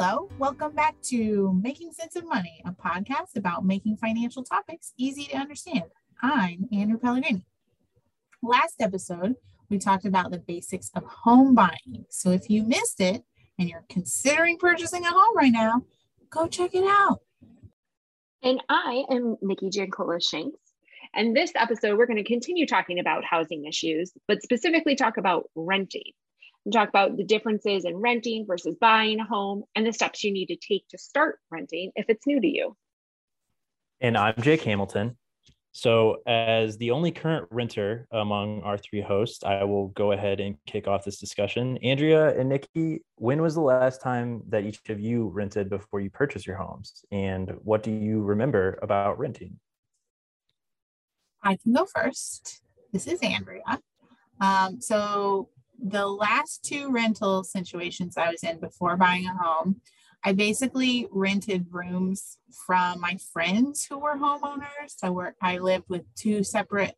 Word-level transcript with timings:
Hello, 0.00 0.30
welcome 0.38 0.70
back 0.76 0.94
to 1.06 1.52
Making 1.60 1.92
Sense 1.92 2.14
of 2.14 2.24
Money, 2.24 2.62
a 2.64 2.70
podcast 2.70 3.34
about 3.34 3.64
making 3.64 3.96
financial 3.96 4.44
topics 4.44 4.92
easy 4.96 5.24
to 5.24 5.36
understand. 5.36 5.86
I'm 6.22 6.68
Andrea 6.72 6.98
Pellegrini. 6.98 7.44
Last 8.40 8.76
episode, 8.80 9.34
we 9.68 9.78
talked 9.78 10.04
about 10.04 10.30
the 10.30 10.38
basics 10.38 10.92
of 10.94 11.02
home 11.02 11.52
buying. 11.52 12.04
So 12.10 12.30
if 12.30 12.48
you 12.48 12.62
missed 12.62 13.00
it 13.00 13.24
and 13.58 13.68
you're 13.68 13.84
considering 13.88 14.56
purchasing 14.56 15.04
a 15.04 15.10
home 15.10 15.36
right 15.36 15.50
now, 15.50 15.82
go 16.30 16.46
check 16.46 16.76
it 16.76 16.84
out. 16.84 17.18
And 18.44 18.62
I 18.68 19.02
am 19.10 19.36
Nikki 19.42 19.68
Giancola 19.68 20.20
Shanks. 20.20 20.60
And 21.12 21.36
this 21.36 21.50
episode, 21.56 21.98
we're 21.98 22.06
going 22.06 22.22
to 22.22 22.22
continue 22.22 22.68
talking 22.68 23.00
about 23.00 23.24
housing 23.24 23.64
issues, 23.64 24.12
but 24.28 24.42
specifically 24.42 24.94
talk 24.94 25.16
about 25.16 25.50
renting 25.56 26.12
and 26.68 26.72
talk 26.74 26.90
about 26.90 27.16
the 27.16 27.24
differences 27.24 27.86
in 27.86 27.96
renting 27.96 28.44
versus 28.46 28.76
buying 28.78 29.20
a 29.20 29.24
home 29.24 29.64
and 29.74 29.86
the 29.86 29.92
steps 29.92 30.22
you 30.22 30.30
need 30.30 30.48
to 30.48 30.56
take 30.56 30.86
to 30.88 30.98
start 30.98 31.38
renting 31.50 31.90
if 31.96 32.04
it's 32.10 32.26
new 32.26 32.38
to 32.38 32.46
you. 32.46 32.76
And 34.02 34.18
I'm 34.18 34.34
Jake 34.42 34.60
Hamilton. 34.64 35.16
So, 35.72 36.18
as 36.26 36.76
the 36.76 36.90
only 36.90 37.10
current 37.10 37.48
renter 37.50 38.06
among 38.10 38.60
our 38.64 38.76
three 38.76 39.00
hosts, 39.00 39.44
I 39.44 39.64
will 39.64 39.88
go 39.88 40.12
ahead 40.12 40.40
and 40.40 40.56
kick 40.66 40.86
off 40.86 41.06
this 41.06 41.18
discussion. 41.18 41.78
Andrea 41.78 42.38
and 42.38 42.50
Nikki, 42.50 43.02
when 43.16 43.40
was 43.40 43.54
the 43.54 43.62
last 43.62 44.02
time 44.02 44.42
that 44.50 44.64
each 44.64 44.80
of 44.90 45.00
you 45.00 45.28
rented 45.28 45.70
before 45.70 46.00
you 46.00 46.10
purchased 46.10 46.46
your 46.46 46.56
homes? 46.56 47.02
And 47.10 47.50
what 47.62 47.82
do 47.82 47.90
you 47.90 48.20
remember 48.20 48.78
about 48.82 49.18
renting? 49.18 49.58
I 51.42 51.56
can 51.56 51.72
go 51.72 51.86
first. 51.86 52.60
This 52.92 53.06
is 53.06 53.20
Andrea. 53.22 53.80
Um, 54.40 54.82
so, 54.82 55.48
the 55.78 56.06
last 56.06 56.64
two 56.64 56.90
rental 56.90 57.44
situations 57.44 58.16
I 58.16 58.30
was 58.30 58.42
in 58.42 58.58
before 58.58 58.96
buying 58.96 59.26
a 59.26 59.36
home, 59.36 59.80
I 60.24 60.32
basically 60.32 61.06
rented 61.10 61.66
rooms 61.70 62.38
from 62.66 63.00
my 63.00 63.16
friends 63.32 63.84
who 63.84 63.98
were 63.98 64.16
homeowners. 64.16 64.96
So 64.96 65.12
work, 65.12 65.36
I 65.40 65.58
lived 65.58 65.84
with 65.88 66.02
two 66.16 66.42
separate 66.42 66.94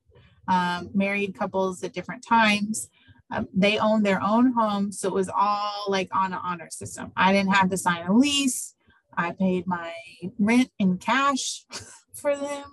um, 0.48 0.91
married 0.95 1.39
couples 1.39 1.83
at 1.84 1.92
different 1.92 2.25
times. 2.27 2.89
Um, 3.31 3.47
they 3.55 3.78
owned 3.78 4.05
their 4.05 4.23
own 4.23 4.53
home, 4.53 4.91
so 4.91 5.08
it 5.08 5.14
was 5.14 5.28
all 5.28 5.84
like 5.89 6.08
on 6.12 6.33
an 6.33 6.41
honor 6.42 6.69
system. 6.70 7.12
I 7.17 7.33
didn't 7.33 7.55
have 7.55 7.70
to 7.70 7.77
sign 7.77 8.06
a 8.06 8.12
lease. 8.12 8.75
I 9.17 9.33
paid 9.33 9.67
my 9.67 9.92
rent 10.39 10.70
in 10.78 10.98
cash 10.98 11.64
for 12.14 12.34
them. 12.34 12.64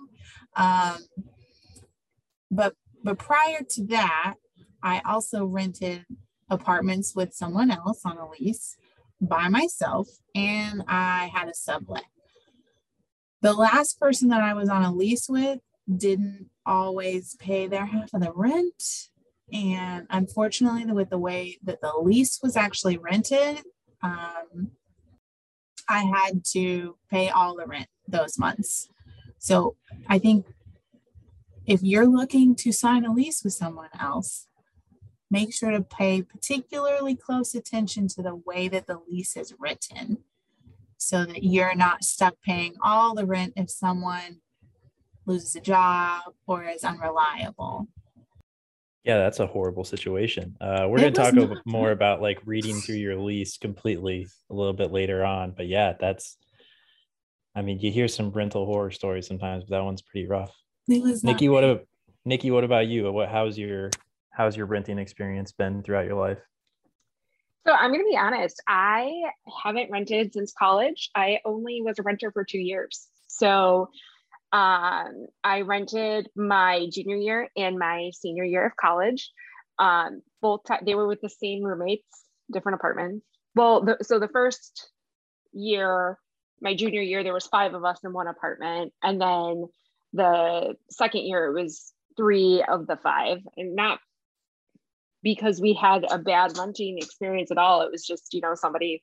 Um, 0.56 0.96
but 2.50 2.74
but 3.04 3.18
prior 3.18 3.60
to 3.70 3.84
that, 3.86 4.34
I 4.82 5.00
also 5.04 5.44
rented 5.44 6.04
apartments 6.50 7.14
with 7.14 7.34
someone 7.34 7.70
else 7.70 8.02
on 8.04 8.16
a 8.16 8.28
lease 8.30 8.76
by 9.20 9.48
myself 9.48 10.08
and 10.34 10.82
I 10.86 11.30
had 11.34 11.48
a 11.48 11.54
sublet. 11.54 12.04
The 13.40 13.52
last 13.52 14.00
person 14.00 14.28
that 14.28 14.40
I 14.40 14.54
was 14.54 14.68
on 14.68 14.82
a 14.82 14.94
lease 14.94 15.28
with 15.28 15.60
didn't 15.96 16.50
always 16.66 17.36
pay 17.36 17.66
their 17.66 17.86
half 17.86 18.12
of 18.12 18.20
the 18.20 18.32
rent. 18.32 19.08
And 19.52 20.06
unfortunately, 20.10 20.92
with 20.92 21.10
the 21.10 21.18
way 21.18 21.58
that 21.62 21.80
the 21.80 21.92
lease 22.02 22.40
was 22.42 22.56
actually 22.56 22.98
rented, 22.98 23.62
um, 24.02 24.72
I 25.88 26.00
had 26.00 26.44
to 26.52 26.96
pay 27.10 27.30
all 27.30 27.56
the 27.56 27.66
rent 27.66 27.88
those 28.06 28.38
months. 28.38 28.88
So 29.38 29.76
I 30.08 30.18
think 30.18 30.46
if 31.64 31.82
you're 31.82 32.06
looking 32.06 32.54
to 32.56 32.72
sign 32.72 33.04
a 33.04 33.12
lease 33.12 33.42
with 33.42 33.54
someone 33.54 33.90
else, 33.98 34.47
make 35.30 35.52
sure 35.52 35.70
to 35.70 35.82
pay 35.82 36.22
particularly 36.22 37.14
close 37.14 37.54
attention 37.54 38.08
to 38.08 38.22
the 38.22 38.34
way 38.34 38.68
that 38.68 38.86
the 38.86 39.00
lease 39.08 39.36
is 39.36 39.54
written 39.58 40.18
so 40.96 41.24
that 41.24 41.44
you're 41.44 41.74
not 41.74 42.04
stuck 42.04 42.34
paying 42.42 42.74
all 42.82 43.14
the 43.14 43.26
rent 43.26 43.52
if 43.56 43.70
someone 43.70 44.40
loses 45.26 45.54
a 45.54 45.60
job 45.60 46.22
or 46.46 46.64
is 46.64 46.84
unreliable. 46.84 47.86
Yeah, 49.04 49.18
that's 49.18 49.40
a 49.40 49.46
horrible 49.46 49.84
situation. 49.84 50.56
Uh, 50.60 50.86
we're 50.88 50.98
going 50.98 51.12
to 51.12 51.20
talk 51.20 51.34
not- 51.34 51.58
more 51.66 51.92
about 51.92 52.20
like 52.20 52.40
reading 52.44 52.80
through 52.80 52.96
your 52.96 53.16
lease 53.16 53.56
completely 53.56 54.26
a 54.50 54.54
little 54.54 54.72
bit 54.72 54.90
later 54.90 55.24
on. 55.24 55.52
But 55.56 55.66
yeah, 55.66 55.94
that's, 55.98 56.36
I 57.54 57.62
mean, 57.62 57.78
you 57.78 57.90
hear 57.90 58.08
some 58.08 58.30
rental 58.30 58.66
horror 58.66 58.90
stories 58.90 59.26
sometimes, 59.26 59.64
but 59.64 59.76
that 59.76 59.84
one's 59.84 60.02
pretty 60.02 60.26
rough. 60.26 60.54
Nikki, 60.88 61.48
what, 61.48 61.64
a, 61.64 61.80
Nikki, 62.24 62.50
what 62.50 62.64
about 62.64 62.88
you? 62.88 63.10
What, 63.12 63.28
how's 63.28 63.56
your 63.56 63.90
how's 64.38 64.56
your 64.56 64.66
renting 64.66 64.98
experience 64.98 65.52
been 65.52 65.82
throughout 65.82 66.06
your 66.06 66.14
life? 66.14 66.38
So 67.66 67.72
I'm 67.74 67.90
going 67.90 68.00
to 68.00 68.08
be 68.08 68.16
honest, 68.16 68.62
I 68.66 69.12
haven't 69.62 69.90
rented 69.90 70.32
since 70.32 70.54
college. 70.56 71.10
I 71.14 71.40
only 71.44 71.82
was 71.82 71.98
a 71.98 72.02
renter 72.02 72.30
for 72.30 72.44
two 72.44 72.60
years. 72.60 73.08
So 73.26 73.90
um, 74.52 75.26
I 75.44 75.62
rented 75.66 76.30
my 76.34 76.86
junior 76.90 77.16
year 77.16 77.48
and 77.56 77.78
my 77.78 78.10
senior 78.14 78.44
year 78.44 78.64
of 78.64 78.76
college. 78.76 79.30
Um, 79.78 80.22
both 80.40 80.60
t- 80.66 80.74
they 80.86 80.94
were 80.94 81.08
with 81.08 81.20
the 81.20 81.28
same 81.28 81.62
roommates, 81.62 82.06
different 82.50 82.76
apartments. 82.76 83.26
Well, 83.54 83.84
the, 83.84 83.98
so 84.02 84.20
the 84.20 84.28
first 84.28 84.88
year, 85.52 86.16
my 86.62 86.74
junior 86.74 87.02
year, 87.02 87.22
there 87.24 87.34
was 87.34 87.46
five 87.48 87.74
of 87.74 87.84
us 87.84 87.98
in 88.04 88.12
one 88.12 88.28
apartment, 88.28 88.92
and 89.02 89.20
then 89.20 89.66
the 90.12 90.76
second 90.90 91.22
year 91.22 91.46
it 91.46 91.60
was 91.60 91.92
three 92.16 92.64
of 92.66 92.86
the 92.86 92.96
five, 92.96 93.38
and 93.56 93.74
not 93.76 93.98
because 95.34 95.60
we 95.60 95.74
had 95.74 96.06
a 96.10 96.16
bad 96.16 96.56
renting 96.56 96.96
experience 96.96 97.50
at 97.50 97.58
all. 97.58 97.82
It 97.82 97.92
was 97.92 98.06
just, 98.06 98.32
you 98.32 98.40
know, 98.40 98.54
somebody 98.54 99.02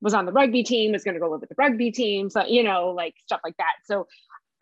was 0.00 0.14
on 0.14 0.24
the 0.24 0.32
rugby 0.32 0.62
team, 0.62 0.92
was 0.92 1.04
going 1.04 1.12
to 1.12 1.20
go 1.20 1.28
live 1.28 1.40
with 1.40 1.50
the 1.50 1.56
rugby 1.58 1.90
team. 1.90 2.30
So, 2.30 2.46
you 2.46 2.62
know, 2.62 2.94
like 2.96 3.14
stuff 3.26 3.40
like 3.44 3.58
that. 3.58 3.74
So 3.84 4.06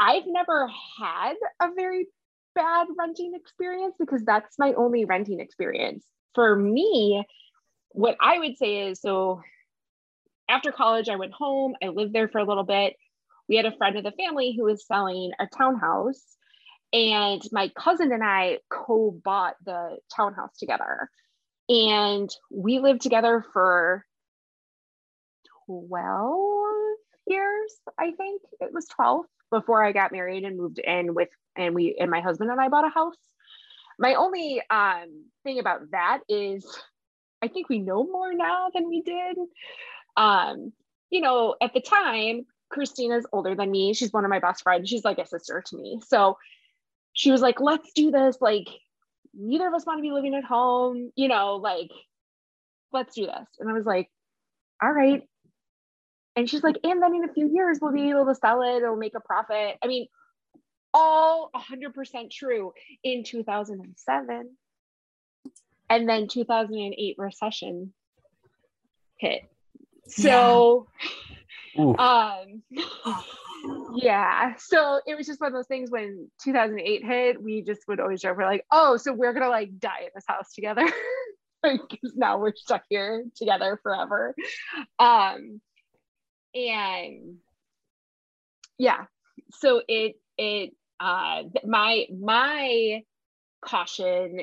I've 0.00 0.26
never 0.26 0.68
had 0.98 1.34
a 1.62 1.68
very 1.76 2.08
bad 2.56 2.88
renting 2.98 3.34
experience 3.36 3.94
because 4.00 4.24
that's 4.24 4.58
my 4.58 4.72
only 4.72 5.04
renting 5.04 5.38
experience. 5.38 6.04
For 6.34 6.56
me, 6.56 7.24
what 7.90 8.16
I 8.20 8.40
would 8.40 8.58
say 8.58 8.88
is 8.88 9.00
so 9.00 9.42
after 10.48 10.72
college, 10.72 11.08
I 11.08 11.16
went 11.16 11.32
home, 11.32 11.76
I 11.80 11.86
lived 11.86 12.12
there 12.12 12.26
for 12.26 12.38
a 12.38 12.44
little 12.44 12.64
bit. 12.64 12.96
We 13.48 13.54
had 13.54 13.66
a 13.66 13.76
friend 13.76 13.96
of 13.96 14.02
the 14.02 14.10
family 14.10 14.56
who 14.56 14.64
was 14.64 14.84
selling 14.84 15.30
a 15.38 15.46
townhouse 15.46 16.36
and 16.92 17.42
my 17.52 17.70
cousin 17.76 18.12
and 18.12 18.24
I 18.24 18.58
co 18.68 19.10
bought 19.10 19.56
the 19.64 19.98
townhouse 20.14 20.56
together. 20.58 21.08
And 21.68 22.28
we 22.50 22.80
lived 22.80 23.00
together 23.00 23.44
for 23.52 24.04
12 25.66 26.96
years, 27.26 27.76
I 27.98 28.10
think 28.12 28.42
it 28.60 28.72
was 28.72 28.86
12 28.88 29.24
before 29.50 29.84
I 29.84 29.92
got 29.92 30.12
married 30.12 30.44
and 30.44 30.56
moved 30.56 30.80
in 30.80 31.14
with, 31.14 31.28
and 31.56 31.74
we, 31.74 31.96
and 31.98 32.10
my 32.10 32.20
husband 32.20 32.50
and 32.50 32.60
I 32.60 32.68
bought 32.68 32.86
a 32.86 32.90
house. 32.90 33.16
My 33.98 34.14
only 34.14 34.60
um, 34.70 35.26
thing 35.44 35.58
about 35.58 35.90
that 35.92 36.20
is 36.28 36.66
I 37.42 37.48
think 37.48 37.68
we 37.68 37.78
know 37.78 38.04
more 38.04 38.32
now 38.34 38.70
than 38.74 38.88
we 38.88 39.02
did. 39.02 39.36
Um, 40.16 40.72
you 41.10 41.20
know, 41.20 41.54
at 41.60 41.72
the 41.72 41.80
time, 41.80 42.46
Christina's 42.68 43.26
older 43.32 43.54
than 43.54 43.70
me. 43.70 43.94
She's 43.94 44.12
one 44.12 44.24
of 44.24 44.30
my 44.30 44.38
best 44.38 44.62
friends. 44.62 44.88
She's 44.88 45.04
like 45.04 45.18
a 45.18 45.26
sister 45.26 45.62
to 45.66 45.76
me. 45.76 46.00
So 46.06 46.36
she 47.12 47.30
was 47.30 47.40
like, 47.40 47.60
let's 47.60 47.92
do 47.92 48.10
this. 48.10 48.38
Like, 48.40 48.68
neither 49.34 49.68
of 49.68 49.74
us 49.74 49.86
want 49.86 49.98
to 49.98 50.02
be 50.02 50.12
living 50.12 50.34
at 50.34 50.44
home, 50.44 51.12
you 51.16 51.28
know, 51.28 51.56
like, 51.56 51.90
let's 52.92 53.14
do 53.14 53.26
this. 53.26 53.48
And 53.58 53.68
I 53.68 53.72
was 53.72 53.86
like, 53.86 54.10
all 54.82 54.92
right. 54.92 55.22
And 56.36 56.48
she's 56.48 56.62
like, 56.62 56.78
and 56.84 57.02
then 57.02 57.14
in 57.14 57.28
a 57.28 57.32
few 57.32 57.50
years, 57.52 57.78
we'll 57.80 57.92
be 57.92 58.10
able 58.10 58.26
to 58.26 58.34
sell 58.34 58.62
it, 58.62 58.82
it'll 58.82 58.96
make 58.96 59.14
a 59.16 59.20
profit. 59.20 59.76
I 59.82 59.86
mean, 59.86 60.06
all 60.94 61.50
100% 61.54 62.30
true 62.30 62.72
in 63.02 63.24
2007. 63.24 64.56
And 65.88 66.08
then 66.08 66.28
2008 66.28 67.16
recession 67.18 67.92
hit. 69.16 69.42
So, 70.06 70.86
yeah. 71.74 71.82
um, 71.82 72.62
yeah. 73.94 74.54
So 74.58 75.00
it 75.06 75.16
was 75.16 75.26
just 75.26 75.40
one 75.40 75.48
of 75.48 75.54
those 75.54 75.66
things 75.66 75.90
when 75.90 76.30
2008 76.42 77.04
hit, 77.04 77.42
we 77.42 77.62
just 77.62 77.82
would 77.88 78.00
always 78.00 78.20
joke, 78.20 78.36
we're 78.36 78.44
like, 78.44 78.64
oh, 78.70 78.96
so 78.96 79.12
we're 79.12 79.32
to 79.44 79.48
like 79.48 79.78
die 79.78 80.02
in 80.02 80.10
this 80.14 80.24
house 80.26 80.52
together. 80.54 80.86
Because 81.62 82.16
now 82.16 82.38
we're 82.38 82.54
stuck 82.56 82.84
here 82.88 83.26
together 83.36 83.78
forever. 83.82 84.34
Um, 84.98 85.60
and 86.54 87.36
yeah, 88.78 89.04
so 89.50 89.82
it, 89.86 90.14
it, 90.38 90.70
uh, 91.00 91.42
my, 91.66 92.06
my 92.18 93.02
caution 93.62 94.40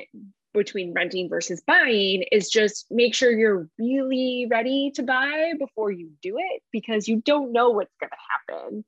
between 0.54 0.92
renting 0.92 1.28
versus 1.28 1.62
buying 1.66 2.24
is 2.32 2.48
just 2.48 2.86
make 2.90 3.14
sure 3.14 3.30
you're 3.30 3.68
really 3.78 4.46
ready 4.50 4.90
to 4.94 5.02
buy 5.02 5.52
before 5.58 5.90
you 5.90 6.10
do 6.22 6.36
it 6.38 6.62
because 6.72 7.08
you 7.08 7.22
don't 7.24 7.52
know 7.52 7.70
what's 7.70 7.94
going 8.00 8.10
to 8.10 8.56
happen. 8.56 8.84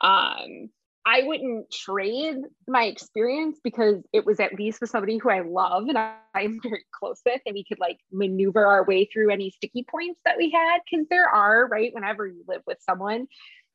Um, 0.00 0.70
I 1.06 1.22
wouldn't 1.24 1.70
trade 1.70 2.36
my 2.66 2.84
experience 2.84 3.60
because 3.62 4.02
it 4.12 4.24
was 4.24 4.40
at 4.40 4.54
least 4.54 4.80
with 4.80 4.88
somebody 4.88 5.18
who 5.18 5.30
I 5.30 5.40
love 5.40 5.84
and 5.88 5.98
I, 5.98 6.14
am 6.34 6.60
very 6.62 6.84
close 6.98 7.20
with, 7.26 7.42
and 7.44 7.54
we 7.54 7.64
could 7.64 7.78
like 7.78 7.98
maneuver 8.10 8.66
our 8.66 8.84
way 8.84 9.04
through 9.04 9.30
any 9.30 9.50
sticky 9.50 9.84
points 9.88 10.20
that 10.24 10.38
we 10.38 10.50
had. 10.50 10.78
Because 10.90 11.06
there 11.10 11.28
are, 11.28 11.66
right? 11.66 11.92
Whenever 11.92 12.26
you 12.26 12.42
live 12.48 12.62
with 12.66 12.78
someone, 12.80 13.26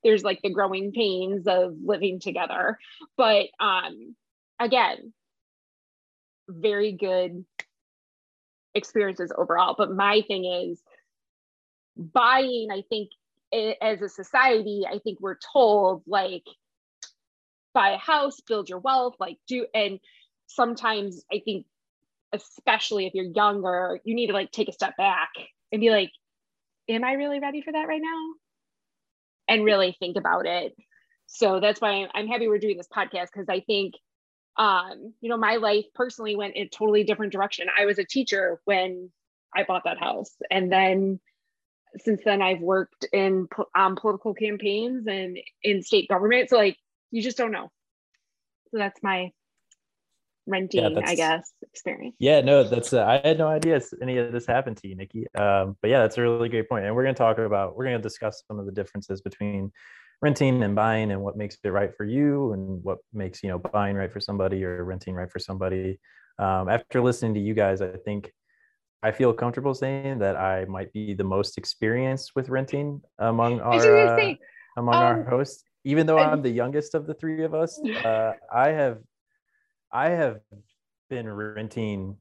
there's 0.04 0.24
like 0.24 0.42
the 0.42 0.50
growing 0.50 0.92
pains 0.92 1.46
of 1.46 1.76
living 1.84 2.20
together. 2.20 2.80
But 3.16 3.48
um, 3.60 4.16
again, 4.60 5.14
very 6.50 6.92
good 6.92 7.46
experiences 8.76 9.32
overall. 9.36 9.76
But 9.78 9.92
my 9.92 10.22
thing 10.28 10.46
is 10.46 10.82
buying, 11.96 12.70
I 12.72 12.84
think, 12.90 13.10
as 13.82 14.02
a 14.02 14.10
society, 14.10 14.84
I 14.88 15.00
think 15.00 15.20
we're 15.20 15.38
told 15.54 16.04
like, 16.06 16.44
buy 17.74 17.92
a 17.92 17.98
house, 17.98 18.40
build 18.42 18.70
your 18.70 18.80
wealth, 18.80 19.16
like 19.20 19.38
do, 19.48 19.66
and 19.74 20.00
sometimes 20.48 21.24
I 21.32 21.42
think, 21.44 21.66
especially 22.34 23.06
if 23.06 23.14
you're 23.14 23.26
younger, 23.26 24.00
you 24.04 24.16
need 24.16 24.28
to 24.28 24.34
like 24.34 24.52
take 24.52 24.70
a 24.70 24.74
step 24.74 24.98
back 24.98 25.30
and 25.72 25.82
be 25.82 25.90
like, 25.90 26.12
am 26.88 27.04
I 27.04 27.14
really 27.14 27.40
ready 27.40 27.62
for 27.62 27.72
that 27.72 27.88
right 27.88 28.02
now? 28.02 28.34
And 29.48 29.64
really 29.64 29.96
think 30.00 30.18
about 30.18 30.46
it. 30.46 30.76
So 31.28 31.60
that's 31.60 31.82
why 31.82 32.08
I'm 32.14 32.28
happy 32.28 32.48
we're 32.48 32.60
doing 32.60 32.78
this 32.78 32.88
podcast 32.88 33.28
because 33.34 33.48
I 33.50 33.62
think 33.62 33.94
um, 34.60 35.14
you 35.22 35.30
know, 35.30 35.38
my 35.38 35.56
life 35.56 35.86
personally 35.96 36.36
went 36.36 36.56
in 36.56 36.68
a 36.68 36.70
totally 36.70 37.06
different 37.06 37.32
direction. 37.32 37.68
I 37.76 37.86
was 37.86 37.98
a 37.98 38.04
teacher 38.04 38.60
when 38.66 39.10
I 39.56 39.64
bought 39.64 39.86
that 39.86 39.98
house. 39.98 40.36
And 40.52 40.70
then 40.70 41.22
since 41.98 42.22
then, 42.26 42.42
I've 42.42 42.60
worked 42.60 43.06
in 43.14 43.48
um, 43.74 43.96
political 43.96 44.34
campaigns 44.34 45.08
and 45.08 45.40
in 45.64 45.82
state 45.82 46.10
government. 46.10 46.50
So, 46.50 46.58
like, 46.58 46.78
you 47.10 47.22
just 47.22 47.38
don't 47.38 47.54
know. 47.54 47.72
So, 48.72 48.78
that's 48.78 49.02
my 49.02 49.32
renting, 50.46 50.92
yeah, 50.92 51.02
I 51.06 51.16
guess, 51.16 51.52
experience. 51.62 52.16
Yeah, 52.20 52.42
no, 52.42 52.64
that's, 52.64 52.92
uh, 52.92 53.06
I 53.06 53.26
had 53.26 53.38
no 53.38 53.48
idea 53.48 53.82
any 54.02 54.18
of 54.18 54.34
this 54.34 54.46
happened 54.46 54.78
to 54.78 54.90
you, 54.90 54.96
Nikki. 54.96 55.26
Um, 55.36 55.78
but 55.82 55.90
yeah, 55.90 56.02
that's 56.02 56.18
a 56.18 56.22
really 56.22 56.50
great 56.50 56.68
point. 56.68 56.86
And 56.86 56.94
we're 56.96 57.04
going 57.04 57.16
to 57.16 57.20
talk 57.20 57.38
about, 57.38 57.78
we're 57.78 57.86
going 57.86 57.98
to 57.98 58.04
discuss 58.04 58.44
some 58.48 58.60
of 58.60 58.66
the 58.66 58.74
differences 58.74 59.22
between 59.22 59.72
renting 60.22 60.64
and 60.64 60.76
buying 60.76 61.12
and 61.12 61.22
what 61.22 61.38
makes 61.38 61.58
it 61.64 61.70
right 61.70 61.96
for 61.96 62.04
you 62.04 62.54
and 62.54 62.84
what 62.84 63.00
makes 63.14 63.42
you 63.42 63.50
know 63.50 63.60
buying 63.60 63.96
right 63.96 64.12
for 64.12 64.20
somebody 64.20 64.64
or 64.64 64.84
renting 64.84 65.16
right 65.16 65.32
for 65.32 65.40
somebody. 65.40 66.00
Um, 66.38 66.70
after 66.70 67.02
listening 67.02 67.34
to 67.34 67.40
you 67.42 67.54
guys 67.54 67.82
i 67.82 67.90
think 68.06 68.32
i 69.04 69.12
feel 69.12 69.34
comfortable 69.34 69.74
saying 69.74 70.20
that 70.20 70.38
i 70.38 70.64
might 70.66 70.94
be 70.94 71.14
the 71.14 71.24
most 71.24 71.58
experienced 71.58 72.32
with 72.34 72.48
renting 72.48 73.02
among 73.18 73.60
our 73.60 74.08
uh, 74.08 74.34
among 74.78 74.96
um, 74.96 75.04
our 75.04 75.24
hosts. 75.24 75.66
Even 75.84 76.08
though 76.08 76.18
i'm 76.18 76.42
the 76.42 76.50
youngest 76.50 76.96
of 76.96 77.08
the 77.08 77.14
three 77.14 77.44
of 77.44 77.54
us 77.54 77.78
uh, 78.06 78.32
i 78.54 78.70
have 78.70 79.00
i 79.92 80.10
have 80.10 80.40
been 81.10 81.30
renting 81.30 82.16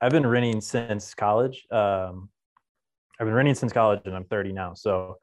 i've 0.00 0.12
been 0.12 0.26
renting 0.26 0.60
since 0.60 1.14
college. 1.14 1.64
Um, 1.70 2.30
i've 3.20 3.26
been 3.26 3.34
renting 3.34 3.54
since 3.54 3.72
college 3.72 4.00
and 4.06 4.16
i'm 4.16 4.24
30 4.24 4.52
now. 4.52 4.74
So 4.74 5.18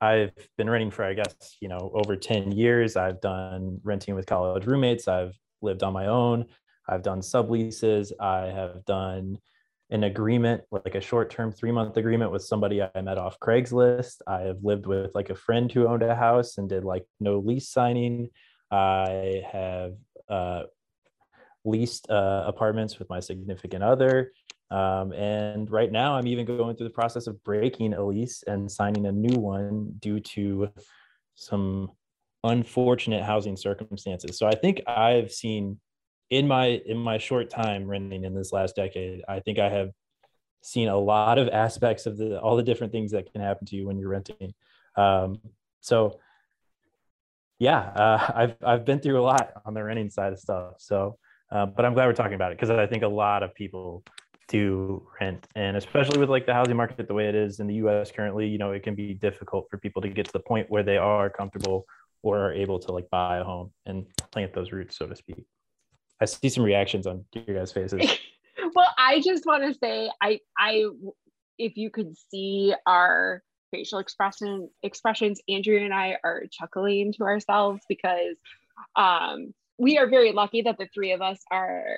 I've 0.00 0.32
been 0.56 0.70
renting 0.70 0.90
for, 0.90 1.04
I 1.04 1.14
guess, 1.14 1.56
you 1.60 1.68
know, 1.68 1.90
over 1.94 2.16
10 2.16 2.52
years. 2.52 2.96
I've 2.96 3.20
done 3.20 3.80
renting 3.82 4.14
with 4.14 4.26
college 4.26 4.66
roommates. 4.66 5.08
I've 5.08 5.34
lived 5.60 5.82
on 5.82 5.92
my 5.92 6.06
own. 6.06 6.46
I've 6.88 7.02
done 7.02 7.20
subleases. 7.20 8.12
I 8.18 8.46
have 8.46 8.84
done 8.86 9.38
an 9.90 10.04
agreement, 10.04 10.62
like 10.70 10.94
a 10.94 11.00
short 11.00 11.30
term 11.30 11.52
three 11.52 11.72
month 11.72 11.96
agreement 11.96 12.30
with 12.30 12.42
somebody 12.42 12.82
I 12.82 13.00
met 13.02 13.18
off 13.18 13.38
Craigslist. 13.40 14.22
I 14.26 14.42
have 14.42 14.58
lived 14.62 14.86
with 14.86 15.14
like 15.14 15.30
a 15.30 15.34
friend 15.34 15.70
who 15.70 15.86
owned 15.86 16.02
a 16.02 16.14
house 16.14 16.58
and 16.58 16.68
did 16.68 16.84
like 16.84 17.04
no 17.18 17.38
lease 17.38 17.68
signing. 17.68 18.30
I 18.70 19.42
have 19.52 19.94
uh, 20.28 20.62
leased 21.64 22.08
uh, 22.08 22.44
apartments 22.46 22.98
with 22.98 23.10
my 23.10 23.20
significant 23.20 23.82
other. 23.82 24.32
Um, 24.70 25.12
and 25.12 25.70
right 25.70 25.90
now, 25.90 26.14
I'm 26.14 26.26
even 26.26 26.46
going 26.46 26.76
through 26.76 26.88
the 26.88 26.94
process 26.94 27.26
of 27.26 27.42
breaking 27.42 27.94
a 27.94 28.04
lease 28.04 28.44
and 28.46 28.70
signing 28.70 29.06
a 29.06 29.12
new 29.12 29.36
one 29.36 29.94
due 29.98 30.20
to 30.20 30.68
some 31.34 31.90
unfortunate 32.44 33.22
housing 33.22 33.56
circumstances. 33.56 34.38
So 34.38 34.46
I 34.46 34.54
think 34.54 34.82
I've 34.86 35.32
seen 35.32 35.78
in 36.30 36.46
my 36.46 36.80
in 36.86 36.96
my 36.96 37.18
short 37.18 37.50
time 37.50 37.86
renting 37.86 38.24
in 38.24 38.34
this 38.34 38.52
last 38.52 38.76
decade, 38.76 39.22
I 39.28 39.40
think 39.40 39.58
I 39.58 39.68
have 39.68 39.90
seen 40.62 40.88
a 40.88 40.96
lot 40.96 41.38
of 41.38 41.48
aspects 41.48 42.06
of 42.06 42.16
the 42.16 42.40
all 42.40 42.56
the 42.56 42.62
different 42.62 42.92
things 42.92 43.12
that 43.12 43.30
can 43.32 43.40
happen 43.40 43.66
to 43.66 43.76
you 43.76 43.86
when 43.86 43.98
you're 43.98 44.10
renting. 44.10 44.54
Um, 44.96 45.40
so 45.80 46.20
yeah, 47.58 47.78
uh, 47.78 48.32
I've 48.34 48.56
I've 48.64 48.84
been 48.84 49.00
through 49.00 49.20
a 49.20 49.22
lot 49.22 49.50
on 49.64 49.74
the 49.74 49.82
renting 49.82 50.10
side 50.10 50.32
of 50.32 50.38
stuff. 50.38 50.74
So, 50.78 51.18
uh, 51.50 51.66
but 51.66 51.84
I'm 51.84 51.94
glad 51.94 52.06
we're 52.06 52.12
talking 52.12 52.34
about 52.34 52.52
it 52.52 52.58
because 52.58 52.70
I 52.70 52.86
think 52.86 53.02
a 53.02 53.08
lot 53.08 53.42
of 53.42 53.54
people 53.54 54.04
to 54.50 55.06
rent. 55.20 55.46
And 55.54 55.76
especially 55.76 56.18
with 56.18 56.28
like 56.28 56.46
the 56.46 56.54
housing 56.54 56.76
market 56.76 57.08
the 57.08 57.14
way 57.14 57.28
it 57.28 57.34
is 57.34 57.60
in 57.60 57.66
the 57.66 57.74
us 57.74 58.10
currently 58.10 58.46
you 58.46 58.58
know 58.58 58.72
it 58.72 58.82
can 58.82 58.94
be 58.94 59.14
difficult 59.14 59.66
for 59.70 59.78
people 59.78 60.02
to 60.02 60.08
get 60.08 60.26
to 60.26 60.32
the 60.32 60.40
point 60.40 60.70
where 60.70 60.82
they 60.82 60.96
are 60.96 61.30
comfortable 61.30 61.86
or 62.22 62.38
are 62.38 62.52
able 62.52 62.78
to 62.78 62.92
like 62.92 63.08
buy 63.10 63.38
a 63.38 63.44
home 63.44 63.72
and 63.86 64.06
plant 64.30 64.52
those 64.52 64.72
roots 64.72 64.96
so 64.96 65.06
to 65.06 65.16
speak. 65.16 65.44
I 66.20 66.26
see 66.26 66.48
some 66.50 66.64
reactions 66.64 67.06
on 67.06 67.24
your 67.34 67.56
guys 67.56 67.72
faces. 67.72 68.18
Well 68.74 68.92
i 68.98 69.20
just 69.20 69.46
want 69.46 69.64
to 69.64 69.78
say 69.78 70.10
i 70.20 70.38
i 70.58 70.84
if 71.58 71.76
you 71.76 71.90
could 71.90 72.14
see 72.30 72.74
our 72.86 73.42
facial 73.70 73.98
expression 73.98 74.68
expressions 74.82 75.40
andrea 75.48 75.84
and 75.84 75.94
i 75.94 76.18
are 76.22 76.44
chuckling 76.50 77.12
to 77.14 77.22
ourselves 77.22 77.80
because 77.88 78.36
um 78.96 79.54
we 79.78 79.96
are 79.96 80.06
very 80.06 80.32
lucky 80.32 80.62
that 80.62 80.76
the 80.78 80.88
three 80.92 81.12
of 81.12 81.22
us 81.22 81.40
are 81.50 81.96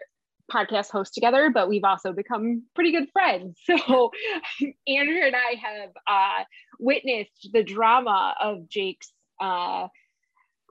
podcast 0.51 0.91
hosts 0.91 1.15
together, 1.15 1.51
but 1.51 1.69
we've 1.69 1.85
also 1.85 2.13
become 2.13 2.65
pretty 2.75 2.93
good 2.93 3.09
friends. 3.13 3.59
So 3.67 4.11
Andrea 4.87 5.27
and 5.27 5.37
I 5.37 5.55
have 5.61 5.91
uh, 6.07 6.45
witnessed 6.79 7.51
the 7.53 7.63
drama 7.63 8.35
of 8.41 8.69
Jake's 8.69 9.13
uh, 9.41 9.89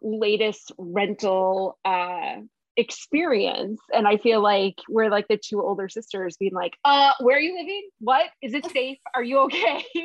latest 0.01 0.71
rental 0.77 1.77
uh, 1.85 2.37
experience. 2.77 3.81
And 3.93 4.07
I 4.07 4.17
feel 4.17 4.41
like 4.41 4.75
we're 4.89 5.09
like 5.09 5.27
the 5.27 5.37
two 5.37 5.61
older 5.61 5.89
sisters 5.89 6.37
being 6.37 6.53
like, 6.53 6.77
uh, 6.85 7.11
where 7.19 7.37
are 7.37 7.41
you 7.41 7.57
living? 7.57 7.89
What? 7.99 8.27
Is 8.41 8.53
it 8.53 8.65
safe? 8.71 8.97
Are 9.15 9.23
you 9.23 9.39
okay? 9.39 9.85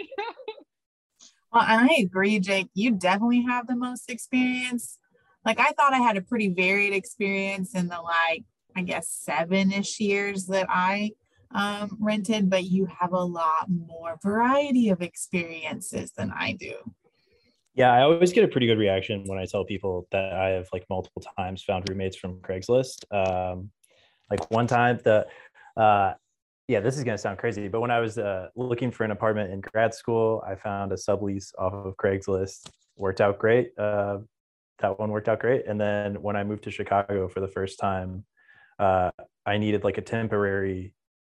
well, 1.52 1.64
I 1.64 1.96
agree, 2.00 2.38
Jake. 2.40 2.68
You 2.74 2.92
definitely 2.92 3.42
have 3.42 3.66
the 3.66 3.76
most 3.76 4.10
experience. 4.10 4.98
Like 5.44 5.60
I 5.60 5.72
thought 5.72 5.94
I 5.94 5.98
had 5.98 6.16
a 6.16 6.22
pretty 6.22 6.48
varied 6.48 6.92
experience 6.92 7.74
in 7.74 7.88
the 7.88 8.00
like 8.00 8.44
I 8.76 8.82
guess, 8.82 9.08
seven 9.08 9.72
ish 9.72 9.98
years 9.98 10.46
that 10.46 10.66
I 10.68 11.12
um, 11.52 11.96
rented, 11.98 12.50
but 12.50 12.64
you 12.64 12.86
have 12.86 13.12
a 13.12 13.24
lot 13.24 13.68
more 13.68 14.18
variety 14.22 14.90
of 14.90 15.00
experiences 15.00 16.12
than 16.12 16.30
I 16.30 16.52
do. 16.52 16.74
Yeah, 17.74 17.92
I 17.92 18.02
always 18.02 18.32
get 18.32 18.44
a 18.44 18.48
pretty 18.48 18.66
good 18.66 18.78
reaction 18.78 19.24
when 19.26 19.38
I 19.38 19.46
tell 19.46 19.64
people 19.64 20.06
that 20.10 20.32
I 20.32 20.50
have 20.50 20.68
like 20.72 20.84
multiple 20.88 21.22
times 21.38 21.62
found 21.62 21.88
roommates 21.88 22.16
from 22.16 22.40
Craigslist. 22.40 23.04
Um, 23.10 23.70
like 24.30 24.50
one 24.50 24.66
time, 24.66 24.98
the 25.04 25.26
uh, 25.76 26.14
yeah, 26.68 26.80
this 26.80 26.96
is 26.96 27.04
gonna 27.04 27.18
sound 27.18 27.38
crazy, 27.38 27.68
but 27.68 27.80
when 27.80 27.90
I 27.90 28.00
was 28.00 28.18
uh, 28.18 28.48
looking 28.56 28.90
for 28.90 29.04
an 29.04 29.10
apartment 29.10 29.52
in 29.52 29.60
grad 29.60 29.94
school, 29.94 30.42
I 30.46 30.54
found 30.54 30.92
a 30.92 30.96
sublease 30.96 31.52
off 31.58 31.72
of 31.72 31.96
Craigslist. 31.96 32.70
Worked 32.96 33.20
out 33.20 33.38
great. 33.38 33.72
Uh, 33.78 34.18
that 34.78 34.98
one 34.98 35.10
worked 35.10 35.28
out 35.28 35.40
great. 35.40 35.66
And 35.66 35.80
then 35.80 36.20
when 36.22 36.36
I 36.36 36.44
moved 36.44 36.64
to 36.64 36.70
Chicago 36.70 37.28
for 37.28 37.40
the 37.40 37.48
first 37.48 37.78
time, 37.78 38.24
uh, 38.78 39.10
I 39.44 39.58
needed 39.58 39.84
like 39.84 39.98
a 39.98 40.02
temporary 40.02 40.94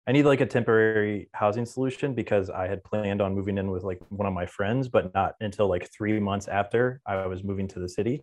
I 0.08 0.12
need 0.12 0.24
like 0.24 0.40
a 0.40 0.46
temporary 0.46 1.28
housing 1.34 1.66
solution 1.66 2.14
because 2.14 2.48
I 2.48 2.66
had 2.66 2.82
planned 2.82 3.20
on 3.20 3.34
moving 3.34 3.58
in 3.58 3.70
with 3.70 3.82
like 3.82 4.00
one 4.08 4.26
of 4.26 4.32
my 4.32 4.46
friends, 4.46 4.88
but 4.88 5.12
not 5.12 5.34
until 5.42 5.68
like 5.68 5.92
three 5.92 6.18
months 6.18 6.48
after 6.48 7.02
I 7.04 7.26
was 7.26 7.44
moving 7.44 7.68
to 7.68 7.78
the 7.78 7.90
city 7.90 8.22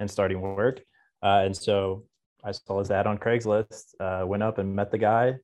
and 0.00 0.10
starting 0.10 0.40
work. 0.40 0.80
Uh, 1.22 1.42
and 1.44 1.56
so 1.56 2.02
I 2.42 2.50
saw 2.50 2.80
his 2.80 2.90
ad 2.90 3.06
on 3.06 3.16
Craigslist, 3.16 3.94
uh, 4.00 4.26
went 4.26 4.42
up 4.42 4.58
and 4.58 4.74
met 4.74 4.90
the 4.90 4.98
guy, 4.98 5.36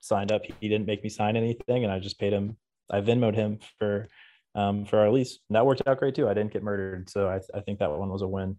signed 0.00 0.30
up. 0.30 0.42
He 0.60 0.68
didn't 0.68 0.86
make 0.86 1.02
me 1.02 1.08
sign 1.08 1.36
anything, 1.36 1.84
and 1.84 1.92
I 1.92 2.00
just 2.00 2.18
paid 2.18 2.34
him. 2.34 2.58
I 2.90 3.00
Venmoed 3.00 3.34
him 3.34 3.60
for 3.78 4.08
um, 4.54 4.84
for 4.84 4.98
our 4.98 5.10
lease. 5.10 5.38
And 5.48 5.56
that 5.56 5.64
worked 5.64 5.82
out 5.86 5.98
great 5.98 6.16
too. 6.16 6.28
I 6.28 6.34
didn't 6.34 6.52
get 6.52 6.62
murdered, 6.62 7.08
so 7.08 7.28
I, 7.28 7.40
I 7.56 7.60
think 7.60 7.78
that 7.78 7.90
one 7.90 8.10
was 8.10 8.20
a 8.20 8.28
win. 8.28 8.58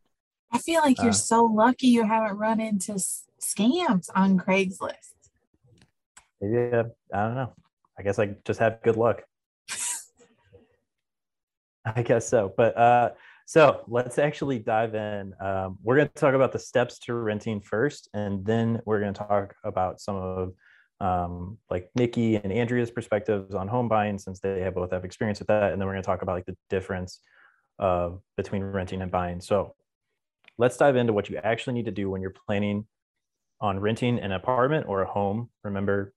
I 0.52 0.58
feel 0.58 0.82
like 0.82 0.98
you're 1.00 1.10
uh, 1.10 1.14
so 1.14 1.46
lucky 1.46 1.88
you 1.88 2.06
haven't 2.06 2.38
run 2.38 2.60
into 2.60 2.94
scams 3.40 4.10
on 4.16 4.38
Craigslist. 4.38 5.14
Maybe 6.42 6.74
uh, 6.74 6.84
I 7.14 7.26
don't 7.26 7.36
know. 7.36 7.54
I 7.98 8.04
guess 8.04 8.18
I 8.20 8.36
just 8.46 8.60
have 8.60 8.82
good 8.82 8.96
luck. 8.96 9.24
I 11.86 12.02
guess 12.02 12.28
so. 12.28 12.54
But 12.56 12.78
uh, 12.78 13.12
so 13.46 13.84
let's 13.88 14.18
actually 14.18 14.60
dive 14.60 14.96
in. 14.96 15.34
Um, 15.42 15.78
we're 15.84 15.96
going 15.98 16.08
to 16.08 16.14
talk 16.14 16.34
about 16.34 16.52
the 16.52 16.60
steps 16.60 17.00
to 17.00 17.14
renting 17.14 17.62
first, 17.62 18.10
and 18.14 18.46
then 18.46 18.82
we're 18.86 19.00
going 19.00 19.14
to 19.14 19.20
talk 19.20 19.56
about 19.64 20.00
some 20.00 20.16
of 20.16 20.54
um, 21.02 21.58
like 21.70 21.90
Nikki 21.96 22.36
and 22.36 22.52
Andrea's 22.52 22.92
perspectives 22.92 23.56
on 23.56 23.68
home 23.68 23.88
buying, 23.88 24.18
since 24.18 24.40
they 24.40 24.62
have 24.62 24.76
both 24.76 24.92
have 24.92 25.06
experience 25.06 25.40
with 25.40 25.48
that, 25.48 25.72
and 25.72 25.82
then 25.82 25.88
we're 25.88 25.94
going 25.94 26.04
to 26.04 26.08
talk 26.08 26.22
about 26.22 26.36
like 26.36 26.46
the 26.46 26.58
difference 26.70 27.20
uh, 27.80 28.12
between 28.38 28.64
renting 28.64 29.02
and 29.02 29.12
buying. 29.12 29.42
So 29.42 29.76
let's 30.60 30.78
dive 30.78 30.96
into 30.96 31.14
what 31.14 31.30
you 31.30 31.38
actually 31.38 31.74
need 31.74 31.86
to 31.86 31.92
do 31.92 32.10
when 32.10 32.22
you're 32.22 32.36
planning 32.46 32.86
on 33.62 33.80
renting 33.80 34.20
an 34.20 34.32
apartment 34.32 34.86
or 34.88 35.02
a 35.02 35.08
home. 35.08 35.50
Remember, 35.64 36.14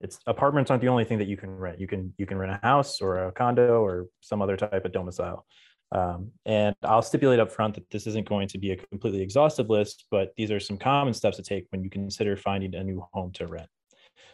it's 0.00 0.20
apartments 0.26 0.70
aren't 0.70 0.82
the 0.82 0.88
only 0.88 1.04
thing 1.04 1.18
that 1.18 1.26
you 1.26 1.36
can 1.36 1.50
rent. 1.50 1.80
You 1.80 1.88
can 1.88 2.14
you 2.18 2.26
can 2.26 2.38
rent 2.38 2.52
a 2.52 2.66
house 2.66 3.00
or 3.00 3.26
a 3.26 3.32
condo 3.32 3.82
or 3.82 4.06
some 4.20 4.40
other 4.40 4.56
type 4.56 4.84
of 4.84 4.92
domicile. 4.92 5.44
Um, 5.92 6.30
and 6.46 6.74
I'll 6.82 7.02
stipulate 7.02 7.40
up 7.40 7.50
front 7.50 7.74
that 7.74 7.90
this 7.90 8.06
isn't 8.06 8.28
going 8.28 8.46
to 8.48 8.58
be 8.58 8.70
a 8.70 8.76
completely 8.76 9.22
exhaustive 9.22 9.68
list, 9.68 10.04
but 10.10 10.32
these 10.36 10.52
are 10.52 10.60
some 10.60 10.76
common 10.76 11.14
steps 11.14 11.36
to 11.38 11.42
take 11.42 11.66
when 11.70 11.82
you 11.82 11.90
consider 11.90 12.36
finding 12.36 12.74
a 12.76 12.84
new 12.84 13.04
home 13.12 13.32
to 13.32 13.46
rent. 13.48 13.68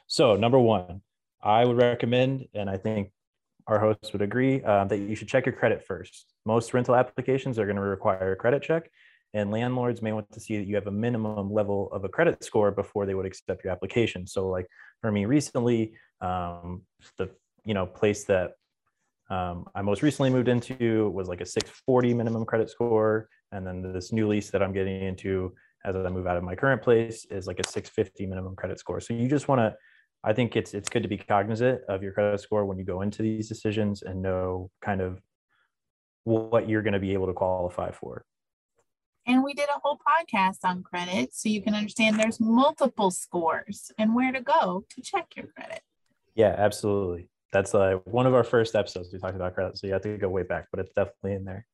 So, 0.07 0.37
number 0.37 0.59
one, 0.59 1.01
I 1.43 1.65
would 1.65 1.79
recommend, 1.79 2.47
and 2.55 2.69
I 2.69 2.77
think 2.77 3.11
our 3.67 3.79
hosts 3.79 4.13
would 4.13 4.23
agree, 4.23 4.63
uh, 4.63 4.85
that 4.85 4.99
you 4.99 5.15
should 5.15 5.29
check 5.29 5.47
your 5.47 5.55
credit 5.55 5.85
first. 5.85 6.35
Most 6.45 6.73
rental 6.75 6.95
applications 6.95 7.59
are 7.59 7.67
going 7.67 7.77
to 7.77 7.83
require 7.83 8.33
a 8.33 8.37
credit 8.37 8.63
check, 8.63 8.91
and 9.35 9.51
landlords 9.51 10.03
may 10.03 10.13
want 10.13 10.31
to 10.33 10.41
see 10.41 10.57
that 10.57 10.67
you 10.67 10.75
have 10.77 10.87
a 10.87 10.93
minimum 10.93 11.53
level 11.53 11.91
of 11.93 12.05
a 12.05 12.09
credit 12.09 12.43
score 12.45 12.71
before 12.71 13.07
they 13.07 13.15
would 13.15 13.27
accept 13.27 13.65
your 13.65 13.73
application. 13.73 14.27
So, 14.27 14.49
like 14.49 14.67
for 15.01 15.11
me 15.11 15.25
recently, 15.25 15.95
um, 16.21 16.83
the 17.19 17.31
you 17.65 17.75
know 17.75 17.87
place 17.87 18.25
that 18.25 18.53
um, 19.29 19.67
I 19.75 19.83
most 19.83 20.03
recently 20.03 20.31
moved 20.31 20.49
into 20.49 21.11
was 21.11 21.29
like 21.29 21.41
a 21.41 21.47
640 21.47 22.15
minimum 22.15 22.45
credit 22.45 22.71
score. 22.71 23.29
And 23.53 23.67
then 23.67 23.93
this 23.93 24.13
new 24.13 24.29
lease 24.29 24.51
that 24.51 24.63
I'm 24.63 24.73
getting 24.73 25.03
into 25.03 25.53
as 25.85 25.95
I 25.95 26.09
move 26.09 26.27
out 26.27 26.37
of 26.37 26.43
my 26.43 26.55
current 26.55 26.83
place 26.83 27.27
is 27.31 27.47
like 27.47 27.61
a 27.61 27.67
650 27.67 28.27
minimum 28.27 28.57
credit 28.57 28.79
score. 28.79 29.01
So 29.01 29.15
you 29.15 29.29
just 29.29 29.49
want 29.49 29.61
to, 29.61 29.75
I 30.27 30.33
think 30.33 30.57
it's 30.57 30.75
it's 30.75 30.89
good 30.89 31.03
to 31.05 31.09
be 31.09 31.17
cognizant 31.17 31.83
of 31.89 32.03
your 32.03 32.13
credit 32.13 32.41
score 32.41 32.67
when 32.67 32.79
you 32.79 32.85
go 32.85 33.03
into 33.03 33.23
these 33.23 33.49
decisions 33.49 34.03
and 34.03 34.21
know 34.21 34.71
kind 34.83 35.01
of 35.01 35.21
what 36.25 36.69
you're 36.69 36.83
going 36.83 36.95
to 36.95 36.99
be 36.99 37.13
able 37.13 37.29
to 37.29 37.33
qualify 37.33 37.93
for. 37.93 38.25
And 39.29 39.43
we 39.43 39.55
did 39.55 39.69
a 39.69 39.81
whole 39.83 39.99
podcast 39.99 40.59
on 40.65 40.83
credit 40.83 41.35
so 41.35 41.49
you 41.49 41.63
can 41.63 41.75
understand 41.75 42.19
there's 42.19 42.41
multiple 42.41 43.11
scores 43.11 43.91
and 43.99 44.15
where 44.15 44.33
to 44.33 44.41
go 44.41 44.85
to 44.91 45.01
check 45.01 45.29
your 45.37 45.47
credit. 45.47 45.81
Yeah, 46.35 46.55
absolutely 46.59 47.29
that's 47.53 47.75
uh, 47.75 47.99
one 48.05 48.27
of 48.27 48.35
our 48.35 48.45
first 48.45 48.75
episodes 48.75 49.09
we 49.13 49.19
talked 49.19 49.37
about 49.37 49.55
credit. 49.55 49.79
So 49.79 49.87
you 49.87 49.93
have 49.95 50.03
to 50.03 50.19
go 50.19 50.29
way 50.29 50.43
back, 50.43 50.67
but 50.71 50.81
it's 50.81 50.93
definitely 50.95 51.35
in 51.35 51.45
there. 51.45 51.67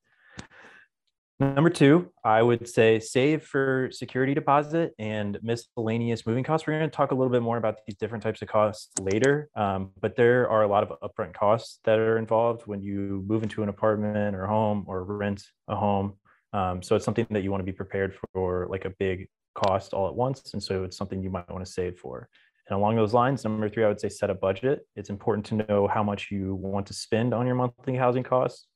Number 1.42 1.70
two, 1.70 2.08
I 2.24 2.40
would 2.40 2.68
say 2.68 3.00
save 3.00 3.42
for 3.42 3.88
security 3.90 4.32
deposit 4.32 4.94
and 5.00 5.40
miscellaneous 5.42 6.24
moving 6.24 6.44
costs. 6.44 6.68
We're 6.68 6.78
going 6.78 6.88
to 6.88 6.96
talk 6.96 7.10
a 7.10 7.16
little 7.16 7.32
bit 7.32 7.42
more 7.42 7.56
about 7.56 7.78
these 7.84 7.96
different 7.96 8.22
types 8.22 8.42
of 8.42 8.48
costs 8.48 8.90
later, 9.00 9.50
um, 9.56 9.90
but 10.00 10.14
there 10.14 10.48
are 10.48 10.62
a 10.62 10.68
lot 10.68 10.88
of 10.88 11.00
upfront 11.00 11.34
costs 11.34 11.80
that 11.82 11.98
are 11.98 12.16
involved 12.16 12.68
when 12.68 12.80
you 12.80 13.24
move 13.26 13.42
into 13.42 13.64
an 13.64 13.68
apartment 13.68 14.36
or 14.36 14.46
home 14.46 14.84
or 14.86 15.02
rent 15.02 15.42
a 15.66 15.74
home. 15.74 16.14
Um, 16.52 16.80
so 16.80 16.94
it's 16.94 17.04
something 17.04 17.26
that 17.30 17.42
you 17.42 17.50
want 17.50 17.60
to 17.60 17.66
be 17.66 17.72
prepared 17.72 18.16
for, 18.32 18.68
like 18.70 18.84
a 18.84 18.90
big 18.90 19.26
cost 19.56 19.94
all 19.94 20.06
at 20.06 20.14
once. 20.14 20.52
And 20.52 20.62
so 20.62 20.84
it's 20.84 20.96
something 20.96 21.24
you 21.24 21.30
might 21.30 21.50
want 21.50 21.66
to 21.66 21.70
save 21.70 21.98
for. 21.98 22.28
And 22.68 22.78
along 22.78 22.94
those 22.94 23.14
lines, 23.14 23.42
number 23.42 23.68
three, 23.68 23.82
I 23.84 23.88
would 23.88 24.00
say 24.00 24.10
set 24.10 24.30
a 24.30 24.34
budget. 24.34 24.86
It's 24.94 25.10
important 25.10 25.44
to 25.46 25.56
know 25.56 25.88
how 25.88 26.04
much 26.04 26.30
you 26.30 26.54
want 26.54 26.86
to 26.86 26.94
spend 26.94 27.34
on 27.34 27.46
your 27.46 27.56
monthly 27.56 27.96
housing 27.96 28.22
costs 28.22 28.68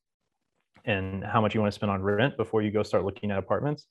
and 0.86 1.24
how 1.24 1.40
much 1.40 1.54
you 1.54 1.60
want 1.60 1.72
to 1.72 1.74
spend 1.74 1.90
on 1.90 2.00
rent 2.00 2.36
before 2.36 2.62
you 2.62 2.70
go 2.70 2.82
start 2.82 3.04
looking 3.04 3.30
at 3.30 3.38
apartments. 3.38 3.86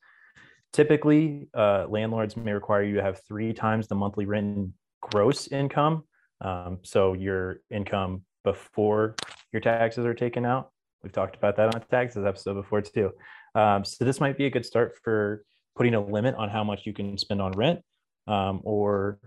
Typically, 0.74 1.48
uh, 1.54 1.86
landlords 1.90 2.36
may 2.36 2.52
require 2.52 2.84
you 2.84 2.96
to 2.96 3.04
have 3.04 3.22
three 3.28 3.54
times 3.54 3.88
the 3.88 3.96
monthly 3.96 4.25
rent 4.25 4.72
gross 5.02 5.48
income. 5.48 6.04
Um, 6.42 6.80
so 6.84 7.14
your 7.14 7.62
income 7.70 8.24
before 8.44 9.16
your 9.52 9.62
taxes 9.62 10.06
are 10.06 10.14
taken 10.14 10.46
out. 10.46 10.72
We've 11.04 11.14
talked 11.14 11.36
about 11.36 11.56
that 11.58 11.75
on 11.75 11.82
taxes 11.90 12.25
episode 12.25 12.56
before 12.56 12.82
too. 12.82 13.12
Um, 13.54 13.86
so 13.86 14.04
this 14.04 14.20
might 14.20 14.38
be 14.38 14.46
a 14.46 14.50
good 14.50 14.66
start 14.66 14.98
for 15.04 15.44
putting 15.75 15.94
a 15.94 16.04
limit 16.04 16.36
on 16.36 16.50
how 16.50 16.64
much 16.64 16.86
you 16.86 16.94
can 16.94 17.18
spend 17.18 17.42
on 17.42 17.52
rent 17.52 17.80
um, 18.28 18.62
or 18.64 19.20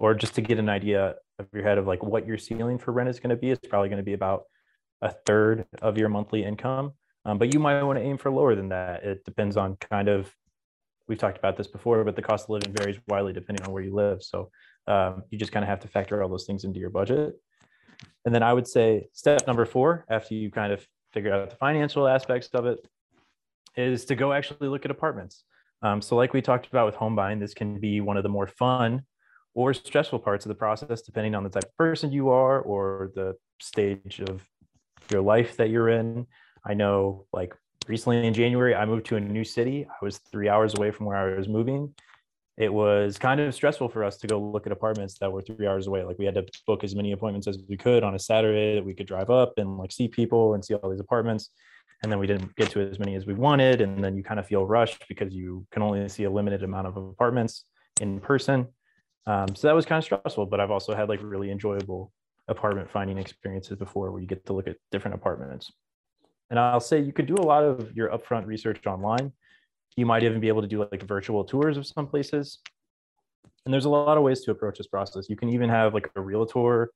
or 0.00 0.14
just 0.14 0.34
to 0.34 0.40
get 0.40 0.58
an 0.58 0.68
idea 0.68 1.14
of 1.38 1.46
your 1.52 1.62
head 1.62 1.78
of 1.78 1.86
like 1.86 2.02
what 2.02 2.26
your 2.26 2.36
ceiling 2.36 2.78
for 2.78 2.92
rent 2.92 3.08
is 3.08 3.20
going 3.20 3.30
to 3.30 3.36
be 3.36 3.50
it's 3.50 3.68
probably 3.68 3.88
going 3.88 3.98
to 3.98 4.04
be 4.04 4.12
about 4.12 4.42
a 5.04 5.10
third 5.24 5.66
of 5.80 5.96
your 5.96 6.08
monthly 6.08 6.42
income 6.42 6.92
um, 7.24 7.38
but 7.38 7.52
you 7.54 7.60
might 7.60 7.82
want 7.82 7.98
to 7.98 8.04
aim 8.04 8.18
for 8.18 8.30
lower 8.30 8.54
than 8.54 8.68
that. 8.68 9.02
It 9.02 9.24
depends 9.24 9.56
on 9.56 9.76
kind 9.76 10.08
of 10.08 10.34
we've 11.06 11.18
talked 11.18 11.38
about 11.38 11.56
this 11.56 11.66
before 11.66 12.02
but 12.04 12.16
the 12.16 12.22
cost 12.22 12.44
of 12.44 12.50
living 12.50 12.72
varies 12.72 12.98
widely 13.08 13.32
depending 13.32 13.64
on 13.66 13.72
where 13.72 13.82
you 13.82 13.94
live. 13.94 14.22
So 14.22 14.50
um, 14.86 15.22
you 15.30 15.38
just 15.38 15.52
kind 15.52 15.64
of 15.64 15.68
have 15.68 15.80
to 15.80 15.88
factor 15.88 16.22
all 16.22 16.28
those 16.28 16.46
things 16.46 16.64
into 16.64 16.80
your 16.80 16.90
budget. 16.90 17.34
And 18.24 18.34
then 18.34 18.42
i 18.42 18.52
would 18.52 18.66
say 18.66 19.08
step 19.12 19.46
number 19.46 19.64
four 19.64 20.04
after 20.10 20.34
you 20.34 20.50
kind 20.50 20.72
of 20.72 20.86
figure 21.12 21.32
out 21.32 21.48
the 21.48 21.56
financial 21.56 22.08
aspects 22.08 22.48
of 22.54 22.66
it 22.66 22.78
is 23.76 24.04
to 24.06 24.14
go 24.14 24.32
actually 24.32 24.68
look 24.68 24.84
at 24.84 24.90
apartments. 24.90 25.44
Um, 25.82 26.00
so 26.00 26.16
like 26.16 26.32
we 26.32 26.42
talked 26.42 26.66
about 26.66 26.86
with 26.86 26.94
home 26.94 27.14
buying 27.14 27.38
this 27.38 27.54
can 27.54 27.78
be 27.78 28.00
one 28.00 28.16
of 28.16 28.22
the 28.22 28.28
more 28.28 28.46
fun 28.46 29.02
or 29.54 29.72
stressful 29.72 30.18
parts 30.18 30.44
of 30.44 30.48
the 30.48 30.54
process, 30.54 31.02
depending 31.02 31.34
on 31.34 31.44
the 31.44 31.50
type 31.50 31.64
of 31.64 31.76
person 31.76 32.10
you 32.10 32.30
are 32.30 32.60
or 32.60 33.12
the 33.14 33.34
stage 33.60 34.20
of 34.28 34.42
your 35.10 35.22
life 35.22 35.56
that 35.56 35.70
you're 35.70 35.88
in. 35.88 36.26
I 36.66 36.74
know, 36.74 37.26
like 37.32 37.54
recently 37.86 38.26
in 38.26 38.34
January, 38.34 38.74
I 38.74 38.84
moved 38.84 39.06
to 39.06 39.16
a 39.16 39.20
new 39.20 39.44
city. 39.44 39.86
I 39.88 40.04
was 40.04 40.18
three 40.18 40.48
hours 40.48 40.74
away 40.74 40.90
from 40.90 41.06
where 41.06 41.16
I 41.16 41.36
was 41.36 41.48
moving. 41.48 41.94
It 42.56 42.72
was 42.72 43.18
kind 43.18 43.40
of 43.40 43.52
stressful 43.54 43.88
for 43.88 44.04
us 44.04 44.16
to 44.18 44.28
go 44.28 44.38
look 44.38 44.66
at 44.66 44.72
apartments 44.72 45.18
that 45.18 45.30
were 45.30 45.42
three 45.42 45.66
hours 45.66 45.88
away. 45.88 46.04
Like 46.04 46.18
we 46.18 46.24
had 46.24 46.34
to 46.34 46.46
book 46.66 46.84
as 46.84 46.94
many 46.94 47.12
appointments 47.12 47.48
as 47.48 47.58
we 47.68 47.76
could 47.76 48.04
on 48.04 48.14
a 48.14 48.18
Saturday 48.18 48.76
that 48.76 48.84
we 48.84 48.94
could 48.94 49.08
drive 49.08 49.28
up 49.28 49.54
and 49.56 49.76
like 49.76 49.90
see 49.90 50.06
people 50.06 50.54
and 50.54 50.64
see 50.64 50.74
all 50.74 50.88
these 50.88 51.00
apartments. 51.00 51.50
And 52.02 52.12
then 52.12 52.18
we 52.20 52.26
didn't 52.26 52.54
get 52.54 52.70
to 52.70 52.80
as 52.80 52.98
many 52.98 53.16
as 53.16 53.26
we 53.26 53.34
wanted. 53.34 53.80
And 53.80 54.02
then 54.02 54.16
you 54.16 54.22
kind 54.22 54.38
of 54.38 54.46
feel 54.46 54.66
rushed 54.66 55.04
because 55.08 55.34
you 55.34 55.66
can 55.72 55.82
only 55.82 56.08
see 56.08 56.24
a 56.24 56.30
limited 56.30 56.62
amount 56.62 56.86
of 56.86 56.96
apartments 56.96 57.64
in 58.00 58.20
person. 58.20 58.68
Um, 59.26 59.56
so 59.56 59.66
that 59.66 59.74
was 59.74 59.86
kind 59.86 59.98
of 59.98 60.04
stressful, 60.04 60.46
but 60.46 60.60
I've 60.60 60.70
also 60.70 60.94
had 60.94 61.08
like 61.08 61.20
really 61.22 61.50
enjoyable 61.50 62.12
apartment 62.48 62.90
finding 62.90 63.18
experiences 63.18 63.76
before 63.78 64.10
where 64.10 64.20
you 64.20 64.26
get 64.26 64.44
to 64.46 64.52
look 64.52 64.68
at 64.68 64.76
different 64.90 65.14
apartments. 65.14 65.72
And 66.50 66.58
I'll 66.58 66.80
say 66.80 67.00
you 67.00 67.12
could 67.12 67.26
do 67.26 67.36
a 67.36 67.42
lot 67.42 67.64
of 67.64 67.96
your 67.96 68.10
upfront 68.10 68.46
research 68.46 68.86
online. 68.86 69.32
You 69.96 70.06
might 70.06 70.22
even 70.22 70.40
be 70.40 70.48
able 70.48 70.62
to 70.62 70.68
do 70.68 70.86
like 70.90 71.02
virtual 71.02 71.44
tours 71.44 71.76
of 71.76 71.86
some 71.86 72.06
places. 72.06 72.58
And 73.64 73.72
there's 73.72 73.86
a 73.86 73.90
lot 73.90 74.18
of 74.18 74.22
ways 74.22 74.42
to 74.42 74.50
approach 74.50 74.78
this 74.78 74.86
process. 74.86 75.28
You 75.28 75.36
can 75.36 75.48
even 75.48 75.70
have 75.70 75.94
like 75.94 76.10
a 76.16 76.20
realtor 76.20 76.90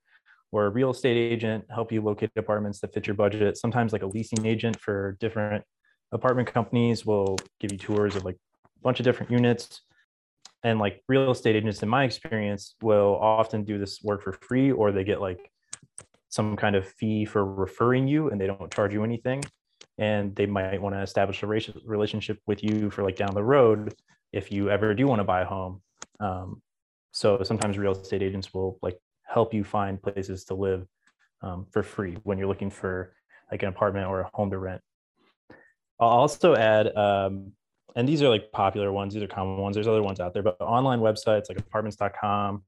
or 0.52 0.66
a 0.66 0.70
real 0.70 0.90
estate 0.90 1.16
agent 1.16 1.64
help 1.70 1.92
you 1.92 2.02
locate 2.02 2.30
apartments 2.36 2.80
that 2.80 2.92
fit 2.92 3.06
your 3.06 3.14
budget. 3.14 3.56
Sometimes 3.56 3.92
like 3.92 4.02
a 4.02 4.06
leasing 4.06 4.44
agent 4.44 4.78
for 4.80 5.16
different 5.20 5.64
apartment 6.12 6.52
companies 6.52 7.06
will 7.06 7.36
give 7.60 7.72
you 7.72 7.78
tours 7.78 8.16
of 8.16 8.24
like 8.24 8.36
a 8.64 8.80
bunch 8.82 9.00
of 9.00 9.04
different 9.04 9.30
units 9.30 9.82
and 10.64 10.78
like 10.78 11.02
real 11.08 11.30
estate 11.30 11.56
agents 11.56 11.82
in 11.82 11.88
my 11.88 12.04
experience 12.04 12.74
will 12.82 13.16
often 13.20 13.64
do 13.64 13.78
this 13.78 14.02
work 14.02 14.22
for 14.22 14.32
free 14.32 14.72
or 14.72 14.90
they 14.90 15.04
get 15.04 15.20
like 15.20 15.50
some 16.28 16.56
kind 16.56 16.76
of 16.76 16.86
fee 16.86 17.24
for 17.24 17.44
referring 17.44 18.08
you 18.08 18.30
and 18.30 18.40
they 18.40 18.46
don't 18.46 18.72
charge 18.72 18.92
you 18.92 19.04
anything. 19.04 19.42
And 19.98 20.34
they 20.36 20.46
might 20.46 20.80
want 20.80 20.94
to 20.94 21.02
establish 21.02 21.42
a 21.42 21.46
relationship 21.46 22.38
with 22.46 22.62
you 22.62 22.90
for 22.90 23.02
like 23.02 23.16
down 23.16 23.34
the 23.34 23.42
road 23.42 23.94
if 24.32 24.52
you 24.52 24.70
ever 24.70 24.94
do 24.94 25.06
want 25.06 25.20
to 25.20 25.24
buy 25.24 25.42
a 25.42 25.44
home. 25.44 25.80
Um, 26.20 26.62
so 27.12 27.42
sometimes 27.42 27.78
real 27.78 27.92
estate 27.92 28.22
agents 28.22 28.52
will 28.52 28.78
like 28.82 28.98
help 29.26 29.54
you 29.54 29.64
find 29.64 30.00
places 30.00 30.44
to 30.46 30.54
live 30.54 30.86
um, 31.42 31.66
for 31.70 31.82
free 31.82 32.16
when 32.24 32.38
you're 32.38 32.48
looking 32.48 32.70
for 32.70 33.14
like 33.50 33.62
an 33.62 33.68
apartment 33.68 34.06
or 34.06 34.20
a 34.20 34.30
home 34.34 34.50
to 34.50 34.58
rent. 34.58 34.82
I'll 36.00 36.08
also 36.08 36.54
add 36.54 36.94
um, 36.96 37.52
and 37.96 38.08
these 38.08 38.22
are 38.22 38.28
like 38.28 38.52
popular 38.52 38.92
ones. 38.92 39.14
These 39.14 39.22
are 39.22 39.28
common 39.28 39.56
ones. 39.58 39.74
There's 39.74 39.88
other 39.88 40.02
ones 40.02 40.20
out 40.20 40.34
there 40.34 40.42
but 40.42 40.60
online 40.60 41.00
websites 41.00 41.48
like 41.48 41.58
apartments.com 41.58 42.62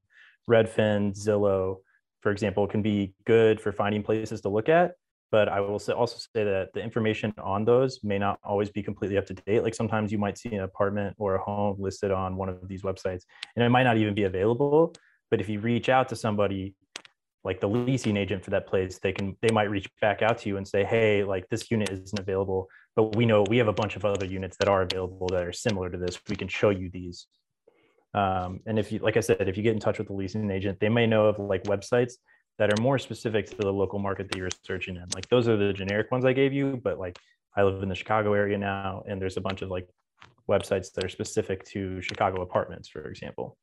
redfin 0.49 1.15
zillow 1.15 1.77
for 2.21 2.31
example 2.31 2.67
can 2.67 2.81
be 2.81 3.13
good 3.25 3.59
for 3.59 3.71
finding 3.71 4.03
places 4.03 4.41
to 4.41 4.49
look 4.49 4.69
at. 4.69 4.93
But 5.31 5.47
i 5.47 5.61
will 5.61 5.69
also 5.71 6.05
say 6.05 6.43
that 6.43 6.73
the 6.73 6.81
information 6.81 7.33
on 7.41 7.63
those 7.63 7.99
may 8.03 8.19
not 8.19 8.37
always 8.43 8.69
be 8.69 8.83
completely 8.83 9.17
up 9.17 9.25
to 9.27 9.33
date. 9.33 9.63
Like 9.63 9.73
sometimes 9.73 10.11
you 10.11 10.17
might 10.17 10.37
see 10.37 10.53
an 10.53 10.63
apartment 10.63 11.15
or 11.17 11.35
a 11.35 11.41
home 11.41 11.77
listed 11.79 12.11
on 12.11 12.35
one 12.35 12.49
of 12.49 12.67
these 12.67 12.83
websites 12.83 13.23
and 13.55 13.63
it 13.63 13.69
might 13.69 13.83
not 13.83 13.97
even 13.97 14.13
be 14.13 14.23
available. 14.23 14.93
But 15.29 15.39
if 15.39 15.47
you 15.47 15.59
reach 15.59 15.87
out 15.87 16.09
to 16.09 16.15
somebody 16.15 16.75
like 17.43 17.59
the 17.59 17.69
leasing 17.69 18.17
agent 18.17 18.43
for 18.43 18.51
that 18.51 18.67
place 18.67 18.99
they 18.99 19.11
can 19.11 19.35
they 19.41 19.51
might 19.51 19.69
reach 19.69 19.89
back 19.99 20.21
out 20.21 20.37
to 20.37 20.49
you 20.49 20.57
and 20.57 20.67
say 20.67 20.83
hey 20.83 21.23
like 21.23 21.47
this 21.49 21.71
unit 21.71 21.89
isn't 21.89 22.19
available 22.19 22.67
but 22.95 23.15
we 23.15 23.25
know 23.25 23.43
we 23.49 23.57
have 23.57 23.67
a 23.67 23.73
bunch 23.73 23.95
of 23.95 24.05
other 24.05 24.25
units 24.25 24.57
that 24.57 24.67
are 24.67 24.81
available 24.81 25.27
that 25.27 25.43
are 25.43 25.53
similar 25.53 25.89
to 25.89 25.97
this. 25.97 26.19
We 26.29 26.35
can 26.35 26.47
show 26.47 26.69
you 26.69 26.89
these. 26.89 27.27
Um, 28.13 28.59
and 28.65 28.77
if 28.77 28.91
you 28.91 28.99
like 28.99 29.15
i 29.15 29.21
said 29.21 29.47
if 29.47 29.55
you 29.55 29.63
get 29.63 29.73
in 29.73 29.79
touch 29.79 29.97
with 29.97 30.07
the 30.07 30.13
leasing 30.13 30.51
agent 30.51 30.81
they 30.81 30.89
may 30.89 31.07
know 31.07 31.27
of 31.27 31.39
like 31.39 31.63
websites 31.63 32.15
that 32.59 32.69
are 32.69 32.81
more 32.81 32.99
specific 32.99 33.49
to 33.49 33.55
the 33.55 33.71
local 33.71 33.99
market 33.99 34.29
that 34.29 34.37
you're 34.37 34.49
searching 34.65 34.97
in. 34.97 35.05
Like 35.15 35.29
those 35.29 35.47
are 35.47 35.55
the 35.55 35.71
generic 35.71 36.11
ones 36.11 36.25
i 36.25 36.33
gave 36.33 36.51
you 36.51 36.81
but 36.83 36.99
like 36.99 37.17
i 37.55 37.63
live 37.63 37.81
in 37.81 37.87
the 37.87 37.95
chicago 37.95 38.33
area 38.33 38.57
now 38.57 39.03
and 39.07 39.21
there's 39.21 39.37
a 39.37 39.41
bunch 39.41 39.61
of 39.61 39.69
like 39.69 39.87
websites 40.49 40.91
that 40.91 41.05
are 41.05 41.09
specific 41.09 41.63
to 41.67 42.01
chicago 42.01 42.41
apartments 42.41 42.89
for 42.89 43.07
example. 43.07 43.57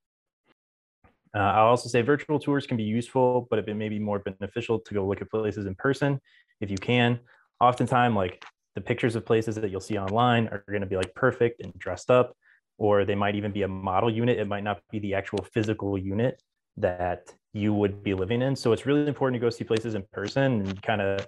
Uh, 1.35 1.41
I'll 1.41 1.67
also 1.67 1.89
say 1.89 2.01
virtual 2.01 2.39
tours 2.39 2.67
can 2.67 2.77
be 2.77 2.85
useful, 2.85 3.47
but 3.51 3.59
it 3.59 3.77
may 3.77 3.89
be 3.89 3.99
more 3.99 4.19
beneficial 4.19 4.79
to 4.81 4.95
go 4.95 5.07
look 5.07 5.21
at 5.21 5.31
places 5.31 5.67
in 5.67 5.75
person 5.75 6.21
if 6.61 6.71
you 6.71 6.79
can. 6.79 7.21
Oftentimes, 7.61 8.17
like 8.17 8.43
the 8.79 8.85
pictures 8.85 9.17
of 9.17 9.27
places 9.27 9.57
that 9.57 9.73
you'll 9.73 9.81
see 9.81 9.99
online 9.99 10.47
are 10.53 10.63
going 10.69 10.83
to 10.83 10.87
be 10.87 10.95
like 10.95 11.13
perfect 11.13 11.61
and 11.61 11.77
dressed 11.81 12.13
up, 12.13 12.37
or 12.79 13.05
they 13.05 13.17
might 13.17 13.35
even 13.35 13.51
be 13.51 13.63
a 13.63 13.69
model 13.69 14.09
unit. 14.09 14.39
It 14.39 14.47
might 14.47 14.63
not 14.63 14.81
be 14.93 15.01
the 15.01 15.15
actual 15.15 15.45
physical 15.53 15.99
unit 15.99 16.41
that 16.77 17.35
you 17.53 17.75
would 17.75 18.05
be 18.05 18.15
living 18.15 18.41
in. 18.41 18.55
So 18.55 18.71
it's 18.71 18.87
really 18.87 19.09
important 19.09 19.35
to 19.41 19.45
go 19.45 19.51
see 19.51 19.65
places 19.65 19.97
in 19.97 20.05
person 20.13 20.61
and 20.61 20.81
kind 20.81 21.01
of 21.01 21.27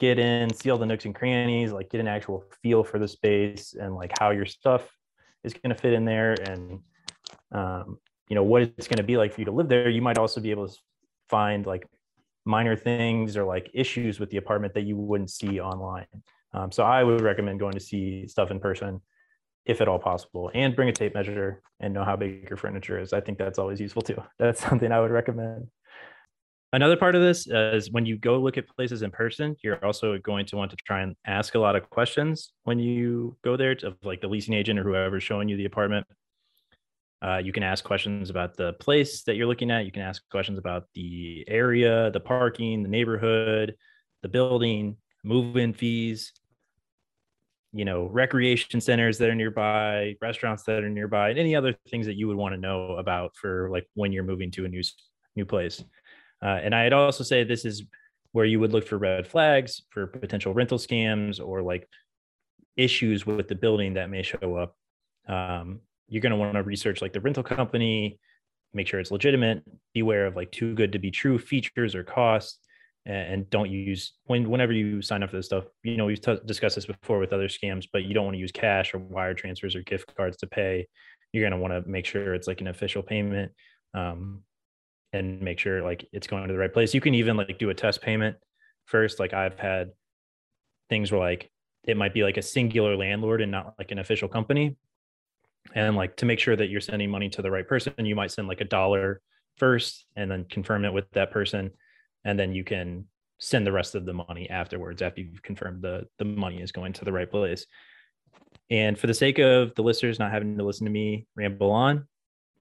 get 0.00 0.18
in, 0.18 0.52
see 0.54 0.70
all 0.70 0.78
the 0.78 0.86
nooks 0.86 1.04
and 1.04 1.14
crannies, 1.14 1.70
like 1.70 1.90
get 1.90 2.00
an 2.00 2.08
actual 2.08 2.44
feel 2.62 2.82
for 2.82 2.98
the 2.98 3.08
space 3.08 3.74
and 3.78 3.94
like 3.94 4.12
how 4.18 4.30
your 4.30 4.46
stuff 4.46 4.90
is 5.44 5.52
going 5.52 5.68
to 5.68 5.78
fit 5.78 5.92
in 5.92 6.06
there 6.06 6.32
and 6.48 6.80
um, 7.52 7.98
you 8.30 8.34
know 8.34 8.42
what 8.42 8.62
it's 8.62 8.88
going 8.88 8.96
to 8.96 9.02
be 9.02 9.18
like 9.18 9.34
for 9.34 9.42
you 9.42 9.44
to 9.44 9.52
live 9.52 9.68
there. 9.68 9.90
You 9.90 10.00
might 10.00 10.16
also 10.16 10.40
be 10.40 10.50
able 10.50 10.66
to 10.66 10.74
find 11.28 11.66
like 11.66 11.86
minor 12.46 12.74
things 12.74 13.36
or 13.36 13.44
like 13.44 13.68
issues 13.74 14.18
with 14.18 14.30
the 14.30 14.38
apartment 14.38 14.72
that 14.72 14.84
you 14.84 14.96
wouldn't 14.96 15.30
see 15.30 15.60
online. 15.60 16.06
Um, 16.56 16.72
so 16.72 16.84
I 16.84 17.04
would 17.04 17.20
recommend 17.20 17.60
going 17.60 17.74
to 17.74 17.80
see 17.80 18.26
stuff 18.26 18.50
in 18.50 18.58
person 18.58 19.02
if 19.66 19.80
at 19.80 19.88
all 19.88 19.98
possible 19.98 20.50
and 20.54 20.74
bring 20.74 20.88
a 20.88 20.92
tape 20.92 21.14
measure 21.14 21.62
and 21.80 21.92
know 21.92 22.02
how 22.02 22.16
big 22.16 22.48
your 22.48 22.56
furniture 22.56 22.98
is. 22.98 23.12
I 23.12 23.20
think 23.20 23.36
that's 23.36 23.58
always 23.58 23.78
useful 23.78 24.00
too. 24.00 24.22
That's 24.38 24.60
something 24.60 24.90
I 24.90 25.00
would 25.00 25.10
recommend. 25.10 25.68
Another 26.72 26.96
part 26.96 27.14
of 27.14 27.22
this 27.22 27.46
is 27.46 27.90
when 27.90 28.06
you 28.06 28.16
go 28.16 28.38
look 28.38 28.58
at 28.58 28.68
places 28.68 29.02
in 29.02 29.10
person, 29.10 29.56
you're 29.62 29.84
also 29.84 30.18
going 30.18 30.46
to 30.46 30.56
want 30.56 30.70
to 30.70 30.76
try 30.76 31.00
and 31.02 31.14
ask 31.26 31.54
a 31.54 31.58
lot 31.58 31.76
of 31.76 31.88
questions 31.90 32.52
when 32.64 32.78
you 32.78 33.36
go 33.44 33.56
there 33.56 33.74
to 33.76 33.94
like 34.02 34.20
the 34.20 34.28
leasing 34.28 34.54
agent 34.54 34.78
or 34.78 34.82
whoever's 34.82 35.22
showing 35.22 35.48
you 35.48 35.56
the 35.56 35.64
apartment. 35.64 36.06
Uh, 37.22 37.38
you 37.38 37.52
can 37.52 37.62
ask 37.62 37.84
questions 37.84 38.30
about 38.30 38.56
the 38.56 38.72
place 38.74 39.22
that 39.24 39.36
you're 39.36 39.46
looking 39.46 39.70
at. 39.70 39.84
You 39.84 39.92
can 39.92 40.02
ask 40.02 40.22
questions 40.30 40.58
about 40.58 40.84
the 40.94 41.44
area, 41.48 42.10
the 42.10 42.20
parking, 42.20 42.82
the 42.82 42.88
neighborhood, 42.88 43.74
the 44.22 44.28
building, 44.28 44.96
move-in 45.24 45.72
fees, 45.72 46.32
you 47.76 47.84
know, 47.84 48.06
recreation 48.06 48.80
centers 48.80 49.18
that 49.18 49.28
are 49.28 49.34
nearby, 49.34 50.16
restaurants 50.22 50.62
that 50.62 50.82
are 50.82 50.88
nearby, 50.88 51.28
and 51.28 51.38
any 51.38 51.54
other 51.54 51.76
things 51.90 52.06
that 52.06 52.16
you 52.16 52.26
would 52.26 52.36
want 52.36 52.54
to 52.54 52.60
know 52.60 52.96
about 52.96 53.36
for 53.36 53.68
like 53.70 53.86
when 53.92 54.12
you're 54.12 54.24
moving 54.24 54.50
to 54.52 54.64
a 54.64 54.68
new 54.68 54.82
new 55.36 55.44
place. 55.44 55.84
Uh, 56.42 56.58
and 56.62 56.74
I'd 56.74 56.94
also 56.94 57.22
say 57.22 57.44
this 57.44 57.66
is 57.66 57.84
where 58.32 58.46
you 58.46 58.60
would 58.60 58.72
look 58.72 58.86
for 58.86 58.96
red 58.96 59.26
flags 59.26 59.82
for 59.90 60.06
potential 60.06 60.54
rental 60.54 60.78
scams 60.78 61.38
or 61.38 61.62
like 61.62 61.86
issues 62.78 63.26
with 63.26 63.46
the 63.46 63.54
building 63.54 63.94
that 63.94 64.08
may 64.08 64.22
show 64.22 64.56
up. 64.56 64.74
Um, 65.28 65.80
you're 66.08 66.22
going 66.22 66.32
to 66.32 66.38
want 66.38 66.54
to 66.54 66.62
research 66.62 67.02
like 67.02 67.12
the 67.12 67.20
rental 67.20 67.42
company, 67.42 68.18
make 68.72 68.86
sure 68.86 69.00
it's 69.00 69.10
legitimate, 69.10 69.62
beware 69.92 70.26
of 70.26 70.34
like 70.34 70.50
too 70.50 70.74
good 70.74 70.92
to 70.92 70.98
be 70.98 71.10
true 71.10 71.38
features 71.38 71.94
or 71.94 72.04
costs, 72.04 72.58
and, 73.06 73.48
don't 73.50 73.70
use 73.70 74.14
when 74.24 74.48
whenever 74.48 74.72
you 74.72 75.00
sign 75.00 75.22
up 75.22 75.30
for 75.30 75.36
this 75.36 75.46
stuff. 75.46 75.64
You 75.82 75.96
know, 75.96 76.06
we've 76.06 76.20
t- 76.20 76.38
discussed 76.44 76.74
this 76.74 76.86
before 76.86 77.18
with 77.18 77.32
other 77.32 77.48
scams, 77.48 77.86
but 77.92 78.04
you 78.04 78.14
don't 78.14 78.24
want 78.24 78.34
to 78.34 78.40
use 78.40 78.52
cash 78.52 78.94
or 78.94 78.98
wire 78.98 79.34
transfers 79.34 79.76
or 79.76 79.82
gift 79.82 80.14
cards 80.16 80.36
to 80.38 80.46
pay. 80.46 80.88
You're 81.32 81.48
going 81.48 81.52
to 81.52 81.58
want 81.58 81.72
to 81.72 81.88
make 81.88 82.06
sure 82.06 82.34
it's 82.34 82.48
like 82.48 82.60
an 82.60 82.68
official 82.68 83.02
payment. 83.02 83.52
Um, 83.94 84.42
and 85.12 85.40
make 85.40 85.58
sure 85.58 85.82
like 85.82 86.06
it's 86.12 86.26
going 86.26 86.46
to 86.46 86.52
the 86.52 86.58
right 86.58 86.72
place. 86.72 86.92
You 86.92 87.00
can 87.00 87.14
even 87.14 87.36
like 87.36 87.58
do 87.58 87.70
a 87.70 87.74
test 87.74 88.02
payment 88.02 88.36
first. 88.86 89.18
Like 89.18 89.32
I've 89.32 89.58
had 89.58 89.92
things 90.88 91.10
where 91.10 91.20
like 91.20 91.50
it 91.84 91.96
might 91.96 92.14
be 92.14 92.22
like 92.22 92.36
a 92.36 92.42
singular 92.42 92.96
landlord 92.96 93.40
and 93.40 93.50
not 93.50 93.74
like 93.78 93.90
an 93.90 93.98
official 93.98 94.28
company 94.28 94.76
and 95.74 95.96
like 95.96 96.16
to 96.16 96.26
make 96.26 96.38
sure 96.38 96.56
that 96.56 96.68
you're 96.68 96.80
sending 96.80 97.10
money 97.10 97.28
to 97.28 97.42
the 97.42 97.50
right 97.50 97.66
person 97.66 97.92
you 97.98 98.14
might 98.14 98.30
send 98.30 98.48
like 98.48 98.60
a 98.60 98.64
dollar 98.64 99.20
first 99.56 100.06
and 100.16 100.30
then 100.30 100.44
confirm 100.44 100.84
it 100.84 100.92
with 100.92 101.10
that 101.12 101.30
person 101.30 101.70
and 102.26 102.38
then 102.38 102.52
you 102.52 102.64
can 102.64 103.06
send 103.38 103.66
the 103.66 103.72
rest 103.72 103.94
of 103.94 104.04
the 104.04 104.12
money 104.12 104.50
afterwards 104.50 105.00
after 105.00 105.20
you've 105.20 105.42
confirmed 105.42 105.80
the 105.80 106.06
the 106.18 106.24
money 106.24 106.60
is 106.60 106.72
going 106.72 106.92
to 106.92 107.04
the 107.04 107.12
right 107.12 107.30
place. 107.30 107.64
And 108.68 108.98
for 108.98 109.06
the 109.06 109.14
sake 109.14 109.38
of 109.38 109.74
the 109.76 109.82
listeners 109.82 110.18
not 110.18 110.32
having 110.32 110.58
to 110.58 110.64
listen 110.64 110.86
to 110.86 110.90
me 110.90 111.26
ramble 111.36 111.70
on 111.70 112.06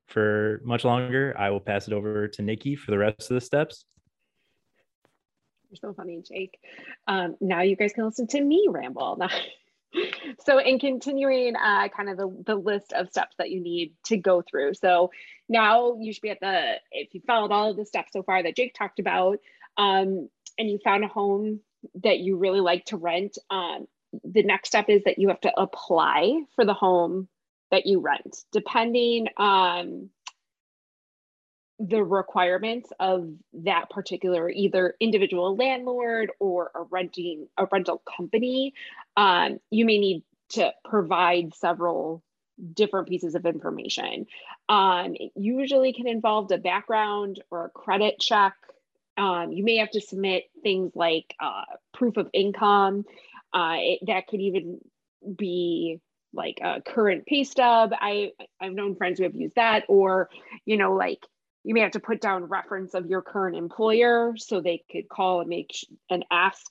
for 0.07 0.61
much 0.63 0.85
longer 0.85 1.33
i 1.35 1.49
will 1.49 1.59
pass 1.59 1.87
it 1.87 1.93
over 1.93 2.27
to 2.27 2.43
nikki 2.43 2.75
for 2.75 2.91
the 2.91 2.97
rest 2.97 3.31
of 3.31 3.35
the 3.35 3.41
steps. 3.41 3.85
You're 5.69 5.77
so 5.77 5.93
funny 5.93 6.21
jake. 6.21 6.59
Um, 7.07 7.35
now 7.41 7.61
you 7.61 7.75
guys 7.75 7.91
can 7.93 8.05
listen 8.05 8.27
to 8.27 8.41
me 8.41 8.67
ramble. 8.69 9.19
So 10.41 10.59
in 10.59 10.77
continuing 10.77 11.55
uh, 11.55 11.87
kind 11.87 12.09
of 12.09 12.17
the, 12.17 12.43
the 12.45 12.55
list 12.55 12.91
of 12.91 13.09
steps 13.09 13.37
that 13.37 13.49
you 13.49 13.61
need 13.61 13.93
to 14.07 14.17
go 14.17 14.41
through. 14.41 14.73
So 14.73 15.09
now 15.47 15.97
you 15.99 16.11
should 16.11 16.21
be 16.21 16.31
at 16.31 16.39
the 16.39 16.73
if 16.91 17.13
you 17.13 17.21
followed 17.25 17.51
all 17.51 17.71
of 17.71 17.77
the 17.77 17.85
steps 17.85 18.13
so 18.13 18.23
far 18.23 18.41
that 18.41 18.55
jake 18.55 18.73
talked 18.73 18.99
about 18.99 19.39
um, 19.77 20.29
and 20.57 20.69
you 20.69 20.79
found 20.83 21.03
a 21.03 21.07
home 21.07 21.59
that 22.03 22.19
you 22.19 22.37
really 22.37 22.61
like 22.61 22.85
to 22.85 22.97
rent 22.97 23.37
um, 23.49 23.87
the 24.23 24.43
next 24.43 24.69
step 24.69 24.89
is 24.89 25.03
that 25.03 25.19
you 25.19 25.27
have 25.29 25.41
to 25.41 25.59
apply 25.59 26.41
for 26.55 26.65
the 26.65 26.73
home 26.73 27.27
that 27.71 27.85
you 27.85 27.99
rent. 27.99 28.37
Depending 28.51 29.27
on 29.37 30.09
the 31.79 32.01
requirements 32.01 32.89
of 33.01 33.29
that 33.51 33.89
particular 33.89 34.49
either 34.49 34.95
individual 35.01 35.57
landlord 35.57 36.31
or 36.39 36.71
a 36.73 36.83
renting 36.83 37.49
a 37.57 37.67
rental 37.69 38.01
company 38.15 38.73
um, 39.17 39.59
you 39.71 39.83
may 39.83 39.97
need 39.97 40.23
to 40.47 40.71
provide 40.85 41.53
several 41.53 42.23
different 42.73 43.09
pieces 43.09 43.35
of 43.35 43.45
information. 43.45 44.25
Um, 44.69 45.15
it 45.15 45.33
usually 45.35 45.91
can 45.91 46.07
involve 46.07 46.49
a 46.51 46.57
background 46.57 47.43
or 47.51 47.65
a 47.65 47.69
credit 47.69 48.19
check 48.21 48.53
um, 49.17 49.51
you 49.51 49.63
may 49.63 49.77
have 49.77 49.91
to 49.91 50.01
submit 50.01 50.45
things 50.63 50.91
like 50.95 51.35
uh, 51.39 51.63
proof 51.93 52.17
of 52.17 52.29
income 52.33 53.05
uh, 53.53 53.75
it, 53.77 53.99
that 54.07 54.27
could 54.27 54.41
even 54.41 54.79
be 55.37 55.99
like 56.33 56.59
a 56.61 56.81
current 56.81 57.25
pay 57.25 57.43
stub 57.43 57.91
i 57.99 58.31
i've 58.59 58.73
known 58.73 58.95
friends 58.95 59.17
who 59.17 59.23
have 59.23 59.35
used 59.35 59.55
that 59.55 59.83
or 59.87 60.29
you 60.65 60.77
know 60.77 60.93
like 60.93 61.19
you 61.65 61.73
may 61.73 61.79
have 61.79 61.91
to 61.91 61.99
put 61.99 62.21
down 62.21 62.43
reference 62.43 62.93
of 62.93 63.07
your 63.07 63.23
current 63.23 63.57
employer 63.57 64.35
so 64.37 64.61
they 64.61 64.83
could 64.91 65.09
call 65.09 65.41
and 65.41 65.49
make 65.49 65.71
and 66.11 66.23
ask 66.29 66.67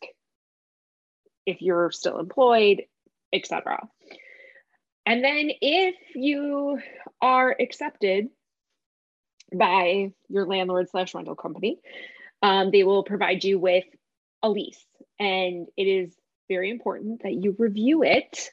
if 1.47 1.61
you're 1.61 1.91
still 1.91 2.19
employed, 2.19 2.83
etc. 3.33 3.81
And 5.05 5.23
then 5.23 5.51
if 5.61 5.97
you 6.15 6.79
are 7.21 7.55
accepted 7.61 8.29
by 9.53 10.13
your 10.29 10.47
landlord 10.47 10.89
slash 10.91 11.13
rental 11.13 11.35
company, 11.35 11.81
um, 12.45 12.71
they 12.71 12.85
will 12.85 13.03
provide 13.03 13.43
you 13.43 13.59
with 13.59 13.85
a 14.43 14.51
lease. 14.51 14.85
And 15.19 15.67
it 15.79 15.85
is 15.85 16.15
very 16.47 16.71
important 16.71 17.23
that 17.23 17.33
you 17.33 17.57
review 17.59 18.03
it. 18.03 18.51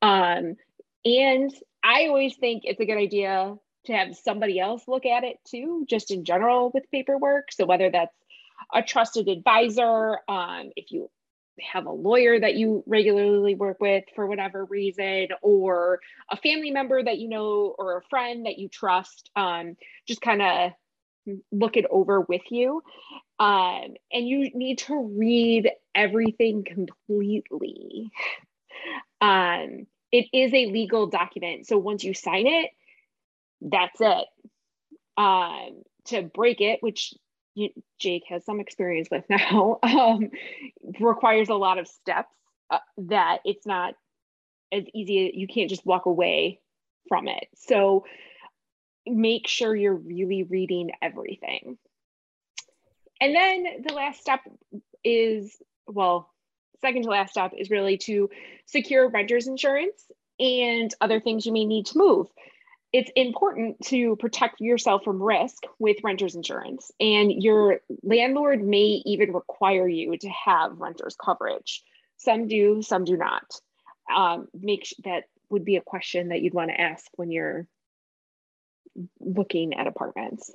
Um, 0.00 0.56
and 1.04 1.52
I 1.82 2.06
always 2.06 2.36
think 2.36 2.62
it's 2.64 2.80
a 2.80 2.84
good 2.84 2.98
idea 2.98 3.56
to 3.86 3.92
have 3.92 4.16
somebody 4.16 4.60
else 4.60 4.82
look 4.86 5.06
at 5.06 5.24
it 5.24 5.38
too, 5.44 5.86
just 5.90 6.12
in 6.12 6.24
general 6.24 6.70
with 6.72 6.90
paperwork. 6.92 7.50
So 7.50 7.66
whether 7.66 7.90
that's 7.90 8.14
a 8.72 8.82
trusted 8.82 9.28
advisor, 9.28 10.18
um, 10.28 10.70
if 10.76 10.92
you 10.92 11.10
have 11.60 11.86
a 11.86 11.92
lawyer 11.92 12.38
that 12.38 12.54
you 12.54 12.84
regularly 12.86 13.56
work 13.56 13.80
with 13.80 14.04
for 14.14 14.26
whatever 14.26 14.64
reason, 14.64 15.28
or 15.42 15.98
a 16.30 16.36
family 16.36 16.70
member 16.70 17.02
that 17.02 17.18
you 17.18 17.28
know, 17.28 17.74
or 17.76 17.98
a 17.98 18.02
friend 18.08 18.46
that 18.46 18.58
you 18.58 18.68
trust, 18.68 19.30
um, 19.34 19.76
just 20.06 20.20
kind 20.20 20.42
of 20.42 20.72
look 21.50 21.76
it 21.76 21.86
over 21.90 22.20
with 22.20 22.42
you. 22.50 22.82
Um, 23.38 23.94
and 24.12 24.28
you 24.28 24.50
need 24.54 24.78
to 24.78 24.96
read 24.96 25.70
everything 25.94 26.64
completely. 26.64 28.10
Um, 29.20 29.86
it 30.10 30.26
is 30.32 30.52
a 30.52 30.66
legal 30.66 31.06
document. 31.06 31.66
So 31.66 31.78
once 31.78 32.04
you 32.04 32.14
sign 32.14 32.46
it, 32.46 32.70
that's 33.60 34.00
it. 34.00 34.26
Um, 35.16 35.82
to 36.06 36.22
break 36.22 36.60
it, 36.60 36.82
which 36.82 37.14
you, 37.54 37.70
Jake 37.98 38.24
has 38.28 38.44
some 38.44 38.60
experience 38.60 39.08
with 39.10 39.24
now, 39.28 39.78
um, 39.82 40.30
requires 41.00 41.48
a 41.48 41.54
lot 41.54 41.78
of 41.78 41.86
steps 41.86 42.34
uh, 42.70 42.78
that 42.98 43.38
it's 43.44 43.66
not 43.66 43.94
as 44.72 44.84
easy. 44.94 45.32
You 45.34 45.46
can't 45.46 45.70
just 45.70 45.86
walk 45.86 46.06
away 46.06 46.60
from 47.08 47.28
it. 47.28 47.46
So 47.54 48.04
make 49.06 49.48
sure 49.48 49.74
you're 49.74 49.94
really 49.94 50.42
reading 50.44 50.90
everything. 51.00 51.78
And 53.20 53.34
then 53.34 53.66
the 53.86 53.94
last 53.94 54.20
step 54.20 54.40
is, 55.04 55.56
well, 55.86 56.30
second 56.80 57.02
to 57.02 57.10
last 57.10 57.30
step 57.30 57.52
is 57.56 57.70
really 57.70 57.98
to 57.98 58.30
secure 58.66 59.08
renter's 59.08 59.46
insurance 59.46 60.04
and 60.40 60.92
other 61.00 61.20
things 61.20 61.46
you 61.46 61.52
may 61.52 61.64
need 61.64 61.86
to 61.86 61.98
move 61.98 62.26
it's 62.92 63.10
important 63.16 63.80
to 63.86 64.16
protect 64.16 64.60
yourself 64.60 65.02
from 65.02 65.22
risk 65.22 65.64
with 65.78 65.96
renter's 66.04 66.34
insurance. 66.34 66.90
And 67.00 67.32
your 67.42 67.80
landlord 68.02 68.62
may 68.62 69.02
even 69.06 69.32
require 69.32 69.88
you 69.88 70.16
to 70.18 70.28
have 70.28 70.78
renter's 70.78 71.16
coverage. 71.16 71.82
Some 72.18 72.48
do, 72.48 72.82
some 72.82 73.04
do 73.04 73.16
not. 73.16 73.44
Um, 74.14 74.48
make 74.52 74.94
that 75.04 75.24
would 75.48 75.64
be 75.64 75.76
a 75.76 75.80
question 75.80 76.28
that 76.28 76.42
you'd 76.42 76.54
want 76.54 76.70
to 76.70 76.80
ask 76.80 77.06
when 77.16 77.30
you're 77.30 77.66
looking 79.20 79.74
at 79.74 79.86
apartments. 79.86 80.52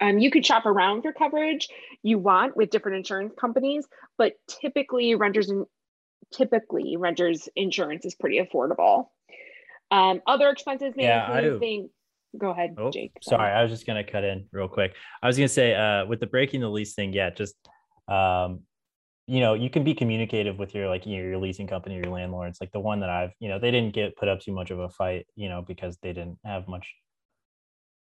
Um, 0.00 0.18
you 0.18 0.30
could 0.30 0.44
shop 0.44 0.66
around 0.66 1.02
for 1.02 1.12
coverage 1.12 1.68
you 2.02 2.18
want 2.18 2.56
with 2.56 2.70
different 2.70 2.98
insurance 2.98 3.34
companies, 3.38 3.86
but 4.18 4.34
typically 4.48 5.14
renters 5.14 5.50
typically 6.32 6.96
renters 6.96 7.48
insurance 7.54 8.04
is 8.04 8.14
pretty 8.14 8.40
affordable. 8.40 9.08
Um, 9.90 10.20
other 10.26 10.50
expenses 10.50 10.94
may 10.96 11.04
Yeah, 11.04 11.24
I 11.30 11.36
include 11.36 11.52
do. 11.52 11.58
things. 11.58 11.90
Go 12.36 12.50
ahead, 12.50 12.74
Oh, 12.76 12.90
Jake. 12.90 13.12
sorry. 13.22 13.50
I 13.50 13.62
was 13.62 13.70
just 13.70 13.86
gonna 13.86 14.04
cut 14.04 14.24
in 14.24 14.48
real 14.52 14.68
quick. 14.68 14.94
I 15.22 15.26
was 15.26 15.36
gonna 15.36 15.48
say, 15.48 15.74
uh, 15.74 16.04
with 16.06 16.20
the 16.20 16.26
breaking 16.26 16.60
the 16.60 16.68
lease 16.68 16.94
thing, 16.94 17.12
yeah, 17.12 17.30
just 17.30 17.54
um, 18.08 18.62
you 19.26 19.40
know, 19.40 19.54
you 19.54 19.70
can 19.70 19.82
be 19.84 19.94
communicative 19.94 20.58
with 20.58 20.74
your 20.74 20.88
like 20.88 21.06
you 21.06 21.16
know, 21.16 21.22
your 21.22 21.38
leasing 21.38 21.66
company 21.66 21.96
or 21.96 22.02
your 22.02 22.12
landlords. 22.12 22.58
Like 22.60 22.72
the 22.72 22.80
one 22.80 23.00
that 23.00 23.10
I've, 23.10 23.32
you 23.40 23.48
know, 23.48 23.58
they 23.58 23.70
didn't 23.70 23.94
get 23.94 24.16
put 24.16 24.28
up 24.28 24.40
too 24.40 24.52
much 24.52 24.70
of 24.70 24.78
a 24.78 24.88
fight, 24.90 25.26
you 25.34 25.48
know, 25.48 25.62
because 25.66 25.96
they 26.02 26.12
didn't 26.12 26.38
have 26.44 26.68
much. 26.68 26.86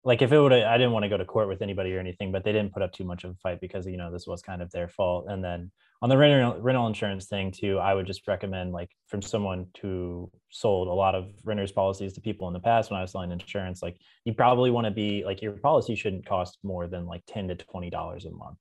Like 0.04 0.20
if 0.20 0.32
it 0.32 0.38
would, 0.38 0.52
I 0.52 0.76
didn't 0.78 0.92
want 0.92 1.04
to 1.04 1.08
go 1.08 1.16
to 1.16 1.24
court 1.24 1.48
with 1.48 1.62
anybody 1.62 1.94
or 1.94 2.00
anything, 2.00 2.32
but 2.32 2.42
they 2.42 2.52
didn't 2.52 2.72
put 2.72 2.82
up 2.82 2.92
too 2.92 3.04
much 3.04 3.22
of 3.22 3.30
a 3.30 3.34
fight 3.34 3.60
because 3.60 3.86
you 3.86 3.96
know 3.96 4.10
this 4.10 4.26
was 4.26 4.42
kind 4.42 4.60
of 4.60 4.70
their 4.72 4.88
fault. 4.88 5.26
And 5.28 5.44
then 5.44 5.70
on 6.00 6.08
the 6.08 6.16
rental 6.16 6.60
rental 6.60 6.88
insurance 6.88 7.26
thing 7.26 7.52
too, 7.52 7.78
I 7.78 7.94
would 7.94 8.06
just 8.06 8.26
recommend 8.26 8.72
like 8.72 8.90
from 9.06 9.22
someone 9.22 9.66
who 9.80 10.28
sold 10.50 10.88
a 10.88 10.92
lot 10.92 11.14
of 11.14 11.28
renters 11.44 11.70
policies 11.70 12.14
to 12.14 12.20
people 12.20 12.48
in 12.48 12.52
the 12.52 12.60
past 12.60 12.90
when 12.90 12.98
I 12.98 13.02
was 13.02 13.12
selling 13.12 13.30
insurance, 13.30 13.80
like 13.80 13.96
you 14.24 14.34
probably 14.34 14.72
want 14.72 14.86
to 14.86 14.90
be 14.90 15.24
like 15.24 15.40
your 15.40 15.52
policy 15.52 15.94
shouldn't 15.94 16.26
cost 16.26 16.58
more 16.64 16.88
than 16.88 17.06
like 17.06 17.22
10 17.28 17.48
to 17.48 17.54
20 17.54 17.88
dollars 17.90 18.24
a 18.24 18.30
month 18.30 18.58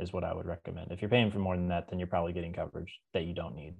is 0.00 0.12
what 0.12 0.24
I 0.24 0.32
would 0.32 0.46
recommend. 0.46 0.90
If 0.90 1.02
you're 1.02 1.10
paying 1.10 1.30
for 1.30 1.38
more 1.38 1.56
than 1.56 1.68
that, 1.68 1.90
then 1.90 1.98
you're 1.98 2.08
probably 2.08 2.32
getting 2.32 2.52
coverage 2.52 2.98
that 3.12 3.24
you 3.24 3.34
don't 3.34 3.54
need. 3.54 3.74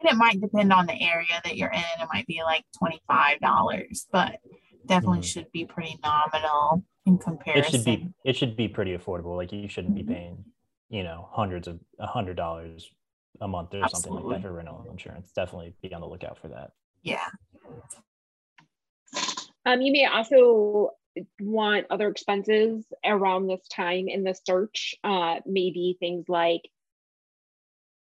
And 0.00 0.10
it 0.10 0.16
might 0.16 0.40
depend 0.40 0.72
on 0.72 0.86
the 0.86 1.00
area 1.00 1.40
that 1.44 1.56
you're 1.56 1.70
in. 1.70 1.80
It 2.00 2.08
might 2.12 2.26
be 2.26 2.42
like 2.42 2.64
$25, 2.82 4.06
but 4.10 4.38
definitely 4.86 5.20
Mhm. 5.20 5.24
should 5.24 5.52
be 5.52 5.64
pretty 5.64 5.98
nominal 6.02 6.84
in 7.06 7.18
comparison. 7.18 7.64
It 7.64 7.70
should 7.70 7.84
be 7.84 8.14
it 8.24 8.36
should 8.36 8.56
be 8.56 8.68
pretty 8.68 8.96
affordable. 8.96 9.36
Like 9.36 9.52
you 9.52 9.68
shouldn't 9.68 9.94
be 9.94 10.02
Mhm. 10.02 10.08
paying, 10.08 10.44
you 10.88 11.02
know, 11.02 11.28
hundreds 11.32 11.68
of 11.68 11.80
a 11.98 12.06
hundred 12.06 12.36
dollars 12.36 12.90
a 13.40 13.48
month 13.48 13.74
or 13.74 13.88
something 13.88 14.12
like 14.12 14.28
that 14.40 14.42
for 14.42 14.52
rental 14.52 14.84
insurance. 14.90 15.32
Definitely 15.32 15.74
be 15.80 15.92
on 15.94 16.00
the 16.00 16.08
lookout 16.08 16.36
for 16.38 16.48
that. 16.48 16.72
Yeah. 17.02 17.26
Um, 19.64 19.80
you 19.82 19.92
may 19.92 20.06
also 20.06 20.90
want 21.40 21.86
other 21.90 22.08
expenses 22.08 22.84
around 23.04 23.46
this 23.46 23.66
time 23.68 24.08
in 24.08 24.24
the 24.24 24.34
search. 24.34 24.94
Uh, 25.04 25.40
maybe 25.46 25.96
things 26.00 26.28
like 26.28 26.62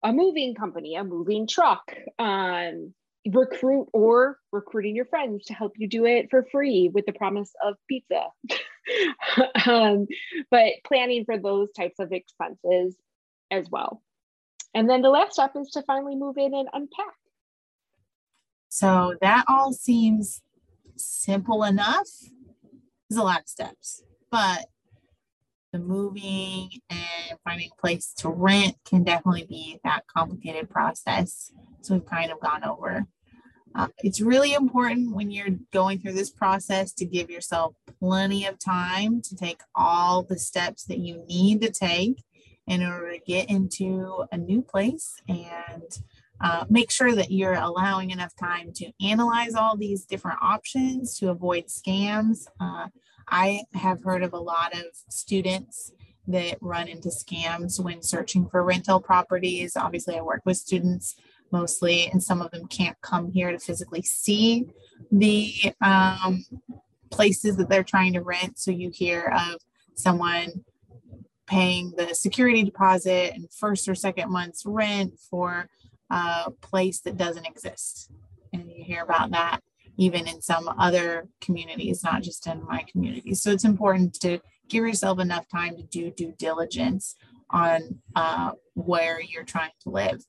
a 0.03 0.13
moving 0.13 0.55
company, 0.55 0.95
a 0.97 1.05
moving 1.05 1.47
truck, 1.47 1.95
um, 2.19 2.95
recruit 3.29 3.89
or 3.93 4.39
recruiting 4.53 4.97
your 4.97 5.05
friends 5.05 5.45
to 5.47 5.55
help 5.55 5.73
you 5.77 5.87
do 5.89 6.07
it 6.07 6.29
for 6.31 6.47
free 6.51 6.91
with 6.93 7.05
the 7.07 7.13
promise 7.13 7.53
of 7.63 7.75
pizza. 7.89 8.27
um, 9.67 10.07
but 10.51 10.73
planning 10.87 11.25
for 11.25 11.39
those 11.39 11.69
types 11.73 11.99
of 11.99 12.13
expenses 12.13 12.97
as 13.51 13.69
well. 13.71 14.03
And 14.75 14.89
then 14.89 15.03
the 15.03 15.11
last 15.11 15.35
step 15.35 15.53
is 15.57 15.71
to 15.71 15.83
finally 15.83 16.17
move 16.17 16.39
in 16.39 16.55
and 16.55 16.69
unpack. 16.73 17.15
So 18.69 19.17
that 19.21 19.45
all 19.49 19.73
seems 19.73 20.43
simple 20.97 21.65
enough. 21.65 22.09
There's 23.09 23.21
a 23.21 23.25
lot 23.25 23.41
of 23.41 23.49
steps, 23.49 24.03
but 24.31 24.67
the 25.73 25.79
moving 25.79 26.71
and 26.89 27.39
finding 27.45 27.71
a 27.73 27.81
place 27.81 28.13
to 28.19 28.29
rent 28.29 28.77
can 28.85 29.05
definitely 29.05 29.47
be 29.49 29.79
that 29.85 30.05
complicated 30.07 30.69
process. 30.69 31.53
So 31.83 31.95
we've 31.95 32.07
kind 32.07 32.31
of 32.31 32.41
gone 32.41 32.65
over. 32.65 33.07
Uh, 33.75 33.87
it's 33.99 34.21
really 34.21 34.53
important 34.53 35.15
when 35.15 35.31
you're 35.31 35.57
going 35.73 36.01
through 36.01 36.15
this 36.15 36.31
process 36.31 36.93
to 36.93 37.05
give 37.05 37.31
yourself 37.31 37.75
plenty 38.01 38.45
of 38.47 38.59
time 38.59 39.23
to 39.23 39.37
take 39.37 39.61
all 39.75 40.23
the 40.25 40.39
steps 40.39 40.85
that 40.85 40.99
you 40.99 41.25
need 41.29 41.61
to 41.63 41.71
take 41.71 42.25
in 42.67 42.83
order 42.83 43.13
to 43.13 43.19
get 43.21 43.49
into 43.49 44.25
a 44.33 44.37
new 44.37 44.61
place 44.63 45.15
and 45.29 45.99
uh, 46.41 46.65
make 46.69 46.91
sure 46.91 47.15
that 47.15 47.31
you're 47.31 47.55
allowing 47.55 48.11
enough 48.11 48.35
time 48.35 48.73
to 48.73 48.91
analyze 49.03 49.55
all 49.55 49.77
these 49.77 50.05
different 50.05 50.39
options 50.43 51.19
to 51.19 51.31
avoid 51.31 51.67
scams. 51.67 52.47
Uh, 52.59 52.89
I 53.29 53.63
have 53.75 54.03
heard 54.03 54.23
of 54.23 54.33
a 54.33 54.39
lot 54.39 54.75
of 54.75 54.87
students 55.09 55.93
that 56.27 56.59
run 56.61 56.89
into 56.89 57.09
scams 57.09 57.83
when 57.83 58.03
searching 58.03 58.49
for 58.49 58.63
rental 58.63 59.01
properties. 59.01 59.77
Obviously, 59.77 60.17
I 60.17 60.23
work 60.23 60.43
with 60.45 60.57
students 60.57 61.17
mostly, 61.53 62.09
and 62.09 62.23
some 62.23 62.41
of 62.41 62.51
them 62.51 62.67
can't 62.67 63.01
come 63.01 63.33
here 63.33 63.51
to 63.51 63.59
physically 63.59 64.03
see 64.03 64.67
the 65.11 65.53
um, 65.81 66.45
places 67.11 67.57
that 67.57 67.69
they're 67.69 67.83
trying 67.83 68.13
to 68.13 68.23
rent. 68.23 68.59
So 68.59 68.71
you 68.71 68.91
hear 68.91 69.33
of 69.37 69.61
someone 69.95 70.65
paying 71.47 71.93
the 71.97 72.15
security 72.15 72.63
deposit 72.63 73.33
and 73.35 73.53
first 73.53 73.89
or 73.89 73.95
second 73.95 74.31
month's 74.31 74.65
rent 74.65 75.19
for 75.19 75.69
a 76.11 76.51
place 76.61 77.01
that 77.01 77.17
doesn't 77.17 77.47
exist. 77.47 78.11
And 78.53 78.71
you 78.71 78.85
hear 78.85 79.03
about 79.03 79.33
that 79.33 79.61
even 80.01 80.27
in 80.27 80.41
some 80.41 80.67
other 80.79 81.29
communities, 81.43 82.03
not 82.03 82.23
just 82.23 82.47
in 82.47 82.65
my 82.65 82.83
community. 82.91 83.35
So 83.35 83.51
it's 83.51 83.67
important 83.67 84.19
to 84.21 84.41
give 84.71 84.83
yourself 84.83 85.21
enough 85.21 85.47
time 85.47 85.77
to 85.77 85.83
do 85.83 86.11
due 86.11 86.33
diligence 86.39 87.17
on 87.51 87.99
uh, 88.17 88.53
where 88.73 89.21
you're 89.21 89.45
trying 89.45 89.73
to 89.83 89.91
live. 89.91 90.25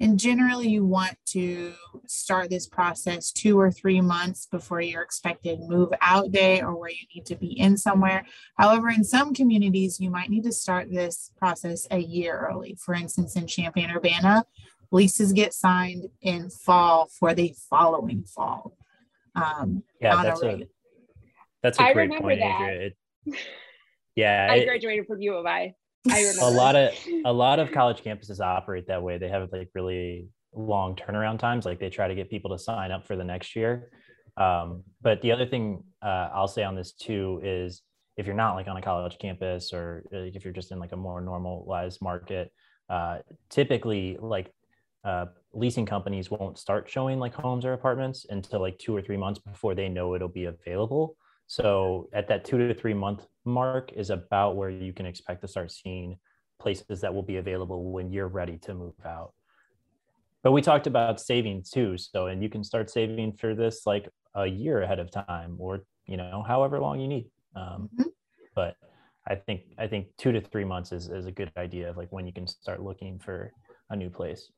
And 0.00 0.18
generally, 0.18 0.68
you 0.68 0.84
want 0.84 1.16
to 1.26 1.72
start 2.08 2.50
this 2.50 2.66
process 2.66 3.30
two 3.30 3.60
or 3.60 3.70
three 3.70 4.00
months 4.00 4.46
before 4.46 4.80
your 4.80 5.02
expected 5.02 5.60
move 5.60 5.90
out 6.00 6.32
day 6.32 6.60
or 6.60 6.74
where 6.74 6.90
you 6.90 7.06
need 7.14 7.24
to 7.26 7.36
be 7.36 7.56
in 7.60 7.76
somewhere. 7.76 8.26
However, 8.56 8.88
in 8.88 9.04
some 9.04 9.32
communities, 9.34 10.00
you 10.00 10.10
might 10.10 10.30
need 10.30 10.42
to 10.42 10.52
start 10.52 10.90
this 10.90 11.30
process 11.38 11.86
a 11.92 11.98
year 11.98 12.48
early. 12.50 12.76
For 12.80 12.94
instance, 12.94 13.36
in 13.36 13.46
Champaign 13.46 13.92
Urbana, 13.92 14.44
leases 14.90 15.32
get 15.32 15.54
signed 15.54 16.08
in 16.20 16.50
fall 16.50 17.08
for 17.20 17.32
the 17.34 17.54
following 17.70 18.24
fall. 18.24 18.76
Um, 19.34 19.82
Yeah, 20.00 20.22
that's 20.22 20.42
a 20.42 20.62
that's 21.62 21.78
a 21.78 21.82
I 21.82 21.92
great 21.92 22.04
remember 22.10 22.28
point, 22.28 22.40
that. 22.40 22.60
Andrea. 22.60 22.86
It, 22.86 22.96
yeah, 24.16 24.48
I 24.50 24.54
it- 24.56 24.66
graduated 24.66 25.06
from 25.06 25.20
U 25.22 25.34
of 25.34 25.46
I. 25.46 25.74
I 26.10 26.18
a 26.18 26.28
remember. 26.30 26.56
lot 26.56 26.74
of 26.76 26.92
a 27.24 27.32
lot 27.32 27.58
of 27.60 27.70
college 27.78 28.02
campuses 28.02 28.40
operate 28.40 28.88
that 28.88 29.02
way. 29.02 29.18
They 29.18 29.28
have 29.28 29.48
like 29.52 29.68
really 29.74 30.28
long 30.52 30.96
turnaround 30.96 31.38
times. 31.38 31.64
Like 31.64 31.78
they 31.78 31.90
try 31.90 32.08
to 32.08 32.14
get 32.14 32.28
people 32.28 32.50
to 32.50 32.58
sign 32.58 32.90
up 32.90 33.06
for 33.06 33.14
the 33.16 33.22
next 33.24 33.54
year. 33.54 33.90
Um, 34.36 34.82
but 35.00 35.22
the 35.22 35.30
other 35.32 35.46
thing 35.46 35.84
uh, 36.02 36.28
I'll 36.34 36.48
say 36.48 36.64
on 36.64 36.74
this 36.74 36.92
too 36.92 37.40
is 37.44 37.82
if 38.16 38.26
you're 38.26 38.34
not 38.34 38.54
like 38.56 38.66
on 38.66 38.76
a 38.76 38.82
college 38.82 39.16
campus 39.18 39.72
or 39.72 40.02
like, 40.10 40.34
if 40.34 40.44
you're 40.44 40.52
just 40.52 40.72
in 40.72 40.80
like 40.80 40.92
a 40.92 40.96
more 40.96 41.20
normalized 41.20 42.02
market, 42.02 42.52
uh, 42.90 43.18
typically 43.48 44.16
like 44.20 44.50
uh, 45.04 45.26
leasing 45.54 45.86
companies 45.86 46.30
won't 46.30 46.58
start 46.58 46.88
showing 46.88 47.18
like 47.18 47.34
homes 47.34 47.64
or 47.64 47.72
apartments 47.72 48.26
until 48.30 48.60
like 48.60 48.78
two 48.78 48.94
or 48.96 49.02
three 49.02 49.16
months 49.16 49.38
before 49.40 49.74
they 49.74 49.88
know 49.88 50.14
it'll 50.14 50.28
be 50.28 50.46
available. 50.46 51.16
So 51.46 52.08
at 52.12 52.28
that 52.28 52.44
two 52.44 52.58
to 52.58 52.74
three 52.74 52.94
month 52.94 53.26
mark 53.44 53.92
is 53.92 54.10
about 54.10 54.56
where 54.56 54.70
you 54.70 54.92
can 54.92 55.06
expect 55.06 55.42
to 55.42 55.48
start 55.48 55.70
seeing 55.70 56.18
places 56.58 57.00
that 57.00 57.12
will 57.14 57.22
be 57.22 57.36
available 57.36 57.90
when 57.92 58.10
you're 58.12 58.28
ready 58.28 58.56
to 58.58 58.74
move 58.74 58.94
out. 59.04 59.34
But 60.42 60.52
we 60.52 60.62
talked 60.62 60.86
about 60.86 61.20
saving 61.20 61.64
too. 61.70 61.96
So, 61.98 62.26
and 62.26 62.42
you 62.42 62.48
can 62.48 62.64
start 62.64 62.90
saving 62.90 63.34
for 63.34 63.54
this 63.54 63.86
like 63.86 64.08
a 64.34 64.46
year 64.46 64.82
ahead 64.82 64.98
of 64.98 65.10
time 65.10 65.56
or, 65.58 65.84
you 66.06 66.16
know, 66.16 66.42
however 66.46 66.80
long 66.80 67.00
you 67.00 67.08
need. 67.08 67.30
Um, 67.54 67.90
Mhm. 67.96 68.12
But 68.54 68.76
I 69.26 69.36
think, 69.36 69.62
I 69.78 69.86
think 69.86 70.08
two 70.16 70.32
to 70.32 70.40
three 70.40 70.64
months 70.64 70.92
is, 70.92 71.08
is 71.08 71.26
a 71.26 71.32
good 71.32 71.52
idea 71.56 71.88
of 71.90 71.96
like 71.96 72.10
when 72.10 72.26
you 72.26 72.32
can 72.32 72.46
start 72.46 72.82
looking 72.82 73.18
for 73.18 73.52
a 73.90 73.96
new 73.96 74.10
place. 74.10 74.50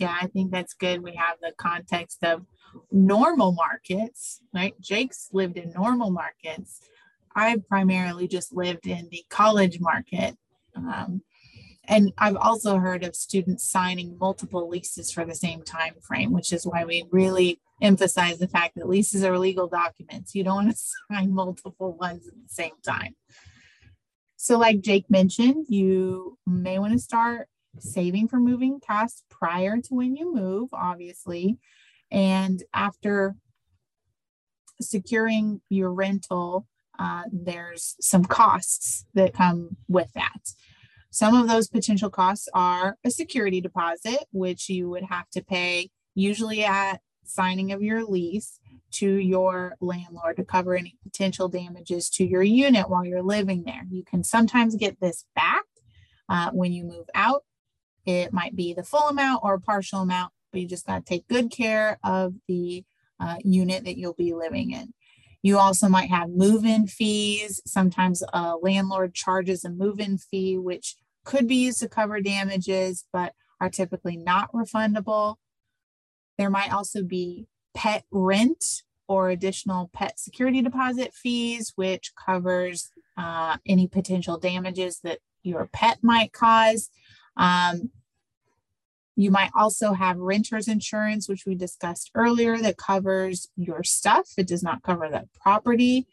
Yeah, 0.00 0.16
I 0.20 0.26
think 0.26 0.50
that's 0.50 0.74
good. 0.74 1.02
We 1.02 1.14
have 1.14 1.36
the 1.40 1.52
context 1.56 2.22
of 2.22 2.44
normal 2.90 3.52
markets, 3.52 4.40
right? 4.54 4.74
Jake's 4.80 5.28
lived 5.32 5.56
in 5.56 5.72
normal 5.72 6.10
markets. 6.10 6.80
I 7.34 7.56
primarily 7.68 8.28
just 8.28 8.54
lived 8.54 8.86
in 8.86 9.08
the 9.10 9.24
college 9.28 9.78
market. 9.80 10.36
Um, 10.74 11.22
and 11.88 12.12
I've 12.18 12.36
also 12.36 12.78
heard 12.78 13.04
of 13.04 13.14
students 13.14 13.68
signing 13.70 14.18
multiple 14.18 14.68
leases 14.68 15.12
for 15.12 15.24
the 15.24 15.34
same 15.34 15.62
time 15.62 15.94
frame, 16.02 16.32
which 16.32 16.52
is 16.52 16.66
why 16.66 16.84
we 16.84 17.04
really 17.12 17.60
emphasize 17.80 18.38
the 18.38 18.48
fact 18.48 18.74
that 18.76 18.88
leases 18.88 19.22
are 19.22 19.38
legal 19.38 19.68
documents. 19.68 20.34
You 20.34 20.44
don't 20.44 20.66
want 20.66 20.70
to 20.70 20.82
sign 21.12 21.32
multiple 21.32 21.92
ones 21.92 22.26
at 22.26 22.34
the 22.34 22.48
same 22.48 22.72
time. 22.84 23.14
So, 24.36 24.58
like 24.58 24.80
Jake 24.80 25.10
mentioned, 25.10 25.66
you 25.68 26.38
may 26.46 26.78
want 26.78 26.92
to 26.92 26.98
start 26.98 27.48
saving 27.80 28.28
for 28.28 28.38
moving 28.38 28.80
costs 28.80 29.22
prior 29.28 29.76
to 29.78 29.94
when 29.94 30.16
you 30.16 30.34
move, 30.34 30.70
obviously. 30.72 31.58
And 32.10 32.62
after 32.72 33.34
securing 34.80 35.60
your 35.68 35.92
rental, 35.92 36.66
uh, 36.98 37.24
there's 37.32 37.96
some 38.00 38.24
costs 38.24 39.04
that 39.14 39.34
come 39.34 39.76
with 39.88 40.12
that. 40.14 40.54
Some 41.10 41.34
of 41.34 41.48
those 41.48 41.68
potential 41.68 42.10
costs 42.10 42.48
are 42.52 42.98
a 43.04 43.10
security 43.10 43.60
deposit, 43.60 44.26
which 44.32 44.68
you 44.68 44.88
would 44.90 45.04
have 45.04 45.28
to 45.30 45.42
pay 45.42 45.90
usually 46.14 46.64
at 46.64 47.00
signing 47.24 47.72
of 47.72 47.82
your 47.82 48.04
lease 48.04 48.58
to 48.92 49.16
your 49.16 49.76
landlord 49.80 50.36
to 50.36 50.44
cover 50.44 50.74
any 50.74 50.96
potential 51.02 51.48
damages 51.48 52.08
to 52.08 52.24
your 52.26 52.42
unit 52.42 52.88
while 52.88 53.04
you're 53.04 53.22
living 53.22 53.64
there. 53.64 53.84
You 53.90 54.04
can 54.04 54.24
sometimes 54.24 54.76
get 54.76 55.00
this 55.00 55.24
back 55.34 55.64
uh, 56.28 56.50
when 56.52 56.72
you 56.72 56.84
move 56.84 57.06
out 57.14 57.44
it 58.06 58.32
might 58.32 58.54
be 58.54 58.72
the 58.72 58.82
full 58.82 59.08
amount 59.08 59.40
or 59.42 59.54
a 59.54 59.60
partial 59.60 60.00
amount, 60.00 60.32
but 60.52 60.60
you 60.60 60.68
just 60.68 60.86
got 60.86 61.04
to 61.04 61.04
take 61.04 61.28
good 61.28 61.50
care 61.50 61.98
of 62.04 62.34
the 62.48 62.84
uh, 63.20 63.36
unit 63.44 63.84
that 63.84 63.98
you'll 63.98 64.14
be 64.14 64.34
living 64.34 64.70
in. 64.70 64.92
You 65.42 65.58
also 65.58 65.88
might 65.88 66.10
have 66.10 66.30
move 66.30 66.64
in 66.64 66.86
fees. 66.86 67.60
Sometimes 67.66 68.22
a 68.32 68.56
landlord 68.60 69.14
charges 69.14 69.64
a 69.64 69.70
move 69.70 70.00
in 70.00 70.18
fee, 70.18 70.58
which 70.58 70.96
could 71.24 71.46
be 71.46 71.56
used 71.56 71.80
to 71.80 71.88
cover 71.88 72.20
damages, 72.20 73.04
but 73.12 73.32
are 73.60 73.70
typically 73.70 74.16
not 74.16 74.52
refundable. 74.52 75.36
There 76.38 76.50
might 76.50 76.72
also 76.72 77.02
be 77.02 77.46
pet 77.74 78.04
rent 78.10 78.82
or 79.08 79.30
additional 79.30 79.90
pet 79.92 80.18
security 80.18 80.62
deposit 80.62 81.14
fees, 81.14 81.72
which 81.76 82.12
covers 82.14 82.90
uh, 83.16 83.56
any 83.66 83.86
potential 83.86 84.38
damages 84.38 85.00
that 85.00 85.18
your 85.42 85.68
pet 85.72 85.98
might 86.02 86.32
cause. 86.32 86.90
Um, 87.36 87.90
you 89.16 89.30
might 89.30 89.50
also 89.56 89.94
have 89.94 90.18
renter's 90.18 90.68
insurance, 90.68 91.28
which 91.28 91.46
we 91.46 91.54
discussed 91.54 92.10
earlier, 92.14 92.58
that 92.58 92.76
covers 92.76 93.48
your 93.56 93.82
stuff. 93.82 94.28
It 94.36 94.46
does 94.46 94.62
not 94.62 94.82
cover 94.82 95.08
the 95.08 95.26
property. 95.40 96.06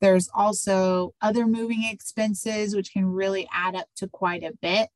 There's 0.00 0.28
also 0.34 1.14
other 1.20 1.46
moving 1.46 1.84
expenses, 1.84 2.74
which 2.74 2.92
can 2.92 3.06
really 3.06 3.48
add 3.52 3.76
up 3.76 3.86
to 3.96 4.08
quite 4.08 4.42
a 4.42 4.56
bit. 4.60 4.88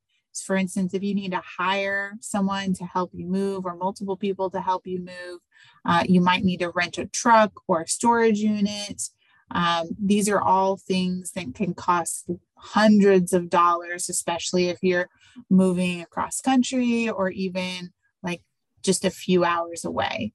For 0.45 0.57
instance, 0.57 0.95
if 0.95 1.05
you 1.05 1.15
need 1.15 1.31
to 1.31 1.43
hire 1.45 2.15
someone 2.21 2.75
to 2.75 2.85
help 2.85 3.11
you 3.13 3.27
move 3.27 3.67
or 3.67 3.77
multiple 3.77 4.17
people 4.17 4.51
to 4.51 4.61
help 4.61 4.85
you 4.85 4.99
move, 4.99 5.41
uh, 5.85 6.03
you 6.09 6.21
might 6.21 6.43
need 6.43 6.59
to 6.59 6.71
rent 6.71 6.99
a 6.99 7.07
truck 7.07 7.53
or 7.69 7.83
a 7.83 7.89
storage 7.89 8.39
unit. 8.39 9.11
Um, 9.51 9.89
these 10.03 10.29
are 10.29 10.41
all 10.41 10.77
things 10.77 11.33
that 11.33 11.55
can 11.55 11.75
cost 11.75 12.31
hundreds 12.57 13.33
of 13.33 13.51
dollars, 13.51 14.09
especially 14.09 14.69
if 14.69 14.79
you're 14.83 15.09
moving 15.51 16.01
across 16.01 16.41
country 16.41 17.09
or 17.09 17.31
even 17.31 17.91
like 18.23 18.43
just 18.83 19.05
a 19.05 19.11
few 19.11 19.45
hours 19.45 19.85
away. 19.85 20.33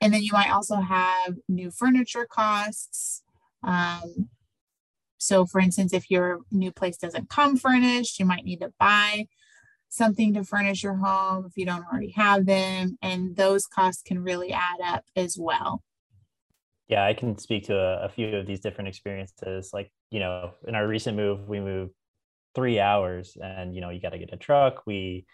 And 0.00 0.12
then 0.12 0.22
you 0.22 0.32
might 0.32 0.50
also 0.50 0.76
have 0.76 1.36
new 1.48 1.70
furniture 1.70 2.26
costs. 2.30 3.22
Um, 3.62 4.28
so, 5.18 5.46
for 5.46 5.60
instance, 5.60 5.92
if 5.92 6.10
your 6.10 6.40
new 6.52 6.70
place 6.70 6.96
doesn't 6.96 7.28
come 7.28 7.56
furnished, 7.56 8.20
you 8.20 8.24
might 8.24 8.44
need 8.44 8.60
to 8.60 8.72
buy 8.78 9.26
something 9.88 10.34
to 10.34 10.44
furnish 10.44 10.82
your 10.82 10.96
home 10.96 11.46
if 11.46 11.52
you 11.56 11.66
don't 11.66 11.84
already 11.90 12.12
have 12.12 12.46
them. 12.46 12.98
And 13.02 13.34
those 13.34 13.66
costs 13.66 14.02
can 14.02 14.22
really 14.22 14.52
add 14.52 14.80
up 14.84 15.04
as 15.16 15.36
well. 15.38 15.82
Yeah, 16.88 17.04
I 17.04 17.12
can 17.14 17.36
speak 17.38 17.64
to 17.64 17.76
a, 17.76 18.04
a 18.04 18.08
few 18.08 18.34
of 18.36 18.46
these 18.46 18.60
different 18.60 18.88
experiences. 18.88 19.70
Like, 19.72 19.92
you 20.10 20.20
know, 20.20 20.52
in 20.66 20.74
our 20.74 20.86
recent 20.86 21.16
move, 21.16 21.48
we 21.48 21.60
moved 21.60 21.92
three 22.54 22.80
hours 22.80 23.36
and, 23.40 23.74
you 23.74 23.80
know, 23.80 23.90
you 23.90 24.00
got 24.00 24.10
to 24.10 24.18
get 24.18 24.32
a 24.32 24.36
truck. 24.38 24.86
We 24.86 25.26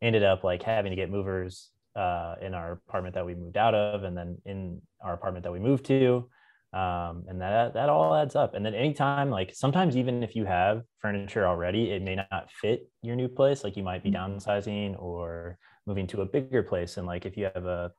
ended 0.00 0.22
up 0.22 0.44
like 0.44 0.62
having 0.62 0.90
to 0.90 0.96
get 0.96 1.10
movers 1.10 1.70
uh, 1.96 2.36
in 2.40 2.54
our 2.54 2.72
apartment 2.72 3.14
that 3.14 3.26
we 3.26 3.34
moved 3.34 3.56
out 3.56 3.74
of 3.74 4.04
and 4.04 4.16
then 4.16 4.38
in 4.44 4.80
our 5.00 5.14
apartment 5.14 5.44
that 5.44 5.52
we 5.52 5.58
moved 5.58 5.84
to 5.86 6.28
um, 6.72 7.24
and 7.28 7.40
that 7.40 7.74
that 7.74 7.88
all 7.88 8.14
adds 8.14 8.34
up 8.34 8.54
and 8.54 8.66
then 8.66 8.74
anytime 8.74 9.30
like 9.30 9.54
sometimes 9.54 9.96
even 9.96 10.22
if 10.24 10.34
you 10.34 10.44
have 10.44 10.82
furniture 10.98 11.46
already 11.46 11.92
it 11.92 12.02
may 12.02 12.16
not 12.16 12.50
fit 12.50 12.88
your 13.02 13.14
new 13.14 13.28
place 13.28 13.62
like 13.62 13.76
you 13.76 13.82
might 13.82 14.02
be 14.02 14.10
mm-hmm. 14.10 14.34
downsizing 14.34 15.00
or 15.00 15.56
moving 15.86 16.06
to 16.06 16.22
a 16.22 16.26
bigger 16.26 16.64
place 16.64 16.96
and 16.96 17.06
like 17.06 17.26
if 17.26 17.36
you 17.36 17.44
have 17.44 17.64
a 17.64 17.92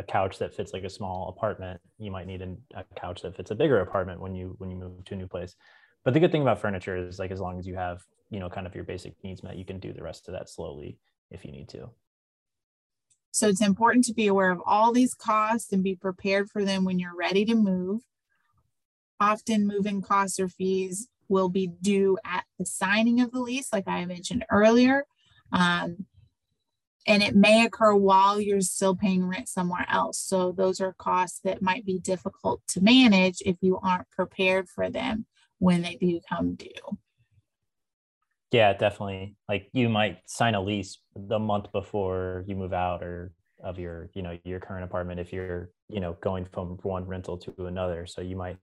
a 0.00 0.02
couch 0.02 0.38
that 0.38 0.54
fits 0.54 0.72
like 0.72 0.84
a 0.84 0.90
small 0.90 1.28
apartment 1.28 1.80
you 1.98 2.10
might 2.10 2.26
need 2.26 2.42
a, 2.74 2.84
couch 2.96 3.22
that 3.22 3.36
fits 3.36 3.50
a 3.50 3.54
bigger 3.54 3.80
apartment 3.80 4.20
when 4.20 4.34
you 4.34 4.54
when 4.58 4.70
you 4.70 4.76
move 4.76 5.04
to 5.04 5.14
a 5.14 5.16
new 5.16 5.28
place 5.28 5.54
but 6.04 6.14
the 6.14 6.20
good 6.20 6.32
thing 6.32 6.42
about 6.42 6.60
furniture 6.60 6.96
is 6.96 7.18
like 7.18 7.30
as 7.30 7.40
long 7.40 7.58
as 7.58 7.66
you 7.66 7.76
have 7.76 8.02
you 8.30 8.40
know 8.40 8.48
kind 8.48 8.66
of 8.66 8.74
your 8.74 8.84
basic 8.84 9.14
needs 9.22 9.42
met 9.42 9.56
you 9.56 9.64
can 9.64 9.78
do 9.78 9.92
the 9.92 10.02
rest 10.02 10.28
of 10.28 10.34
that 10.34 10.48
slowly 10.48 10.98
if 11.30 11.44
you 11.44 11.52
need 11.52 11.68
to 11.68 11.90
so 13.32 13.48
it's 13.48 13.62
important 13.62 14.04
to 14.06 14.14
be 14.14 14.26
aware 14.26 14.50
of 14.50 14.60
all 14.66 14.92
these 14.92 15.14
costs 15.14 15.72
and 15.72 15.84
be 15.84 15.94
prepared 15.94 16.50
for 16.50 16.64
them 16.64 16.84
when 16.84 16.98
you're 16.98 17.16
ready 17.16 17.44
to 17.44 17.54
move. 17.54 18.02
Often 19.20 19.66
moving 19.66 20.02
costs 20.02 20.40
or 20.40 20.48
fees 20.48 21.08
will 21.28 21.48
be 21.48 21.68
due 21.80 22.18
at 22.24 22.44
the 22.58 22.66
signing 22.66 23.20
of 23.20 23.30
the 23.30 23.40
lease, 23.40 23.72
like 23.72 23.86
I 23.86 24.04
mentioned 24.04 24.44
earlier. 24.50 25.04
Um, 25.52 26.06
and 27.06 27.22
it 27.22 27.34
may 27.34 27.64
occur 27.64 27.94
while 27.94 28.40
you're 28.40 28.60
still 28.60 28.94
paying 28.94 29.26
rent 29.26 29.48
somewhere 29.48 29.86
else. 29.88 30.18
So 30.18 30.52
those 30.52 30.80
are 30.80 30.94
costs 30.98 31.40
that 31.44 31.62
might 31.62 31.84
be 31.84 31.98
difficult 31.98 32.60
to 32.68 32.80
manage 32.82 33.42
if 33.44 33.56
you 33.60 33.78
aren't 33.82 34.10
prepared 34.10 34.68
for 34.68 34.90
them 34.90 35.26
when 35.58 35.82
they 35.82 35.96
do 35.96 36.20
come 36.28 36.54
due. 36.54 36.98
Yeah, 38.50 38.72
definitely. 38.72 39.36
Like 39.48 39.68
you 39.72 39.88
might 39.88 40.18
sign 40.26 40.54
a 40.54 40.60
lease 40.60 40.98
the 41.14 41.38
month 41.38 41.72
before 41.72 42.44
you 42.46 42.56
move 42.56 42.72
out 42.72 43.02
or 43.02 43.32
of 43.62 43.78
your, 43.78 44.10
you 44.14 44.22
know, 44.22 44.38
your 44.44 44.58
current 44.58 44.84
apartment 44.84 45.20
if 45.20 45.32
you're, 45.32 45.70
you 45.88 46.00
know, 46.00 46.16
going 46.20 46.44
from 46.46 46.78
one 46.82 47.06
rental 47.06 47.38
to 47.38 47.66
another. 47.66 48.06
So 48.06 48.20
you 48.20 48.36
might 48.36 48.56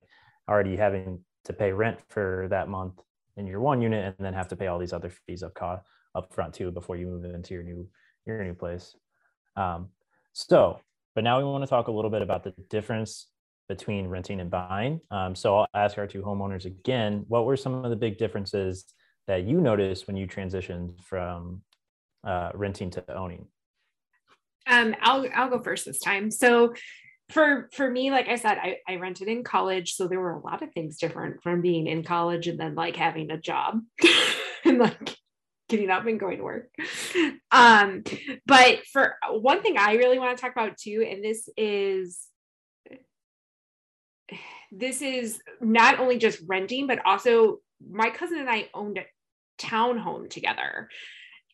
already 0.49 0.75
having 0.75 1.23
to 1.45 1.53
pay 1.53 1.71
rent 1.71 1.99
for 2.09 2.47
that 2.49 2.67
month 2.67 2.99
in 3.37 3.47
your 3.47 3.61
one 3.61 3.81
unit 3.81 4.03
and 4.05 4.25
then 4.25 4.33
have 4.33 4.47
to 4.49 4.55
pay 4.55 4.67
all 4.67 4.79
these 4.79 4.93
other 4.93 5.09
fees 5.09 5.43
up 5.43 5.53
cost 5.53 5.85
up 6.15 6.33
front 6.33 6.53
too 6.53 6.71
before 6.71 6.95
you 6.95 7.05
move 7.05 7.23
into 7.23 7.53
your 7.53 7.63
new 7.63 7.87
your 8.27 8.43
new 8.43 8.53
place. 8.53 8.95
Um, 9.55 9.89
so, 10.33 10.79
but 11.15 11.23
now 11.23 11.39
we 11.39 11.45
want 11.45 11.63
to 11.63 11.67
talk 11.67 11.87
a 11.87 11.91
little 11.91 12.11
bit 12.11 12.21
about 12.21 12.43
the 12.43 12.53
difference 12.69 13.27
between 13.67 14.07
renting 14.07 14.39
and 14.39 14.49
buying. 14.49 15.01
Um, 15.11 15.35
so 15.35 15.57
I'll 15.57 15.67
ask 15.73 15.97
our 15.97 16.07
two 16.07 16.21
homeowners 16.21 16.65
again, 16.65 17.25
what 17.27 17.45
were 17.45 17.57
some 17.57 17.73
of 17.73 17.89
the 17.89 17.95
big 17.95 18.17
differences 18.17 18.85
that 19.27 19.43
you 19.43 19.59
noticed 19.59 20.07
when 20.07 20.15
you 20.15 20.27
transitioned 20.27 21.01
from 21.03 21.61
uh, 22.23 22.51
renting 22.53 22.89
to 22.91 23.15
owning? 23.15 23.47
Um, 24.67 24.95
I'll 25.01 25.25
I'll 25.33 25.49
go 25.49 25.61
first 25.61 25.85
this 25.85 25.99
time. 25.99 26.29
So 26.29 26.73
for 27.29 27.69
for 27.73 27.89
me, 27.89 28.11
like 28.11 28.27
I 28.27 28.35
said, 28.35 28.57
I, 28.57 28.77
I 28.87 28.95
rented 28.95 29.27
in 29.27 29.43
college, 29.43 29.93
so 29.93 30.07
there 30.07 30.19
were 30.19 30.33
a 30.33 30.45
lot 30.45 30.61
of 30.61 30.71
things 30.71 30.97
different 30.97 31.41
from 31.41 31.61
being 31.61 31.87
in 31.87 32.03
college 32.03 32.47
and 32.47 32.59
then 32.59 32.75
like 32.75 32.95
having 32.95 33.31
a 33.31 33.37
job 33.37 33.81
and 34.65 34.77
like 34.77 35.17
getting 35.69 35.89
up 35.89 36.05
and 36.05 36.19
going 36.19 36.37
to 36.37 36.43
work. 36.43 36.69
Um, 37.51 38.03
but 38.45 38.85
for 38.91 39.15
one 39.29 39.61
thing 39.61 39.77
I 39.77 39.93
really 39.93 40.19
want 40.19 40.37
to 40.37 40.41
talk 40.41 40.51
about 40.51 40.77
too, 40.77 41.05
and 41.09 41.23
this 41.23 41.49
is 41.57 42.27
this 44.71 45.01
is 45.01 45.39
not 45.61 45.99
only 45.99 46.17
just 46.17 46.41
renting, 46.45 46.87
but 46.87 47.05
also 47.05 47.57
my 47.89 48.09
cousin 48.09 48.39
and 48.39 48.49
I 48.49 48.69
owned 48.73 48.97
a 48.97 49.05
townhome 49.57 50.29
together 50.29 50.89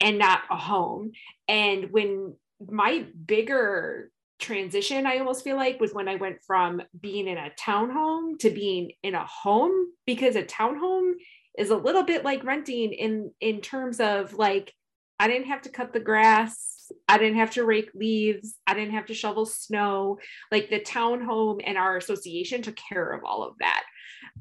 and 0.02 0.18
not 0.18 0.42
a 0.50 0.58
home. 0.58 1.12
And 1.48 1.92
when 1.92 2.36
my 2.60 3.06
bigger 3.26 4.10
transition, 4.40 5.06
I 5.06 5.20
almost 5.20 5.44
feel 5.44 5.56
like, 5.56 5.80
was 5.80 5.94
when 5.94 6.08
I 6.08 6.16
went 6.16 6.38
from 6.46 6.82
being 7.00 7.28
in 7.28 7.38
a 7.38 7.52
townhome 7.60 8.40
to 8.40 8.50
being 8.50 8.92
in 9.04 9.16
a 9.16 9.26
home 9.26 9.88
because 10.06 10.36
a 10.36 10.44
townhome 10.44 11.14
is 11.58 11.70
a 11.70 11.78
little 11.78 12.04
bit 12.04 12.24
like 12.24 12.44
renting 12.44 12.94
in 12.94 13.32
in 13.40 13.62
terms 13.62 14.00
of 14.00 14.34
like 14.34 14.74
I 15.20 15.28
didn't 15.28 15.48
have 15.48 15.62
to 15.64 15.70
cut 15.70 15.94
the 15.94 16.00
grass. 16.00 16.92
I 17.08 17.18
didn't 17.18 17.38
have 17.38 17.52
to 17.52 17.64
rake 17.64 17.92
leaves. 17.94 18.56
I 18.68 18.74
didn't 18.74 18.94
have 18.94 19.06
to 19.06 19.14
shovel 19.14 19.46
snow. 19.46 20.20
Like 20.52 20.70
the 20.70 20.80
townhome 20.80 21.62
and 21.66 21.78
our 21.78 21.96
association 21.98 22.62
took 22.62 22.76
care 22.76 23.12
of 23.12 23.24
all 23.24 23.44
of 23.44 23.54
that. 23.60 23.84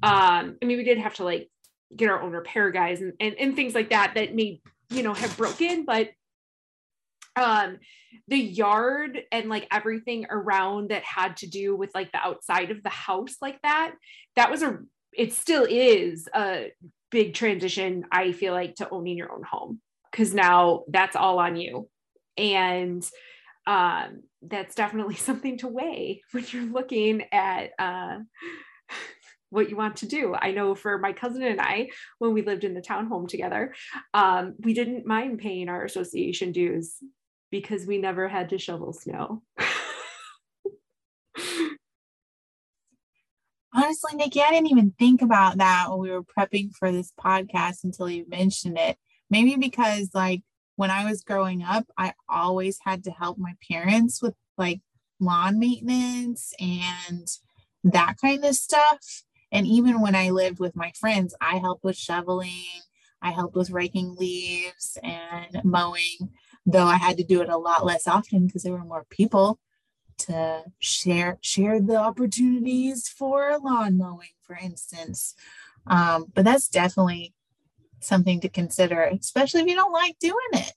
Um, 0.03 0.57
I 0.61 0.65
mean, 0.65 0.79
we 0.79 0.85
did 0.85 0.99
have 0.99 1.15
to 1.15 1.25
like 1.25 1.49
get 1.95 2.11
our 2.11 2.23
own 2.23 2.33
repair 2.33 2.71
guys 2.71 3.01
and, 3.01 3.13
and, 3.21 3.35
and 3.39 3.57
things 3.57 3.75
like 3.75 3.91
that 3.91 4.13
that 4.15 4.35
may 4.35 4.61
you 4.91 5.03
know 5.03 5.15
have 5.15 5.37
broken 5.37 5.85
but 5.85 6.11
um 7.37 7.79
the 8.29 8.39
yard 8.39 9.21
and 9.31 9.49
like 9.49 9.67
everything 9.71 10.27
around 10.29 10.91
that 10.91 11.03
had 11.03 11.37
to 11.37 11.47
do 11.47 11.75
with 11.75 11.91
like 11.95 12.13
the 12.13 12.19
outside 12.19 12.71
of 12.71 12.83
the 12.83 12.91
house 12.91 13.37
like 13.41 13.61
that 13.63 13.95
that 14.37 14.51
was 14.51 14.63
a 14.63 14.79
it 15.13 15.33
still 15.33 15.67
is 15.69 16.29
a 16.35 16.73
big 17.13 17.35
transition 17.35 18.05
i 18.11 18.33
feel 18.33 18.53
like 18.53 18.75
to 18.75 18.89
owning 18.91 19.17
your 19.17 19.31
own 19.31 19.43
home 19.43 19.81
because 20.11 20.35
now 20.35 20.83
that's 20.89 21.15
all 21.15 21.39
on 21.39 21.55
you 21.55 21.89
and 22.37 23.09
um 23.67 24.23
that's 24.43 24.75
definitely 24.75 25.15
something 25.29 25.59
to 25.59 25.69
weigh 25.69 26.23
when 26.33 26.45
you're 26.51 26.65
looking 26.65 27.23
at 27.31 27.71
uh 27.79 28.19
what 29.53 29.69
you 29.69 29.77
want 29.77 29.97
to 29.97 30.07
do. 30.07 30.35
I 30.35 30.53
know 30.53 30.75
for 30.75 30.97
my 30.97 31.13
cousin 31.13 31.43
and 31.43 31.61
I, 31.61 31.91
when 32.19 32.33
we 32.33 32.41
lived 32.41 32.65
in 32.65 32.73
the 32.73 32.81
townhome 32.81 33.29
together, 33.29 33.75
um, 34.15 34.55
we 34.61 34.73
didn't 34.73 35.07
mind 35.07 35.41
paying 35.41 35.69
our 35.69 35.85
association 35.85 36.53
dues 36.53 36.97
because 37.51 37.87
we 37.87 37.99
never 37.99 38.29
had 38.29 38.49
to 38.49 38.59
shovel 38.59 38.95
snow. 38.95 39.43
Honestly, 43.75 44.15
Nikki, 44.15 44.43
I 44.43 44.51
didn't 44.51 44.71
even 44.71 44.93
think 44.99 45.23
about 45.23 45.59
that 45.59 45.87
when 45.89 45.99
we 46.01 46.11
were 46.11 46.23
prepping 46.23 46.75
for 46.75 46.93
this 46.93 47.13
podcast 47.19 47.85
until 47.85 48.09
you 48.09 48.27
mentioned 48.29 48.79
it. 48.79 48.99
Maybe 49.31 49.57
because, 49.57 50.11
like, 50.13 50.43
when 50.77 50.91
I 50.91 51.05
was 51.05 51.23
growing 51.23 51.63
up, 51.63 51.87
I 51.97 52.13
always 52.29 52.79
had 52.85 53.05
to 53.05 53.11
help 53.11 53.39
my 53.39 53.55
parents 53.71 54.23
with 54.23 54.35
like 54.59 54.81
lawn 55.21 55.59
maintenance 55.59 56.53
and 56.59 57.27
that 57.85 58.17
kind 58.21 58.45
of 58.45 58.55
stuff. 58.55 59.23
And 59.51 59.67
even 59.67 60.01
when 60.01 60.15
I 60.15 60.31
lived 60.31 60.59
with 60.59 60.77
my 60.77 60.93
friends, 60.99 61.35
I 61.41 61.59
helped 61.59 61.85
with 61.85 61.97
shoveling, 61.97 62.81
I 63.21 63.31
helped 63.31 63.55
with 63.55 63.71
raking 63.71 64.17
leaves 64.19 64.99
and 65.03 65.63
mowing, 65.65 66.31
though 66.67 66.87
I 66.87 66.97
had 66.97 67.17
to 67.19 67.25
do 67.25 67.43
it 67.43 67.49
a 67.49 67.59
lot 67.59 67.85
less 67.85 68.07
often 68.07 68.47
because 68.47 68.63
there 68.63 68.73
were 68.73 68.85
more 68.85 69.07
people 69.11 69.61
to 70.19 70.65
share 70.79 71.39
share 71.41 71.81
the 71.81 71.97
opportunities 71.97 73.09
for 73.09 73.59
lawn 73.59 73.99
mowing, 73.99 74.29
for 74.43 74.57
instance. 74.57 75.35
Um, 75.87 76.27
but 76.35 76.45
that's 76.45 76.69
definitely 76.69 77.35
something 78.01 78.41
to 78.41 78.49
consider, 78.49 79.03
especially 79.03 79.63
if 79.63 79.67
you 79.67 79.75
don't 79.75 79.93
like 79.93 80.19
doing 80.19 80.37
it 80.53 80.73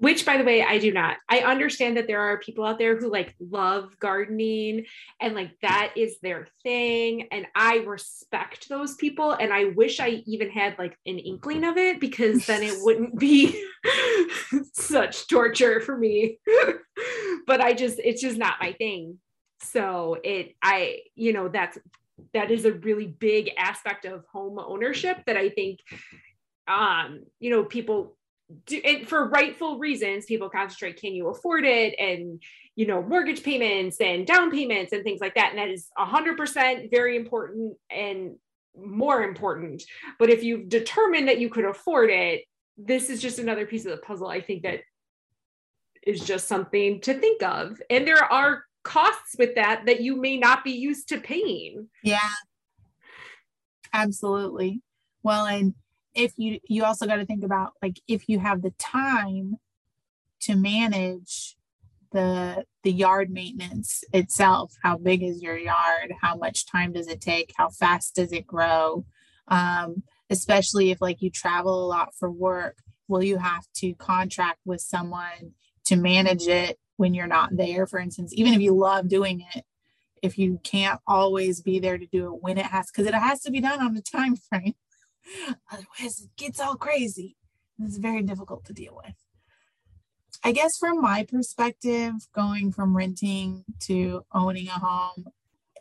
which 0.00 0.24
by 0.24 0.38
the 0.38 0.44
way 0.44 0.62
i 0.62 0.78
do 0.78 0.92
not. 0.92 1.18
I 1.28 1.40
understand 1.40 1.96
that 1.96 2.06
there 2.06 2.20
are 2.20 2.38
people 2.38 2.64
out 2.64 2.78
there 2.78 2.96
who 2.96 3.10
like 3.10 3.34
love 3.38 3.96
gardening 4.00 4.86
and 5.20 5.34
like 5.34 5.52
that 5.62 5.92
is 5.96 6.18
their 6.20 6.48
thing 6.62 7.28
and 7.30 7.46
i 7.54 7.76
respect 7.78 8.68
those 8.68 8.96
people 8.96 9.32
and 9.32 9.52
i 9.52 9.66
wish 9.66 10.00
i 10.00 10.22
even 10.26 10.50
had 10.50 10.78
like 10.78 10.96
an 11.06 11.18
inkling 11.18 11.64
of 11.64 11.76
it 11.76 12.00
because 12.00 12.46
then 12.46 12.62
it 12.62 12.74
wouldn't 12.82 13.18
be 13.18 13.64
such 14.72 15.28
torture 15.28 15.80
for 15.80 15.96
me. 15.96 16.38
But 17.46 17.60
i 17.60 17.72
just 17.72 17.98
it's 17.98 18.20
just 18.20 18.36
not 18.36 18.60
my 18.60 18.72
thing. 18.72 19.18
So 19.62 20.18
it 20.22 20.54
i 20.62 21.00
you 21.14 21.32
know 21.32 21.48
that's 21.48 21.78
that 22.34 22.50
is 22.50 22.64
a 22.64 22.72
really 22.72 23.06
big 23.06 23.50
aspect 23.56 24.04
of 24.04 24.24
home 24.30 24.58
ownership 24.58 25.24
that 25.26 25.36
i 25.36 25.48
think 25.48 25.80
um 26.68 27.24
you 27.40 27.50
know 27.50 27.64
people 27.64 28.16
do, 28.66 28.80
and 28.84 29.08
for 29.08 29.28
rightful 29.28 29.78
reasons, 29.78 30.24
people 30.26 30.50
concentrate, 30.50 31.00
can 31.00 31.14
you 31.14 31.28
afford 31.28 31.64
it? 31.64 31.94
And, 31.98 32.42
you 32.76 32.86
know, 32.86 33.02
mortgage 33.02 33.42
payments 33.42 34.00
and 34.00 34.26
down 34.26 34.50
payments 34.50 34.92
and 34.92 35.04
things 35.04 35.20
like 35.20 35.34
that. 35.34 35.50
And 35.50 35.58
that 35.58 35.68
is 35.68 35.88
100% 35.98 36.90
very 36.90 37.16
important 37.16 37.76
and 37.90 38.36
more 38.76 39.22
important. 39.22 39.82
But 40.18 40.30
if 40.30 40.42
you've 40.42 40.68
determined 40.68 41.28
that 41.28 41.40
you 41.40 41.50
could 41.50 41.64
afford 41.64 42.10
it, 42.10 42.44
this 42.78 43.10
is 43.10 43.20
just 43.20 43.38
another 43.38 43.66
piece 43.66 43.84
of 43.84 43.92
the 43.92 43.98
puzzle. 43.98 44.28
I 44.28 44.40
think 44.40 44.62
that 44.62 44.80
is 46.06 46.20
just 46.20 46.48
something 46.48 47.00
to 47.02 47.14
think 47.14 47.42
of. 47.42 47.80
And 47.90 48.06
there 48.06 48.24
are 48.24 48.64
costs 48.82 49.36
with 49.38 49.56
that 49.56 49.84
that 49.86 50.00
you 50.00 50.16
may 50.16 50.38
not 50.38 50.64
be 50.64 50.72
used 50.72 51.08
to 51.10 51.20
paying. 51.20 51.88
Yeah. 52.02 52.18
Absolutely. 53.92 54.80
Well, 55.22 55.44
and 55.46 55.74
if 56.14 56.32
you 56.36 56.58
you 56.68 56.84
also 56.84 57.06
got 57.06 57.16
to 57.16 57.26
think 57.26 57.44
about 57.44 57.72
like 57.82 58.00
if 58.08 58.28
you 58.28 58.38
have 58.40 58.62
the 58.62 58.72
time 58.78 59.56
to 60.40 60.56
manage 60.56 61.56
the 62.12 62.64
the 62.82 62.90
yard 62.90 63.30
maintenance 63.30 64.02
itself 64.12 64.74
how 64.82 64.96
big 64.96 65.22
is 65.22 65.42
your 65.42 65.56
yard? 65.56 66.12
How 66.20 66.36
much 66.36 66.66
time 66.66 66.92
does 66.92 67.06
it 67.08 67.20
take? 67.20 67.52
How 67.56 67.68
fast 67.68 68.16
does 68.16 68.32
it 68.32 68.46
grow? 68.46 69.04
Um, 69.48 70.02
especially 70.28 70.90
if 70.90 71.00
like 71.00 71.22
you 71.22 71.30
travel 71.30 71.84
a 71.84 71.88
lot 71.88 72.14
for 72.18 72.30
work 72.30 72.78
will 73.08 73.22
you 73.24 73.38
have 73.38 73.66
to 73.74 73.92
contract 73.94 74.60
with 74.64 74.80
someone 74.80 75.52
to 75.84 75.96
manage 75.96 76.46
it 76.46 76.78
when 76.96 77.12
you're 77.12 77.26
not 77.26 77.56
there 77.56 77.86
for 77.86 77.98
instance? 77.98 78.32
Even 78.34 78.54
if 78.54 78.60
you 78.60 78.74
love 78.74 79.08
doing 79.08 79.44
it 79.54 79.64
if 80.22 80.38
you 80.38 80.60
can't 80.62 81.00
always 81.06 81.60
be 81.60 81.78
there 81.78 81.98
to 81.98 82.06
do 82.06 82.26
it 82.26 82.42
when 82.42 82.58
it 82.58 82.66
has 82.66 82.90
because 82.90 83.06
it 83.06 83.14
has 83.14 83.40
to 83.40 83.50
be 83.50 83.60
done 83.60 83.80
on 83.80 83.96
a 83.96 84.02
time 84.16 84.36
frame 84.36 84.74
Otherwise, 85.72 86.20
it 86.22 86.36
gets 86.36 86.60
all 86.60 86.76
crazy. 86.76 87.36
It's 87.78 87.98
very 87.98 88.22
difficult 88.22 88.64
to 88.66 88.72
deal 88.72 89.00
with. 89.04 89.14
I 90.42 90.52
guess 90.52 90.78
from 90.78 91.00
my 91.00 91.24
perspective, 91.24 92.14
going 92.34 92.72
from 92.72 92.96
renting 92.96 93.64
to 93.80 94.24
owning 94.32 94.68
a 94.68 94.78
home, 94.78 95.26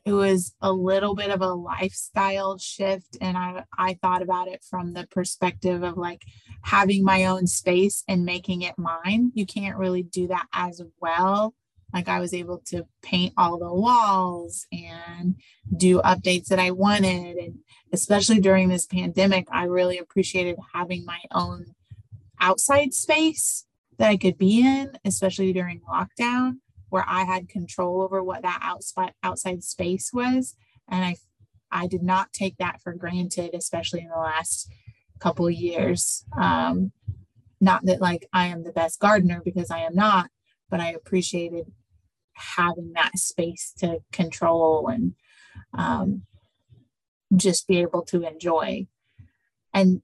it 0.06 0.14
was 0.14 0.56
a 0.62 0.72
little 0.72 1.14
bit 1.16 1.30
of 1.30 1.42
a 1.42 1.54
lifestyle 1.54 2.58
shift. 2.58 3.18
And 3.22 3.38
I, 3.38 3.64
I 3.78 3.94
thought 4.02 4.22
about 4.22 4.48
it 4.48 4.64
from 4.68 4.94
the 4.94 5.08
perspective 5.08 5.84
of 5.84 5.98
like 5.98 6.24
having 6.64 7.04
my 7.04 7.26
own 7.26 7.48
space 7.48 8.04
and 8.08 8.26
making 8.26 8.64
it 8.64 8.76
mine. 8.78 9.32
You 9.34 9.46
can't 9.46 9.78
really 9.78 10.04
do 10.04 10.28
that 10.28 10.48
as 10.54 10.82
well. 11.00 11.54
Like 11.94 12.08
I 12.08 12.20
was 12.20 12.34
able 12.34 12.60
to 12.68 12.86
paint 13.02 13.34
all 13.38 13.58
the 13.58 13.74
walls 13.74 14.68
and 14.72 15.36
do 15.76 16.02
updates 16.02 16.48
that 16.48 16.60
I 16.60 16.72
wanted 16.72 17.38
and 17.38 17.60
especially 17.92 18.40
during 18.40 18.70
this 18.70 18.86
pandemic, 18.86 19.48
I 19.52 19.64
really 19.64 19.98
appreciated 19.98 20.58
having 20.74 21.06
my 21.06 21.20
own 21.32 21.74
outside 22.40 22.94
space 22.94 23.66
that 23.98 24.10
I 24.10 24.18
could 24.18 24.38
be 24.38 24.62
in, 24.62 24.98
especially 25.04 25.52
during 25.54 25.82
lockdown, 25.82 26.60
where 26.90 27.06
I 27.08 27.24
had 27.24 27.50
control 27.50 28.02
over 28.02 28.24
what 28.24 28.44
that 28.44 28.60
outside 28.62 29.14
outside 29.24 29.64
space 29.64 30.12
was. 30.14 30.56
And 30.88 31.04
I 31.04 31.16
I 31.72 31.88
did 31.88 32.02
not 32.02 32.34
take 32.34 32.58
that 32.58 32.82
for 32.82 32.94
granted, 32.94 33.54
especially 33.54 34.02
in 34.02 34.10
the 34.10 34.18
last 34.18 34.72
couple 35.20 35.50
years. 35.50 36.26
Um, 36.38 36.92
not 37.62 37.86
that 37.86 38.02
like 38.02 38.28
I 38.32 38.48
am 38.48 38.64
the 38.64 38.72
best 38.72 39.00
gardener 39.00 39.42
because 39.44 39.70
I 39.70 39.80
am 39.80 39.94
not, 39.94 40.30
but 40.70 40.80
I 40.80 40.92
appreciated 40.92 41.72
having 42.34 42.94
that 42.94 43.18
space 43.18 43.74
to 43.80 44.00
control 44.12 44.88
and 44.88 45.14
um, 45.74 46.24
just 47.36 47.68
be 47.68 47.82
able 47.82 48.04
to 48.04 48.24
enjoy. 48.24 48.88
And 49.74 50.02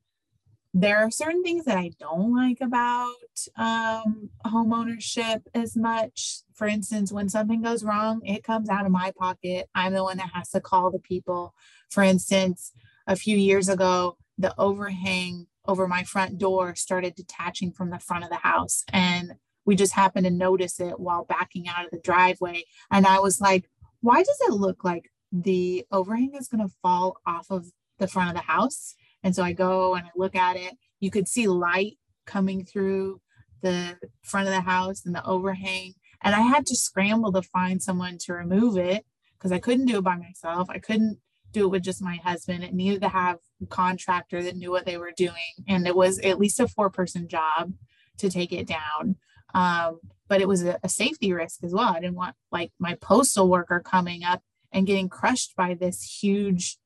there 0.73 0.97
are 0.97 1.09
certain 1.09 1.41
things 1.41 1.63
that 1.65 1.77
I 1.77 1.91
don't 1.99 2.35
like 2.35 2.59
about 2.59 3.15
um, 3.57 4.29
home 4.43 4.73
ownership 4.73 5.47
as 5.53 5.77
much. 5.77 6.41
For 6.53 6.67
instance, 6.67 7.13
when 7.13 7.29
something 7.29 7.61
goes 7.61 7.83
wrong, 7.83 8.19
it 8.25 8.43
comes 8.43 8.69
out 8.69 8.85
of 8.85 8.91
my 8.91 9.13
pocket. 9.17 9.69
I'm 9.73 9.93
the 9.93 10.03
one 10.03 10.17
that 10.17 10.31
has 10.33 10.49
to 10.49 10.59
call 10.59 10.91
the 10.91 10.99
people. 10.99 11.53
For 11.89 12.03
instance, 12.03 12.73
a 13.07 13.15
few 13.15 13.37
years 13.37 13.69
ago, 13.69 14.17
the 14.37 14.53
overhang 14.57 15.47
over 15.65 15.87
my 15.87 16.03
front 16.03 16.37
door 16.37 16.75
started 16.75 17.15
detaching 17.15 17.71
from 17.71 17.89
the 17.89 17.99
front 17.99 18.25
of 18.25 18.29
the 18.29 18.35
house. 18.35 18.83
And 18.91 19.35
we 19.65 19.75
just 19.75 19.93
happened 19.93 20.25
to 20.25 20.31
notice 20.31 20.79
it 20.79 20.99
while 20.99 21.25
backing 21.25 21.67
out 21.67 21.85
of 21.85 21.91
the 21.91 21.99
driveway. 21.99 22.63
And 22.91 23.05
I 23.05 23.19
was 23.19 23.41
like, 23.41 23.69
why 24.01 24.23
does 24.23 24.39
it 24.47 24.53
look 24.53 24.83
like 24.83 25.09
the 25.31 25.85
overhang 25.91 26.33
is 26.35 26.47
going 26.47 26.65
to 26.65 26.73
fall 26.81 27.17
off 27.25 27.47
of 27.49 27.65
the 27.99 28.07
front 28.07 28.29
of 28.29 28.35
the 28.35 28.51
house. 28.51 28.95
And 29.23 29.35
so 29.35 29.43
I 29.43 29.53
go 29.53 29.95
and 29.95 30.05
I 30.05 30.11
look 30.15 30.35
at 30.35 30.55
it. 30.55 30.75
You 30.99 31.11
could 31.11 31.27
see 31.27 31.47
light 31.47 31.97
coming 32.25 32.65
through 32.65 33.21
the 33.61 33.97
front 34.23 34.47
of 34.47 34.53
the 34.53 34.61
house 34.61 35.05
and 35.05 35.15
the 35.15 35.25
overhang. 35.25 35.93
And 36.21 36.35
I 36.35 36.41
had 36.41 36.65
to 36.67 36.75
scramble 36.75 37.31
to 37.33 37.41
find 37.41 37.81
someone 37.81 38.17
to 38.21 38.33
remove 38.33 38.77
it 38.77 39.05
because 39.37 39.51
I 39.51 39.59
couldn't 39.59 39.85
do 39.85 39.97
it 39.97 40.03
by 40.03 40.17
myself. 40.17 40.69
I 40.69 40.79
couldn't 40.79 41.19
do 41.51 41.65
it 41.65 41.69
with 41.69 41.83
just 41.83 42.01
my 42.01 42.17
husband. 42.17 42.63
It 42.63 42.73
needed 42.73 43.01
to 43.01 43.09
have 43.09 43.37
a 43.61 43.65
contractor 43.65 44.43
that 44.43 44.57
knew 44.57 44.71
what 44.71 44.85
they 44.85 44.97
were 44.97 45.13
doing. 45.15 45.33
And 45.67 45.87
it 45.87 45.95
was 45.95 46.19
at 46.19 46.39
least 46.39 46.59
a 46.59 46.67
four 46.67 46.89
person 46.89 47.27
job 47.27 47.73
to 48.17 48.29
take 48.29 48.51
it 48.51 48.67
down. 48.67 49.17
Um, 49.55 49.99
but 50.27 50.41
it 50.41 50.47
was 50.47 50.63
a, 50.63 50.77
a 50.83 50.89
safety 50.89 51.31
risk 51.31 51.63
as 51.63 51.73
well. 51.73 51.89
I 51.95 52.01
didn't 52.01 52.15
want 52.15 52.35
like 52.51 52.71
my 52.77 52.95
postal 52.95 53.49
worker 53.49 53.79
coming 53.79 54.23
up 54.23 54.41
and 54.71 54.85
getting 54.85 55.07
crushed 55.07 55.55
by 55.55 55.73
this 55.73 56.19
huge 56.21 56.77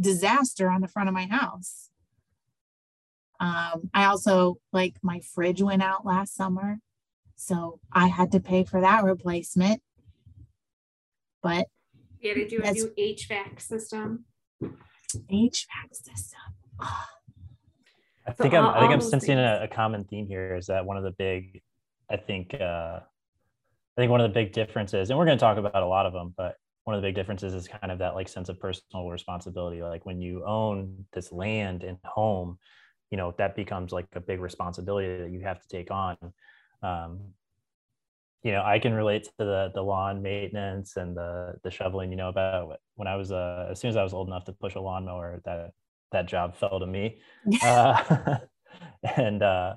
disaster 0.00 0.70
on 0.70 0.80
the 0.80 0.88
front 0.88 1.08
of 1.08 1.14
my 1.14 1.26
house. 1.26 1.90
Um, 3.40 3.90
I 3.92 4.04
also 4.04 4.58
like 4.72 4.96
my 5.02 5.20
fridge 5.20 5.60
went 5.60 5.82
out 5.82 6.06
last 6.06 6.34
summer, 6.34 6.78
so 7.36 7.80
I 7.92 8.06
had 8.06 8.32
to 8.32 8.40
pay 8.40 8.64
for 8.64 8.80
that 8.80 9.04
replacement. 9.04 9.82
But 11.42 11.66
you 12.20 12.30
had 12.30 12.48
to 12.48 12.48
do 12.48 12.62
a 12.62 12.72
new 12.72 12.92
HVAC 12.98 13.60
system. 13.60 14.24
HVAC 14.62 15.92
system. 15.92 16.40
I 16.80 18.32
think 18.32 18.52
so 18.52 18.58
I'm. 18.58 18.66
I 18.66 18.80
think 18.80 18.92
I'm 18.92 19.00
sensing 19.00 19.38
a, 19.38 19.60
a, 19.62 19.68
common 19.68 20.04
theme 20.04 20.26
here. 20.26 20.56
Is 20.56 20.66
that 20.66 20.84
one 20.84 20.96
of 20.96 21.02
the 21.02 21.12
big? 21.12 21.62
I 22.10 22.16
think. 22.16 22.54
uh 22.54 23.00
I 23.96 24.02
think 24.02 24.12
one 24.12 24.20
of 24.20 24.30
the 24.30 24.34
big 24.34 24.52
differences, 24.52 25.10
and 25.10 25.18
we're 25.18 25.24
going 25.24 25.36
to 25.36 25.42
talk 25.42 25.58
about 25.58 25.82
a 25.82 25.86
lot 25.86 26.06
of 26.06 26.12
them, 26.12 26.32
but 26.36 26.54
one 26.88 26.94
of 26.94 27.02
the 27.02 27.08
big 27.08 27.14
differences 27.14 27.52
is 27.52 27.68
kind 27.68 27.92
of 27.92 27.98
that 27.98 28.14
like 28.14 28.26
sense 28.28 28.48
of 28.48 28.58
personal 28.58 29.10
responsibility 29.10 29.82
like 29.82 30.06
when 30.06 30.22
you 30.22 30.42
own 30.46 31.04
this 31.12 31.30
land 31.30 31.82
and 31.82 31.98
home 32.02 32.56
you 33.10 33.18
know 33.18 33.34
that 33.36 33.54
becomes 33.54 33.92
like 33.92 34.06
a 34.14 34.20
big 34.20 34.40
responsibility 34.40 35.18
that 35.18 35.30
you 35.30 35.40
have 35.40 35.60
to 35.60 35.68
take 35.68 35.90
on 35.90 36.16
um, 36.82 37.20
you 38.42 38.52
know 38.52 38.62
i 38.64 38.78
can 38.78 38.94
relate 38.94 39.24
to 39.24 39.32
the 39.36 39.70
the 39.74 39.82
lawn 39.82 40.22
maintenance 40.22 40.96
and 40.96 41.14
the 41.14 41.56
the 41.62 41.70
shoveling 41.70 42.10
you 42.10 42.16
know 42.16 42.30
about 42.30 42.80
when 42.94 43.06
i 43.06 43.16
was 43.16 43.32
uh, 43.32 43.68
as 43.70 43.78
soon 43.78 43.90
as 43.90 43.96
i 43.98 44.02
was 44.02 44.14
old 44.14 44.26
enough 44.26 44.46
to 44.46 44.52
push 44.54 44.74
a 44.74 44.80
lawnmower 44.80 45.42
that 45.44 45.72
that 46.10 46.26
job 46.26 46.56
fell 46.56 46.80
to 46.80 46.86
me 46.86 47.20
uh, 47.62 48.38
and 49.16 49.42
uh, 49.42 49.74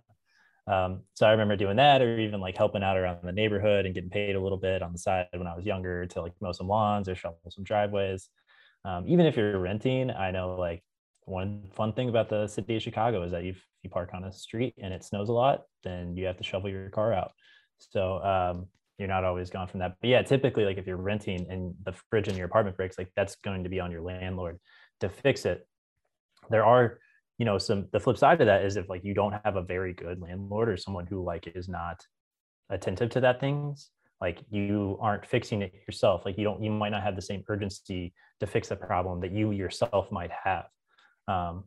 um, 0.68 1.02
so 1.16 1.26
I 1.26 1.32
remember 1.32 1.56
doing 1.56 1.78
that, 1.78 2.02
or 2.02 2.20
even 2.20 2.40
like 2.40 2.58
helping 2.58 2.84
out 2.84 2.98
around 2.98 3.20
the 3.24 3.32
neighborhood 3.32 3.86
and 3.86 3.96
getting 3.96 4.10
paid 4.10 4.36
a 4.36 4.40
little 4.40 4.58
bit 4.58 4.82
on 4.82 4.92
the 4.92 5.00
side 5.00 5.28
when 5.34 5.48
I 5.48 5.56
was 5.56 5.66
younger 5.66 6.06
to 6.08 6.22
like 6.22 6.34
mow 6.42 6.52
some 6.52 6.68
lawns 6.68 7.10
or 7.10 7.16
shovel 7.16 7.40
some 7.50 7.64
driveways. 7.64 8.30
Um, 8.86 9.06
even 9.08 9.26
if 9.26 9.36
you're 9.36 9.60
renting, 9.60 10.12
I 10.12 10.32
know 10.32 10.56
like 10.56 10.84
one 11.26 11.64
fun 11.74 11.94
thing 11.94 12.10
about 12.10 12.30
the 12.30 12.48
city 12.48 12.76
of 12.76 12.82
Chicago 12.82 13.24
is 13.24 13.32
that 13.32 13.44
if 13.44 13.64
you 13.84 13.90
park 13.90 14.12
on 14.14 14.24
a 14.24 14.32
street 14.32 14.76
and 14.82 14.94
it 14.94 15.04
snows 15.04 15.30
a 15.30 15.34
lot, 15.34 15.64
then 15.84 16.16
you 16.16 16.26
have 16.26 16.38
to 16.38 16.44
shovel 16.44 16.70
your 16.70 16.90
car 16.90 17.14
out. 17.14 17.32
So 17.80 18.24
um, 18.24 18.68
you're 18.98 19.08
not 19.08 19.24
always 19.24 19.50
gone 19.50 19.68
from 19.68 19.80
that. 19.80 19.96
But 20.00 20.10
yeah, 20.10 20.22
typically 20.22 20.66
like 20.66 20.78
if 20.78 20.86
you're 20.86 20.98
renting 20.98 21.48
and 21.50 21.74
the 21.84 21.94
fridge 22.10 22.28
in 22.28 22.36
your 22.36 22.46
apartment 22.46 22.78
breaks, 22.78 22.98
like 22.98 23.12
that's 23.16 23.36
going 23.38 23.64
to 23.64 23.70
be 23.70 23.80
on 23.80 23.92
your 23.92 24.02
landlord 24.02 24.60
to 25.00 25.10
fix 25.10 25.46
it. 25.46 25.68
There 26.50 26.66
are 26.66 27.00
you 27.42 27.46
know, 27.46 27.58
some 27.58 27.88
the 27.92 28.00
flip 28.00 28.20
side 28.20 28.40
of 28.40 28.46
that 28.46 28.64
is 28.64 28.78
if 28.78 28.88
like 28.88 29.04
you 29.04 29.16
don't 29.16 29.34
have 29.44 29.56
a 29.56 29.64
very 29.64 29.94
good 29.94 30.22
landlord 30.22 30.70
or 30.70 30.78
someone 30.78 31.08
who 31.08 31.24
like 31.24 31.48
is 31.56 31.68
not 31.68 32.06
attentive 32.70 33.10
to 33.10 33.22
that 33.22 33.40
things, 33.40 33.90
like 34.22 34.44
you 34.52 34.96
aren't 35.02 35.26
fixing 35.26 35.64
it 35.64 35.74
yourself. 35.88 36.22
Like 36.24 36.38
you 36.38 36.44
don't, 36.44 36.62
you 36.62 36.70
might 36.70 36.92
not 36.92 37.02
have 37.02 37.16
the 37.16 37.22
same 37.24 37.44
urgency 37.48 38.14
to 38.42 38.46
fix 38.46 38.68
the 38.68 38.76
problem 38.76 39.22
that 39.22 39.32
you 39.32 39.50
yourself 39.54 40.12
might 40.12 40.30
have. 40.44 40.66
Um, 41.28 41.64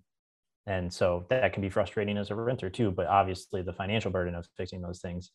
and 0.68 0.94
so 0.94 1.26
that 1.28 1.52
can 1.52 1.60
be 1.60 1.70
frustrating 1.70 2.18
as 2.18 2.30
a 2.30 2.36
renter 2.36 2.70
too. 2.70 2.92
But 2.92 3.08
obviously, 3.08 3.62
the 3.62 3.72
financial 3.72 4.12
burden 4.12 4.36
of 4.36 4.46
fixing 4.56 4.80
those 4.80 5.00
things 5.00 5.32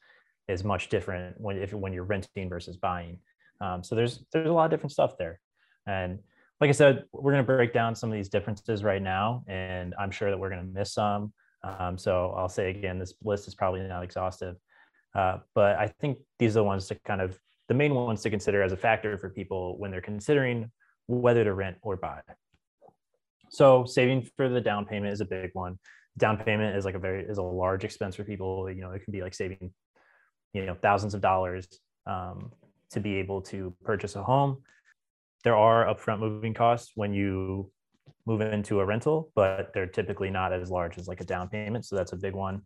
is 0.48 0.64
much 0.64 0.88
different 0.88 1.36
when 1.38 1.58
if 1.58 1.74
when 1.74 1.92
you're 1.92 2.06
renting 2.06 2.48
versus 2.48 2.78
buying. 2.78 3.20
Um, 3.60 3.84
so 3.84 3.94
there's 3.94 4.24
there's 4.32 4.48
a 4.48 4.54
lot 4.54 4.64
of 4.64 4.72
different 4.72 4.94
stuff 4.94 5.18
there, 5.20 5.42
and 5.86 6.20
like 6.60 6.70
I 6.70 6.74
said, 6.74 7.06
we're 7.14 7.32
going 7.32 7.44
to 7.44 7.48
break 7.48 7.74
down 7.74 7.96
some 7.96 8.12
of 8.12 8.16
these 8.16 8.30
differences 8.30 8.84
right 8.84 9.02
now, 9.02 9.44
and 9.48 9.96
I'm 9.98 10.12
sure 10.12 10.30
that 10.30 10.38
we're 10.38 10.50
going 10.50 10.66
to 10.66 10.80
miss 10.80 10.94
some. 10.94 11.32
Um, 11.64 11.98
so 11.98 12.34
I'll 12.38 12.50
say 12.50 12.70
again, 12.70 13.00
this 13.00 13.14
list 13.24 13.48
is 13.48 13.56
probably 13.56 13.82
not 13.82 14.04
exhaustive, 14.04 14.56
uh, 15.16 15.38
but 15.56 15.78
I 15.78 15.88
think 16.00 16.18
these 16.38 16.56
are 16.56 16.60
the 16.60 16.64
ones 16.66 16.88
to 16.88 16.96
kind 17.06 17.22
of 17.22 17.38
the 17.70 17.74
main 17.74 17.94
ones 17.94 18.22
to 18.24 18.30
consider 18.30 18.62
as 18.62 18.72
a 18.72 18.78
factor 18.78 19.18
for 19.18 19.30
people 19.30 19.78
when 19.78 19.92
they're 19.92 20.02
considering 20.02 20.72
whether 21.08 21.44
to 21.44 21.54
rent 21.54 21.78
or 21.82 21.96
buy. 21.96 22.22
So 23.50 23.86
saving 23.86 24.28
for 24.36 24.50
the 24.50 24.62
down 24.62 24.86
payment 24.86 25.14
is 25.14 25.22
a 25.22 25.26
big 25.26 25.52
one. 25.54 25.80
Down 26.18 26.38
payment 26.38 26.76
is 26.76 26.86
like 26.86 26.96
a 26.96 27.00
very 27.00 27.24
is 27.24 27.38
a 27.38 27.44
large 27.44 27.84
expense 27.84 28.16
for 28.16 28.24
people. 28.24 28.70
You 28.70 28.82
know, 28.82 28.92
it 28.92 29.04
can 29.04 29.12
be 29.12 29.22
like 29.22 29.34
saving, 29.34 29.72
you 30.54 30.66
know, 30.66 30.76
thousands 30.76 31.14
of 31.14 31.22
dollars 31.22 31.68
um, 32.06 32.52
to 32.92 33.00
be 33.00 33.16
able 33.16 33.42
to 33.44 33.74
purchase 33.84 34.16
a 34.16 34.24
home 34.24 34.58
there 35.44 35.56
are 35.56 35.86
upfront 35.86 36.20
moving 36.20 36.54
costs 36.54 36.92
when 36.96 37.14
you 37.14 37.72
move 38.26 38.42
into 38.42 38.80
a 38.80 38.86
rental, 38.86 39.32
but 39.36 39.72
they're 39.74 39.88
typically 39.88 40.30
not 40.30 40.54
as 40.54 40.70
large 40.70 40.98
as 40.98 41.08
like 41.08 41.22
a 41.22 41.26
down 41.26 41.50
payment. 41.50 41.86
So 41.86 41.96
that's 41.96 42.14
a 42.14 42.18
big 42.18 42.34
one. 42.34 42.62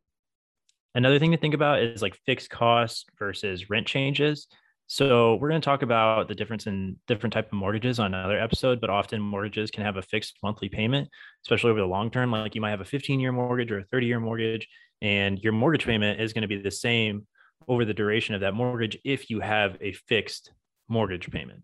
Another 0.95 1.19
thing 1.19 1.31
to 1.31 1.37
think 1.37 1.53
about 1.53 1.81
is 1.81 2.01
like 2.01 2.17
fixed 2.25 2.49
costs 2.49 3.05
versus 3.17 3.69
rent 3.69 3.87
changes. 3.87 4.47
So 4.87 5.35
we're 5.35 5.49
going 5.49 5.61
to 5.61 5.65
talk 5.65 5.81
about 5.81 6.27
the 6.27 6.35
difference 6.35 6.67
in 6.67 6.97
different 7.07 7.33
type 7.33 7.47
of 7.47 7.53
mortgages 7.53 7.99
on 7.99 8.13
another 8.13 8.37
episode, 8.37 8.81
but 8.81 8.89
often 8.89 9.21
mortgages 9.21 9.71
can 9.71 9.83
have 9.83 9.97
a 9.97 10.01
fixed 10.01 10.37
monthly 10.43 10.69
payment, 10.69 11.09
especially 11.45 11.71
over 11.71 11.79
the 11.79 11.87
long 11.87 12.11
term. 12.11 12.31
Like 12.31 12.53
you 12.53 12.61
might 12.61 12.71
have 12.71 12.81
a 12.81 12.85
15 12.85 13.19
year 13.19 13.31
mortgage 13.31 13.71
or 13.71 13.79
a 13.79 13.85
30 13.85 14.05
year 14.05 14.19
mortgage, 14.19 14.67
and 15.01 15.39
your 15.39 15.53
mortgage 15.53 15.85
payment 15.85 16.19
is 16.19 16.33
going 16.33 16.43
to 16.43 16.47
be 16.47 16.61
the 16.61 16.69
same 16.69 17.25
over 17.67 17.85
the 17.85 17.93
duration 17.93 18.35
of 18.35 18.41
that 18.41 18.53
mortgage 18.53 18.97
if 19.05 19.29
you 19.29 19.39
have 19.39 19.77
a 19.81 19.93
fixed 19.93 20.51
mortgage 20.89 21.31
payment 21.31 21.63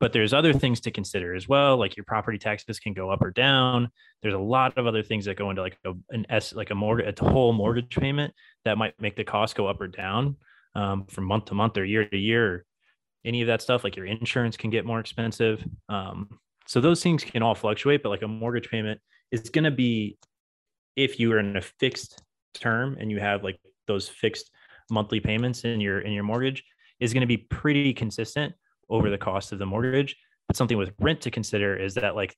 but 0.00 0.12
there's 0.12 0.32
other 0.32 0.52
things 0.52 0.80
to 0.80 0.90
consider 0.90 1.34
as 1.34 1.48
well 1.48 1.76
like 1.76 1.96
your 1.96 2.04
property 2.04 2.38
taxes 2.38 2.78
can 2.78 2.92
go 2.92 3.10
up 3.10 3.22
or 3.22 3.30
down. 3.30 3.90
There's 4.22 4.34
a 4.34 4.38
lot 4.38 4.76
of 4.78 4.86
other 4.86 5.02
things 5.02 5.24
that 5.24 5.36
go 5.36 5.50
into 5.50 5.62
like 5.62 5.78
a, 5.84 5.92
an 6.10 6.26
s 6.28 6.54
like 6.54 6.70
a 6.70 6.74
mortgage 6.74 7.20
a 7.20 7.24
whole 7.24 7.52
mortgage 7.52 7.96
payment 7.96 8.32
that 8.64 8.78
might 8.78 9.00
make 9.00 9.16
the 9.16 9.24
cost 9.24 9.56
go 9.56 9.66
up 9.66 9.80
or 9.80 9.88
down 9.88 10.36
um, 10.74 11.06
from 11.06 11.24
month 11.24 11.46
to 11.46 11.54
month 11.54 11.76
or 11.76 11.84
year 11.84 12.04
to 12.04 12.18
year. 12.18 12.64
Any 13.24 13.42
of 13.42 13.48
that 13.48 13.62
stuff 13.62 13.84
like 13.84 13.96
your 13.96 14.06
insurance 14.06 14.56
can 14.56 14.70
get 14.70 14.86
more 14.86 15.00
expensive. 15.00 15.64
Um, 15.88 16.38
so 16.66 16.80
those 16.80 17.02
things 17.02 17.24
can 17.24 17.42
all 17.42 17.54
fluctuate 17.54 18.02
but 18.02 18.10
like 18.10 18.22
a 18.22 18.28
mortgage 18.28 18.70
payment 18.70 19.00
is 19.32 19.48
going 19.50 19.64
to 19.64 19.70
be 19.70 20.18
if 20.96 21.18
you 21.18 21.32
are 21.32 21.38
in 21.38 21.56
a 21.56 21.60
fixed 21.60 22.22
term 22.54 22.96
and 23.00 23.10
you 23.10 23.18
have 23.18 23.42
like 23.42 23.58
those 23.86 24.08
fixed 24.08 24.50
monthly 24.90 25.20
payments 25.20 25.64
in 25.64 25.80
your 25.80 26.00
in 26.00 26.12
your 26.12 26.24
mortgage 26.24 26.62
is 27.00 27.12
going 27.12 27.20
to 27.20 27.26
be 27.26 27.36
pretty 27.36 27.92
consistent 27.92 28.52
over 28.90 29.10
the 29.10 29.18
cost 29.18 29.52
of 29.52 29.58
the 29.58 29.66
mortgage. 29.66 30.16
But 30.46 30.56
something 30.56 30.78
with 30.78 30.92
rent 30.98 31.20
to 31.22 31.30
consider 31.30 31.76
is 31.76 31.94
that 31.94 32.14
like 32.14 32.34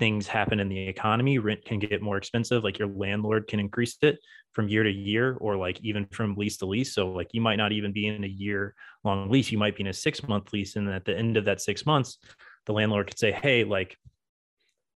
things 0.00 0.26
happen 0.26 0.58
in 0.58 0.68
the 0.68 0.88
economy, 0.88 1.38
rent 1.38 1.64
can 1.64 1.78
get 1.78 2.00
more 2.00 2.16
expensive. 2.16 2.64
Like 2.64 2.78
your 2.78 2.88
landlord 2.88 3.46
can 3.46 3.60
increase 3.60 3.98
it 4.00 4.18
from 4.54 4.66
year 4.66 4.82
to 4.82 4.90
year 4.90 5.36
or 5.40 5.56
like 5.56 5.78
even 5.82 6.06
from 6.06 6.34
lease 6.36 6.56
to 6.56 6.66
lease. 6.66 6.94
So 6.94 7.10
like 7.10 7.28
you 7.32 7.42
might 7.42 7.56
not 7.56 7.72
even 7.72 7.92
be 7.92 8.06
in 8.06 8.24
a 8.24 8.26
year 8.26 8.74
long 9.04 9.30
lease, 9.30 9.52
you 9.52 9.58
might 9.58 9.76
be 9.76 9.82
in 9.82 9.88
a 9.88 9.92
six 9.92 10.26
month 10.26 10.52
lease. 10.52 10.76
And 10.76 10.88
at 10.88 11.04
the 11.04 11.16
end 11.16 11.36
of 11.36 11.44
that 11.44 11.60
six 11.60 11.84
months, 11.84 12.18
the 12.64 12.72
landlord 12.72 13.08
could 13.08 13.18
say, 13.18 13.30
Hey, 13.30 13.62
like 13.62 13.96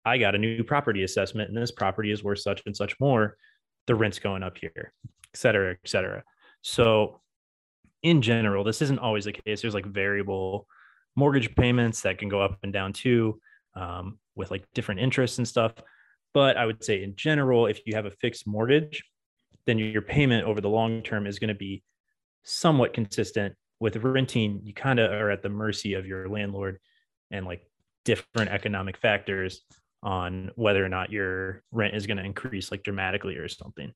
I 0.06 0.18
got 0.18 0.36
a 0.36 0.38
new 0.38 0.64
property 0.64 1.04
assessment 1.04 1.50
and 1.50 1.58
this 1.58 1.72
property 1.72 2.10
is 2.10 2.24
worth 2.24 2.40
such 2.40 2.64
and 2.66 2.76
such 2.76 2.98
more. 3.00 3.36
The 3.88 3.96
rent's 3.96 4.20
going 4.20 4.44
up 4.44 4.58
here, 4.58 4.94
et 5.06 5.38
cetera, 5.38 5.72
et 5.72 5.90
cetera. 5.90 6.24
So 6.62 7.22
in 8.04 8.22
general, 8.22 8.64
this 8.64 8.82
isn't 8.82 9.00
always 9.00 9.26
the 9.26 9.34
case. 9.34 9.62
There's 9.62 9.74
like 9.74 9.86
variable 9.86 10.68
mortgage 11.16 11.56
payments 11.56 12.02
that 12.02 12.18
can 12.18 12.30
go 12.30 12.42
up 12.42 12.60
and 12.64 12.74
down 12.74 12.94
too, 12.94 13.40
um, 13.76 14.20
with 14.36 14.52
like 14.52 14.66
different 14.74 15.02
interests 15.02 15.38
and 15.38 15.48
stuff. 15.48 15.74
But 16.34 16.58
I 16.58 16.66
would 16.66 16.84
say 16.84 17.04
in 17.04 17.16
general, 17.16 17.68
if 17.68 17.82
you 17.86 17.96
have 17.96 18.06
a 18.06 18.12
fixed 18.12 18.46
mortgage, 18.46 19.04
then 19.66 19.78
your 19.80 20.02
payment 20.02 20.46
over 20.46 20.62
the 20.62 20.70
long 20.70 21.02
term 21.02 21.28
is 21.28 21.40
going 21.40 21.50
to 21.50 21.54
be 21.56 21.84
somewhat 22.44 22.94
consistent. 22.94 23.56
With 23.80 23.96
renting, 23.98 24.62
you 24.64 24.74
kind 24.74 25.00
of 25.00 25.12
are 25.12 25.30
at 25.30 25.42
the 25.42 25.50
mercy 25.50 25.94
of 25.94 26.06
your 26.06 26.30
landlord 26.30 26.80
and 27.32 27.46
like 27.46 27.62
different 28.06 28.50
economic 28.50 28.98
factors 28.98 29.62
on 30.02 30.52
whether 30.56 30.84
or 30.84 30.90
not 30.90 31.12
your 31.12 31.64
rent 31.72 31.96
is 31.96 32.06
going 32.06 32.18
to 32.18 32.24
increase 32.24 32.72
like 32.72 32.84
dramatically 32.84 33.38
or 33.38 33.48
something. 33.48 33.94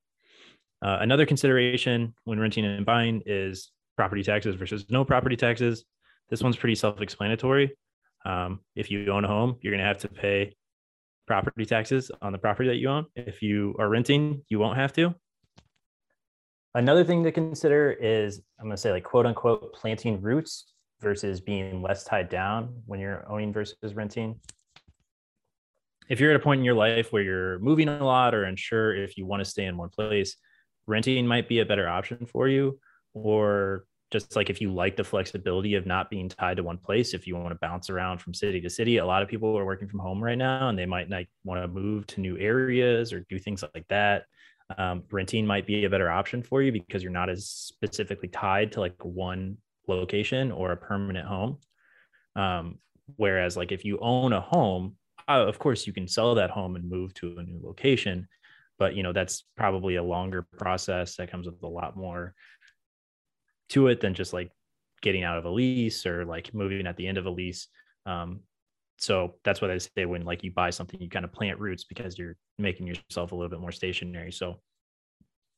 Uh, 0.81 0.97
another 1.01 1.25
consideration 1.25 2.13
when 2.23 2.39
renting 2.39 2.65
and 2.65 2.85
buying 2.85 3.21
is 3.25 3.71
property 3.97 4.23
taxes 4.23 4.55
versus 4.55 4.85
no 4.89 5.03
property 5.03 5.35
taxes. 5.35 5.83
This 6.29 6.41
one's 6.41 6.55
pretty 6.55 6.75
self-explanatory. 6.75 7.75
Um, 8.25 8.61
if 8.75 8.91
you 8.91 9.11
own 9.11 9.25
a 9.25 9.27
home, 9.27 9.57
you're 9.61 9.71
going 9.71 9.81
to 9.81 9.87
have 9.87 9.97
to 9.99 10.07
pay 10.07 10.55
property 11.25 11.65
taxes 11.65 12.11
on 12.21 12.31
the 12.31 12.37
property 12.37 12.69
that 12.69 12.75
you 12.75 12.89
own. 12.89 13.05
If 13.15 13.41
you 13.41 13.75
are 13.79 13.89
renting, 13.89 14.43
you 14.49 14.59
won't 14.59 14.77
have 14.77 14.93
to. 14.93 15.15
Another 16.75 17.03
thing 17.03 17.23
to 17.23 17.31
consider 17.31 17.91
is 17.91 18.41
I'm 18.59 18.65
going 18.65 18.75
to 18.75 18.81
say 18.81 18.91
like 18.91 19.03
quote 19.03 19.25
unquote 19.25 19.73
planting 19.73 20.21
roots 20.21 20.73
versus 21.01 21.41
being 21.41 21.81
less 21.81 22.03
tied 22.03 22.29
down 22.29 22.81
when 22.85 22.99
you're 22.99 23.25
owning 23.29 23.51
versus 23.51 23.93
renting. 23.93 24.39
If 26.09 26.19
you're 26.19 26.29
at 26.29 26.37
a 26.37 26.43
point 26.43 26.59
in 26.59 26.65
your 26.65 26.75
life 26.75 27.11
where 27.11 27.23
you're 27.23 27.59
moving 27.59 27.89
a 27.89 28.03
lot 28.03 28.33
or 28.33 28.43
unsure 28.43 28.95
if 28.95 29.17
you 29.17 29.25
want 29.25 29.43
to 29.43 29.49
stay 29.49 29.65
in 29.65 29.75
one 29.75 29.89
place, 29.89 30.37
renting 30.85 31.25
might 31.27 31.49
be 31.49 31.59
a 31.59 31.65
better 31.65 31.87
option 31.87 32.25
for 32.25 32.47
you 32.47 32.79
or 33.23 33.85
just 34.11 34.35
like 34.35 34.49
if 34.49 34.61
you 34.61 34.73
like 34.73 34.95
the 34.95 35.03
flexibility 35.03 35.75
of 35.75 35.85
not 35.85 36.09
being 36.09 36.29
tied 36.29 36.57
to 36.57 36.63
one 36.63 36.77
place 36.77 37.13
if 37.13 37.27
you 37.27 37.35
want 37.35 37.49
to 37.49 37.59
bounce 37.61 37.89
around 37.89 38.19
from 38.19 38.33
city 38.33 38.61
to 38.61 38.69
city 38.69 38.97
a 38.97 39.05
lot 39.05 39.21
of 39.21 39.27
people 39.27 39.57
are 39.57 39.65
working 39.65 39.87
from 39.87 39.99
home 39.99 40.23
right 40.23 40.37
now 40.37 40.69
and 40.69 40.79
they 40.79 40.85
might 40.85 41.09
like 41.09 41.29
want 41.43 41.61
to 41.61 41.67
move 41.67 42.07
to 42.07 42.21
new 42.21 42.37
areas 42.37 43.11
or 43.11 43.25
do 43.29 43.37
things 43.39 43.63
like 43.73 43.87
that. 43.89 44.25
Um, 44.77 45.03
renting 45.11 45.45
might 45.45 45.65
be 45.65 45.85
a 45.85 45.89
better 45.89 46.11
option 46.11 46.43
for 46.43 46.61
you 46.61 46.73
because 46.73 47.01
you're 47.01 47.11
not 47.11 47.29
as 47.29 47.47
specifically 47.47 48.27
tied 48.27 48.73
to 48.73 48.81
like 48.81 48.95
one 49.03 49.57
location 49.87 50.51
or 50.51 50.73
a 50.73 50.77
permanent 50.77 51.25
home. 51.25 51.59
Um, 52.35 52.79
whereas 53.15 53.55
like 53.55 53.71
if 53.71 53.85
you 53.85 53.97
own 54.01 54.33
a 54.33 54.41
home 54.41 54.95
uh, 55.29 55.45
of 55.45 55.59
course 55.59 55.87
you 55.87 55.93
can 55.93 56.07
sell 56.07 56.35
that 56.35 56.49
home 56.49 56.75
and 56.75 56.89
move 56.89 57.13
to 57.13 57.37
a 57.37 57.43
new 57.43 57.59
location 57.63 58.27
but 58.77 58.95
you 58.95 59.03
know 59.03 59.13
that's 59.13 59.43
probably 59.55 59.95
a 59.95 60.03
longer 60.03 60.45
process 60.57 61.15
that 61.15 61.31
comes 61.31 61.45
with 61.45 61.61
a 61.63 61.67
lot 61.67 61.95
more 61.95 62.33
to 63.69 63.87
it 63.87 64.01
than 64.01 64.13
just 64.13 64.33
like 64.33 64.51
getting 65.01 65.23
out 65.23 65.37
of 65.37 65.45
a 65.45 65.49
lease 65.49 66.05
or 66.05 66.25
like 66.25 66.53
moving 66.53 66.87
at 66.87 66.97
the 66.97 67.07
end 67.07 67.17
of 67.17 67.25
a 67.25 67.29
lease. 67.29 67.67
Um, 68.05 68.41
so 68.97 69.35
that's 69.43 69.61
what 69.61 69.69
I 69.69 69.77
say 69.77 70.05
when 70.05 70.23
like 70.23 70.43
you 70.43 70.51
buy 70.51 70.71
something, 70.71 70.99
you 70.99 71.09
kind 71.09 71.25
of 71.25 71.31
plant 71.31 71.59
roots 71.59 71.83
because 71.83 72.17
you're 72.17 72.35
making 72.57 72.87
yourself 72.87 73.31
a 73.31 73.35
little 73.35 73.49
bit 73.49 73.59
more 73.59 73.71
stationary. 73.71 74.31
So 74.31 74.59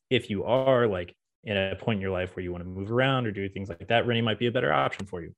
if 0.10 0.30
you 0.30 0.44
are 0.44 0.88
like 0.88 1.16
in 1.44 1.56
a 1.56 1.76
point 1.76 1.98
in 1.98 2.02
your 2.02 2.12
life 2.12 2.36
where 2.36 2.44
you 2.44 2.52
want 2.52 2.64
to 2.64 2.70
move 2.70 2.92
around 2.92 3.28
or 3.28 3.32
do 3.32 3.48
things 3.48 3.70
like 3.70 3.88
that, 3.88 4.06
renting 4.06 4.26
might 4.26 4.40
be 4.40 4.48
a 4.48 4.52
better 4.52 4.74
option 4.74 5.06
for 5.06 5.22
you. 5.22 5.34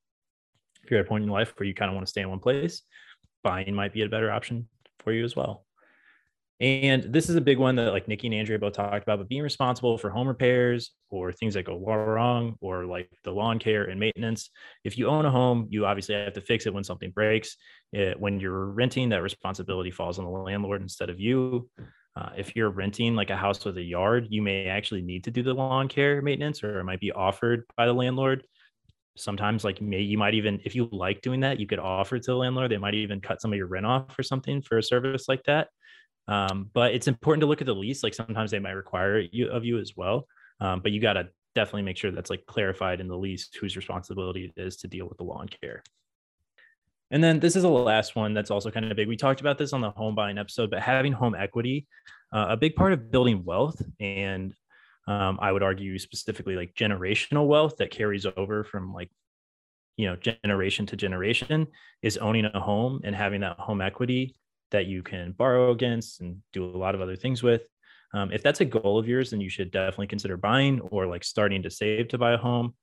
If 0.84 0.90
you're 0.90 1.00
at 1.00 1.06
a 1.06 1.10
point 1.10 1.24
in 1.24 1.30
your 1.30 1.38
life 1.38 1.54
where 1.58 1.68
you 1.68 1.76
kind 1.76 1.90
of 1.90 1.96
want 1.96 2.08
to 2.08 2.10
stay 2.10 2.22
in 2.22 2.30
one 2.30 2.40
place, 2.40 2.82
buying 3.44 3.76
might 3.76 3.94
be 3.94 4.02
a 4.02 4.10
better 4.10 4.32
option 4.32 4.68
for 5.00 5.12
you 5.12 5.24
as 5.24 5.36
well. 5.36 5.66
And 6.62 7.02
this 7.12 7.28
is 7.28 7.36
a 7.36 7.42
big 7.42 7.58
one 7.58 7.76
that 7.78 7.92
like 7.92 8.08
Nikki 8.08 8.28
and 8.28 8.36
Andrea 8.36 8.60
both 8.60 8.74
talked 8.74 9.02
about, 9.02 9.18
but 9.18 9.28
being 9.28 9.42
responsible 9.42 9.98
for 9.98 10.12
home 10.12 10.28
repairs 10.28 10.92
or 11.10 11.32
things 11.32 11.56
that 11.56 11.66
go 11.66 11.76
wrong 11.80 12.56
or 12.62 12.86
like 12.86 13.10
the 13.24 13.32
lawn 13.32 13.58
care 13.58 13.86
and 13.86 14.00
maintenance. 14.00 14.52
If 14.84 14.96
you 14.96 15.08
own 15.08 15.26
a 15.26 15.32
home, 15.32 15.66
you 15.72 15.88
obviously 15.88 16.14
have 16.14 16.34
to 16.34 16.42
fix 16.42 16.68
it 16.68 16.74
when 16.74 16.84
something 16.84 17.10
breaks. 17.10 17.58
It, 17.94 18.20
when 18.20 18.40
you're 18.40 18.68
renting, 18.68 19.10
that 19.10 19.24
responsibility 19.24 19.90
falls 19.90 20.20
on 20.20 20.26
the 20.26 20.32
landlord 20.32 20.84
instead 20.84 21.10
of 21.10 21.20
you. 21.20 21.68
Uh, 22.16 22.30
if 22.38 22.56
you're 22.56 22.70
renting 22.70 23.16
like 23.16 23.32
a 23.32 23.36
house 23.36 23.66
with 23.66 23.78
a 23.78 23.84
yard, 23.84 24.28
you 24.30 24.44
may 24.44 24.68
actually 24.68 25.02
need 25.02 25.24
to 25.24 25.32
do 25.32 25.42
the 25.42 25.54
lawn 25.56 25.88
care 25.88 26.22
maintenance 26.22 26.64
or 26.64 26.80
it 26.80 26.84
might 26.84 27.00
be 27.00 27.12
offered 27.12 27.64
by 27.76 27.88
the 27.88 27.94
landlord. 27.94 28.46
Sometimes, 29.18 29.64
like 29.64 29.82
may 29.82 30.02
you 30.02 30.20
might 30.20 30.36
even, 30.36 30.60
if 30.64 30.76
you 30.76 30.88
like 30.92 31.22
doing 31.22 31.40
that, 31.40 31.60
you 31.60 31.66
could 31.66 31.80
offer 31.80 32.20
to 32.20 32.32
the 32.32 32.38
landlord. 32.38 32.70
They 32.70 32.78
might 32.78 32.94
even 32.94 33.20
cut 33.20 33.42
some 33.42 33.52
of 33.52 33.58
your 33.58 33.68
rent 33.68 33.88
off 33.88 34.18
or 34.18 34.22
something 34.22 34.62
for 34.62 34.78
a 34.78 34.84
service 34.84 35.28
like 35.28 35.42
that. 35.46 35.68
Um, 36.32 36.70
but 36.74 36.96
it's 36.96 37.10
important 37.10 37.42
to 37.42 37.46
look 37.46 37.60
at 37.60 37.68
the 37.68 37.76
lease. 37.76 38.04
Like 38.04 38.14
sometimes 38.14 38.52
they 38.52 38.60
might 38.60 38.72
require 38.72 39.20
you 39.20 39.50
of 39.50 39.66
you 39.66 39.80
as 39.80 39.98
well. 39.98 40.28
Um, 40.62 40.80
but 40.80 40.94
you 40.94 41.02
got 41.02 41.14
to 41.14 41.28
definitely 41.56 41.82
make 41.82 41.98
sure 41.98 42.10
that's 42.10 42.30
like 42.30 42.46
clarified 42.46 43.02
in 43.02 43.10
the 43.10 43.18
lease 43.18 43.50
whose 43.60 43.76
responsibility 43.76 44.46
it 44.56 44.62
is 44.62 44.78
to 44.78 44.88
deal 44.88 45.10
with 45.10 45.18
the 45.18 45.26
lawn 45.26 45.50
care. 45.62 45.84
And 47.12 47.22
then 47.22 47.42
this 47.42 47.58
is 47.58 47.64
the 47.64 47.70
last 47.70 48.16
one 48.16 48.34
that's 48.34 48.50
also 48.50 48.72
kind 48.72 48.90
of 48.90 48.96
big. 48.96 49.10
We 49.10 49.18
talked 49.18 49.42
about 49.42 49.58
this 49.58 49.74
on 49.74 49.82
the 49.82 49.90
home 49.90 50.16
buying 50.16 50.38
episode, 50.38 50.72
but 50.72 50.80
having 50.80 51.12
home 51.12 51.36
equity, 51.36 51.86
uh, 52.34 52.46
a 52.48 52.56
big 52.56 52.76
part 52.76 52.94
of 52.94 53.12
building 53.12 53.44
wealth, 53.44 53.82
and 54.00 54.54
um, 55.08 55.38
I 55.42 55.52
would 55.52 55.64
argue 55.64 56.00
specifically 56.00 56.56
like 56.56 56.74
generational 56.76 57.46
wealth 57.46 57.76
that 57.80 57.92
carries 57.92 58.26
over 58.38 58.64
from 58.64 58.94
like 58.94 59.10
you 59.98 60.08
know 60.08 60.16
generation 60.16 60.86
to 60.86 60.96
generation 60.96 61.68
is 62.02 62.18
owning 62.18 62.46
a 62.46 62.60
home 62.62 63.02
and 63.04 63.14
having 63.14 63.42
that 63.42 63.60
home 63.60 63.82
equity 63.82 64.36
that 64.72 64.86
you 64.86 65.04
can 65.04 65.32
borrow 65.34 65.72
against 65.72 66.22
and 66.22 66.38
do 66.54 66.66
a 66.66 66.78
lot 66.78 66.96
of 66.96 67.02
other 67.02 67.16
things 67.16 67.44
with. 67.44 67.64
Um, 68.14 68.32
if 68.32 68.44
that's 68.44 68.62
a 68.62 68.66
goal 68.66 68.98
of 68.98 69.08
yours 69.08 69.30
then 69.30 69.42
you 69.42 69.50
should 69.50 69.72
definitely 69.72 70.08
consider 70.08 70.38
buying 70.38 70.82
or 70.82 71.06
like 71.06 71.24
starting 71.24 71.64
to 71.64 71.70
save 71.70 72.10
to 72.10 72.18
buy 72.18 72.34
a 72.34 72.38
home. 72.38 72.74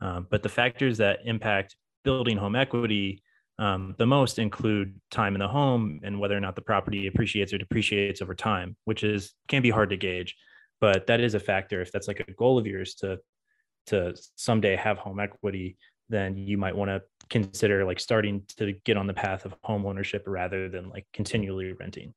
Um, 0.00 0.26
but 0.30 0.42
the 0.42 0.48
factors 0.48 0.98
that 0.98 1.20
impact 1.24 1.76
building 2.04 2.36
home 2.36 2.54
equity 2.54 3.22
um, 3.58 3.96
the 3.98 4.06
most 4.06 4.38
include 4.38 5.00
time 5.10 5.34
in 5.34 5.40
the 5.40 5.48
home 5.48 5.98
and 6.04 6.20
whether 6.20 6.36
or 6.36 6.40
not 6.40 6.54
the 6.54 6.62
property 6.62 7.08
appreciates 7.08 7.52
or 7.52 7.58
depreciates 7.58 8.22
over 8.22 8.34
time 8.34 8.76
which 8.84 9.02
is 9.02 9.34
can 9.48 9.62
be 9.62 9.70
hard 9.70 9.90
to 9.90 9.96
gauge. 9.96 10.36
But 10.80 11.08
that 11.08 11.20
is 11.20 11.34
a 11.34 11.40
factor. 11.40 11.80
If 11.80 11.90
that's 11.90 12.06
like 12.06 12.20
a 12.20 12.32
goal 12.32 12.58
of 12.58 12.66
yours 12.66 12.94
to 12.96 13.18
to 13.86 14.14
someday 14.36 14.76
have 14.76 14.98
home 14.98 15.18
equity 15.18 15.76
then 16.08 16.36
you 16.36 16.56
might 16.56 16.76
want 16.76 16.90
to 16.90 17.02
consider 17.28 17.84
like 17.84 18.00
starting 18.00 18.42
to 18.56 18.72
get 18.84 18.96
on 18.96 19.06
the 19.06 19.14
path 19.14 19.44
of 19.44 19.54
home 19.62 19.86
ownership 19.86 20.24
rather 20.26 20.68
than 20.68 20.88
like 20.88 21.06
continually 21.12 21.72
renting. 21.72 22.14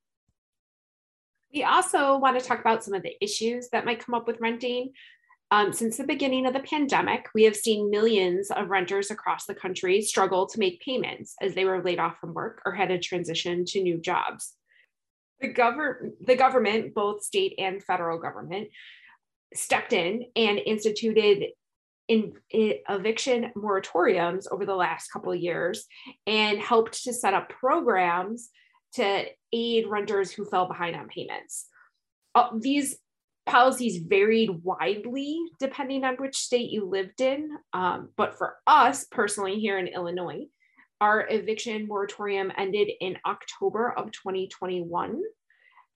We 1.53 1.63
also 1.63 2.17
want 2.17 2.39
to 2.39 2.45
talk 2.45 2.59
about 2.59 2.83
some 2.83 2.93
of 2.93 3.03
the 3.03 3.15
issues 3.21 3.69
that 3.69 3.85
might 3.85 4.03
come 4.03 4.15
up 4.15 4.27
with 4.27 4.39
renting. 4.39 4.91
Um, 5.51 5.73
since 5.73 5.97
the 5.97 6.05
beginning 6.05 6.45
of 6.45 6.53
the 6.53 6.61
pandemic, 6.61 7.27
we 7.35 7.43
have 7.43 7.57
seen 7.57 7.89
millions 7.89 8.51
of 8.51 8.69
renters 8.69 9.11
across 9.11 9.45
the 9.45 9.53
country 9.53 10.01
struggle 10.01 10.47
to 10.47 10.59
make 10.59 10.79
payments 10.79 11.35
as 11.41 11.53
they 11.53 11.65
were 11.65 11.83
laid 11.83 11.99
off 11.99 12.19
from 12.19 12.33
work 12.33 12.61
or 12.65 12.73
had 12.73 12.87
to 12.87 12.99
transition 12.99 13.65
to 13.65 13.81
new 13.81 13.97
jobs. 13.97 14.53
The, 15.41 15.53
gover- 15.53 16.11
the 16.21 16.37
government, 16.37 16.93
both 16.93 17.23
state 17.23 17.55
and 17.57 17.83
federal 17.83 18.17
government, 18.17 18.69
stepped 19.53 19.91
in 19.91 20.25
and 20.37 20.57
instituted 20.57 21.47
in, 22.07 22.33
in, 22.49 22.73
eviction 22.89 23.51
moratoriums 23.55 24.45
over 24.51 24.65
the 24.65 24.75
last 24.75 25.09
couple 25.09 25.31
of 25.31 25.39
years 25.39 25.85
and 26.27 26.59
helped 26.59 27.03
to 27.03 27.13
set 27.13 27.33
up 27.33 27.49
programs 27.49 28.49
to 28.93 29.25
aid 29.53 29.87
renters 29.87 30.31
who 30.31 30.45
fell 30.45 30.67
behind 30.67 30.95
on 30.95 31.07
payments. 31.07 31.67
Uh, 32.35 32.49
these 32.59 32.97
policies 33.45 34.03
varied 34.07 34.49
widely 34.63 35.39
depending 35.59 36.03
on 36.03 36.15
which 36.15 36.37
state 36.37 36.69
you 36.69 36.85
lived 36.85 37.21
in. 37.21 37.49
Um, 37.73 38.09
but 38.15 38.37
for 38.37 38.57
us 38.67 39.05
personally 39.09 39.59
here 39.59 39.77
in 39.77 39.87
Illinois, 39.87 40.45
our 40.99 41.27
eviction 41.29 41.87
moratorium 41.87 42.51
ended 42.57 42.89
in 42.99 43.17
October 43.25 43.91
of 43.91 44.11
2021. 44.11 45.21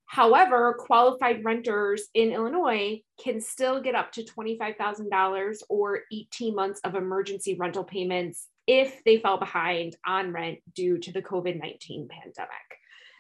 However, 0.08 0.76
qualified 0.78 1.44
renters 1.44 2.04
in 2.14 2.32
Illinois 2.32 3.02
can 3.22 3.42
still 3.42 3.82
get 3.82 3.96
up 3.96 4.12
to 4.14 4.24
$25,000 4.24 5.58
or 5.70 6.02
18 6.12 6.56
months 6.56 6.80
of 6.84 6.96
emergency 6.96 7.56
rental 7.56 7.84
payments 7.84 8.48
if 8.68 9.04
they 9.04 9.18
fell 9.18 9.38
behind 9.38 9.96
on 10.06 10.32
rent 10.32 10.60
due 10.74 10.98
to 11.00 11.12
the 11.12 11.22
COVID 11.22 11.60
19 11.60 12.08
pandemic. 12.08 12.50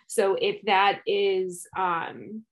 So, 0.07 0.37
if 0.39 0.61
that 0.63 1.01
is 1.07 1.67
um, 1.77 2.43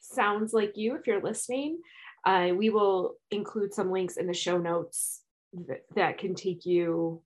sounds 0.00 0.52
like 0.52 0.76
you, 0.76 0.96
if 0.96 1.06
you're 1.06 1.22
listening, 1.22 1.78
uh, 2.26 2.50
we 2.56 2.70
will 2.70 3.14
include 3.30 3.72
some 3.72 3.90
links 3.92 4.16
in 4.16 4.26
the 4.26 4.34
show 4.34 4.58
notes 4.58 5.22
that, 5.68 5.82
that 5.94 6.18
can 6.18 6.34
take 6.34 6.66
you 6.66 7.22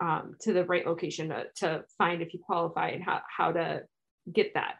um, 0.00 0.36
to 0.40 0.52
the 0.52 0.64
right 0.64 0.86
location 0.86 1.28
to, 1.30 1.44
to 1.56 1.84
find 1.96 2.22
if 2.22 2.34
you 2.34 2.40
qualify 2.40 2.88
and 2.88 3.02
how, 3.02 3.20
how 3.34 3.52
to 3.52 3.82
get 4.30 4.54
that. 4.54 4.76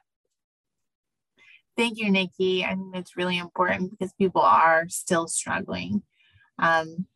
Thank 1.77 1.99
you, 1.99 2.11
Nikki. 2.11 2.65
I 2.65 2.75
think 2.75 2.95
it's 2.95 3.17
really 3.17 3.39
important 3.39 3.91
because 3.91 4.13
people 4.13 4.43
are 4.43 4.89
still 4.89 5.27
struggling. 5.27 6.03
Um, 6.59 7.07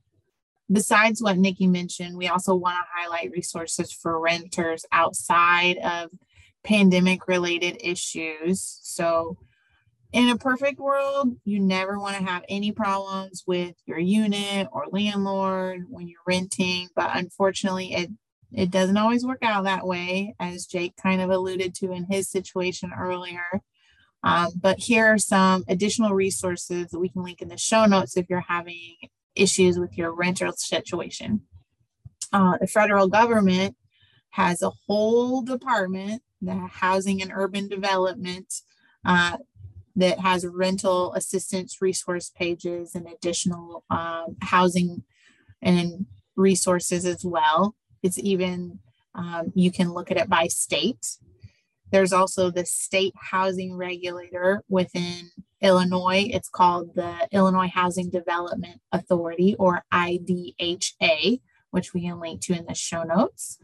besides 0.70 1.22
what 1.22 1.36
Nikki 1.36 1.66
mentioned, 1.66 2.16
we 2.16 2.28
also 2.28 2.54
want 2.54 2.76
to 2.76 2.88
highlight 2.92 3.32
resources 3.32 3.92
for 3.92 4.18
renters 4.18 4.84
outside 4.92 5.76
of 5.78 6.10
pandemic 6.64 7.28
related 7.28 7.78
issues. 7.80 8.78
So, 8.82 9.36
in 10.12 10.28
a 10.28 10.38
perfect 10.38 10.80
world, 10.80 11.36
you 11.44 11.60
never 11.60 11.98
want 11.98 12.16
to 12.16 12.24
have 12.24 12.44
any 12.48 12.72
problems 12.72 13.44
with 13.46 13.74
your 13.84 13.98
unit 13.98 14.68
or 14.72 14.86
landlord 14.90 15.84
when 15.90 16.08
you're 16.08 16.20
renting, 16.26 16.88
but 16.96 17.10
unfortunately, 17.14 17.92
it 17.92 18.10
it 18.52 18.70
doesn't 18.70 18.96
always 18.96 19.26
work 19.26 19.42
out 19.42 19.64
that 19.64 19.86
way, 19.86 20.34
as 20.40 20.66
Jake 20.66 20.94
kind 20.96 21.20
of 21.20 21.30
alluded 21.30 21.74
to 21.76 21.92
in 21.92 22.06
his 22.08 22.30
situation 22.30 22.92
earlier. 22.96 23.44
Um, 24.22 24.48
but 24.60 24.78
here 24.78 25.06
are 25.06 25.18
some 25.18 25.64
additional 25.68 26.12
resources 26.12 26.88
that 26.88 26.98
we 26.98 27.08
can 27.08 27.22
link 27.22 27.42
in 27.42 27.48
the 27.48 27.56
show 27.56 27.84
notes 27.84 28.16
if 28.16 28.26
you're 28.28 28.40
having 28.40 28.96
issues 29.34 29.78
with 29.78 29.96
your 29.96 30.12
rental 30.12 30.52
situation. 30.52 31.42
Uh, 32.32 32.58
the 32.60 32.66
federal 32.66 33.08
government 33.08 33.76
has 34.30 34.62
a 34.62 34.70
whole 34.86 35.42
department, 35.42 36.22
the 36.42 36.54
Housing 36.70 37.22
and 37.22 37.32
Urban 37.34 37.68
Development, 37.68 38.52
uh, 39.04 39.36
that 39.94 40.18
has 40.18 40.46
rental 40.46 41.14
assistance 41.14 41.80
resource 41.80 42.30
pages 42.36 42.94
and 42.94 43.06
additional 43.06 43.84
um, 43.88 44.36
housing 44.42 45.04
and 45.62 46.06
resources 46.36 47.06
as 47.06 47.24
well. 47.24 47.74
It's 48.02 48.18
even, 48.18 48.80
um, 49.14 49.52
you 49.54 49.72
can 49.72 49.92
look 49.94 50.10
at 50.10 50.18
it 50.18 50.28
by 50.28 50.48
state. 50.48 51.16
There's 51.96 52.12
also 52.12 52.50
the 52.50 52.66
state 52.66 53.14
housing 53.16 53.74
regulator 53.74 54.62
within 54.68 55.30
Illinois. 55.62 56.28
It's 56.30 56.50
called 56.50 56.94
the 56.94 57.26
Illinois 57.32 57.70
Housing 57.72 58.10
Development 58.10 58.82
Authority 58.92 59.56
or 59.58 59.82
IDHA, 59.94 61.40
which 61.70 61.94
we 61.94 62.02
can 62.02 62.20
link 62.20 62.42
to 62.42 62.52
in 62.52 62.66
the 62.66 62.74
show 62.74 63.02
notes. 63.02 63.56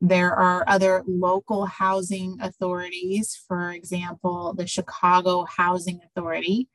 There 0.00 0.32
are 0.32 0.64
other 0.66 1.02
local 1.06 1.66
housing 1.66 2.38
authorities, 2.40 3.38
for 3.46 3.72
example, 3.72 4.54
the 4.56 4.66
Chicago 4.66 5.44
Housing 5.44 6.00
Authority. 6.06 6.70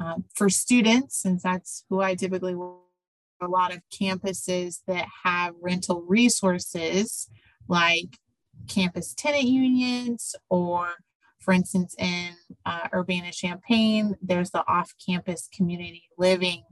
Um, 0.00 0.26
for 0.32 0.48
students, 0.48 1.20
since 1.20 1.42
that's 1.42 1.82
who 1.90 2.00
I 2.02 2.14
typically 2.14 2.54
work 2.54 2.82
a 3.42 3.48
lot 3.48 3.74
of 3.74 3.82
campuses 3.92 4.76
that 4.86 5.08
have 5.24 5.56
rental 5.60 6.02
resources 6.02 7.28
like 7.66 8.20
campus 8.68 9.14
tenant 9.14 9.44
unions 9.44 10.34
or 10.50 10.88
for 11.40 11.52
instance 11.52 11.94
in 11.98 12.30
uh, 12.64 12.88
urbana 12.94 13.30
champaign 13.30 14.16
there's 14.20 14.50
the 14.50 14.64
off-campus 14.68 15.48
community 15.54 16.04
living 16.18 16.64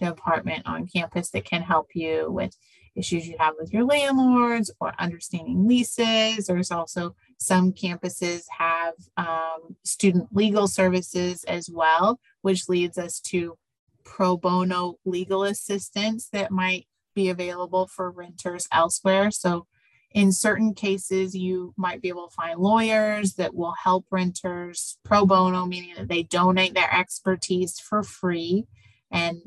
department 0.00 0.62
on 0.66 0.86
campus 0.86 1.30
that 1.30 1.44
can 1.44 1.62
help 1.62 1.88
you 1.94 2.30
with 2.30 2.56
issues 2.96 3.26
you 3.26 3.36
have 3.38 3.54
with 3.58 3.72
your 3.72 3.84
landlords 3.84 4.70
or 4.80 4.92
understanding 5.00 5.66
leases. 5.66 6.46
There's 6.46 6.70
also 6.70 7.16
some 7.38 7.72
campuses 7.72 8.44
have 8.56 8.94
um, 9.16 9.76
student 9.84 10.28
legal 10.32 10.68
services 10.68 11.42
as 11.44 11.68
well 11.68 12.20
which 12.42 12.68
leads 12.68 12.98
us 12.98 13.20
to 13.20 13.56
pro 14.04 14.36
bono 14.36 14.98
legal 15.06 15.44
assistance 15.44 16.28
that 16.30 16.50
might 16.50 16.86
be 17.14 17.30
available 17.30 17.86
for 17.86 18.10
renters 18.10 18.68
elsewhere. 18.70 19.30
So 19.30 19.66
in 20.14 20.30
certain 20.30 20.74
cases, 20.74 21.34
you 21.34 21.74
might 21.76 22.00
be 22.00 22.08
able 22.08 22.28
to 22.28 22.34
find 22.34 22.60
lawyers 22.60 23.34
that 23.34 23.54
will 23.54 23.74
help 23.82 24.06
renters 24.12 24.96
pro 25.04 25.26
bono, 25.26 25.66
meaning 25.66 25.94
that 25.96 26.08
they 26.08 26.22
donate 26.22 26.72
their 26.74 26.92
expertise 26.94 27.80
for 27.80 28.04
free. 28.04 28.66
And 29.10 29.38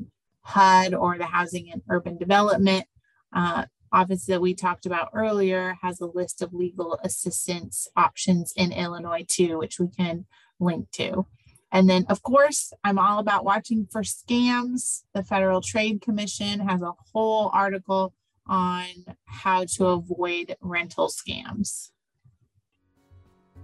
HUD 0.42 0.94
or 0.94 1.16
the 1.16 1.26
Housing 1.26 1.72
and 1.72 1.82
Urban 1.88 2.18
Development 2.18 2.84
uh, 3.34 3.64
office 3.92 4.26
that 4.26 4.42
we 4.42 4.54
talked 4.54 4.84
about 4.84 5.10
earlier 5.14 5.76
has 5.82 6.00
a 6.00 6.06
list 6.06 6.42
of 6.42 6.52
legal 6.52 6.98
assistance 7.02 7.88
options 7.96 8.52
in 8.54 8.70
Illinois 8.70 9.24
too, 9.26 9.58
which 9.58 9.80
we 9.80 9.88
can 9.88 10.26
link 10.60 10.90
to. 10.92 11.26
And 11.72 11.88
then, 11.88 12.06
of 12.08 12.22
course, 12.22 12.72
I'm 12.84 12.98
all 12.98 13.18
about 13.18 13.44
watching 13.44 13.86
for 13.90 14.02
scams. 14.02 15.02
The 15.14 15.22
Federal 15.22 15.60
Trade 15.60 16.00
Commission 16.00 16.60
has 16.60 16.82
a 16.82 16.94
whole 17.12 17.50
article 17.52 18.14
on 18.48 18.86
how 19.26 19.64
to 19.76 19.86
avoid 19.86 20.56
rental 20.60 21.08
scams. 21.08 21.90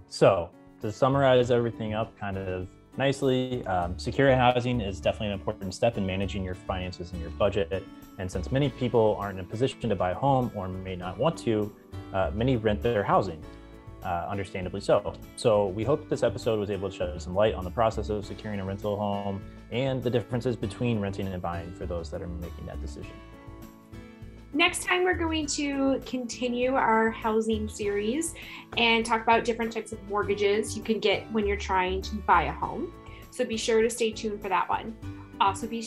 So, 0.07 0.49
to 0.81 0.91
summarize 0.91 1.51
everything 1.51 1.93
up 1.93 2.17
kind 2.19 2.37
of 2.37 2.67
nicely, 2.97 3.65
um, 3.65 3.97
secure 3.97 4.33
housing 4.35 4.81
is 4.81 4.99
definitely 4.99 5.27
an 5.27 5.33
important 5.33 5.73
step 5.73 5.97
in 5.97 6.05
managing 6.05 6.43
your 6.43 6.55
finances 6.55 7.11
and 7.11 7.21
your 7.21 7.31
budget. 7.31 7.83
And 8.17 8.31
since 8.31 8.51
many 8.51 8.69
people 8.69 9.17
aren't 9.19 9.39
in 9.39 9.45
a 9.45 9.47
position 9.47 9.89
to 9.89 9.95
buy 9.95 10.11
a 10.11 10.15
home 10.15 10.51
or 10.55 10.67
may 10.67 10.95
not 10.95 11.17
want 11.17 11.37
to, 11.39 11.75
uh, 12.13 12.31
many 12.33 12.55
rent 12.55 12.81
their 12.81 13.03
housing. 13.03 13.43
Uh, 14.03 14.27
understandably 14.29 14.79
so. 14.79 15.15
So, 15.35 15.67
we 15.69 15.83
hope 15.83 16.07
this 16.07 16.21
episode 16.21 16.59
was 16.59 16.69
able 16.69 16.91
to 16.91 16.95
shed 16.95 17.21
some 17.21 17.33
light 17.33 17.55
on 17.55 17.63
the 17.63 17.71
process 17.71 18.09
of 18.09 18.23
securing 18.23 18.59
a 18.59 18.65
rental 18.65 18.95
home 18.95 19.41
and 19.71 20.03
the 20.03 20.11
differences 20.11 20.55
between 20.55 20.99
renting 20.99 21.27
and 21.27 21.41
buying 21.41 21.73
for 21.73 21.87
those 21.87 22.11
that 22.11 22.21
are 22.21 22.27
making 22.27 22.67
that 22.67 22.79
decision. 22.79 23.11
Next 24.55 24.85
time 24.85 25.03
we're 25.03 25.13
going 25.13 25.45
to 25.45 26.01
continue 26.05 26.75
our 26.75 27.11
housing 27.11 27.67
series 27.67 28.33
and 28.77 29.05
talk 29.05 29.21
about 29.21 29.43
different 29.43 29.71
types 29.71 29.91
of 29.91 30.01
mortgages 30.09 30.77
you 30.77 30.81
can 30.81 30.99
get 30.99 31.29
when 31.33 31.45
you're 31.45 31.57
trying 31.57 32.01
to 32.01 32.15
buy 32.15 32.43
a 32.43 32.51
home. 32.53 32.93
So 33.31 33.43
be 33.43 33.57
sure 33.57 33.81
to 33.81 33.89
stay 33.89 34.11
tuned 34.11 34.41
for 34.41 34.47
that 34.47 34.67
one. 34.69 34.95
Also, 35.41 35.67
be, 35.67 35.85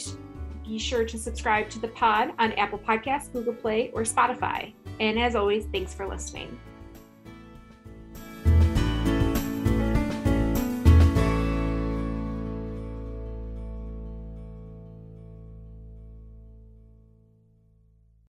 be 0.66 0.78
sure 0.78 1.06
to 1.06 1.18
subscribe 1.18 1.70
to 1.70 1.78
the 1.78 1.88
pod 1.88 2.32
on 2.38 2.52
Apple 2.52 2.78
Podcasts, 2.78 3.32
Google 3.32 3.54
Play, 3.54 3.90
or 3.94 4.02
Spotify. 4.02 4.74
And 5.00 5.18
as 5.18 5.34
always, 5.34 5.64
thanks 5.72 5.94
for 5.94 6.06
listening. 6.06 6.60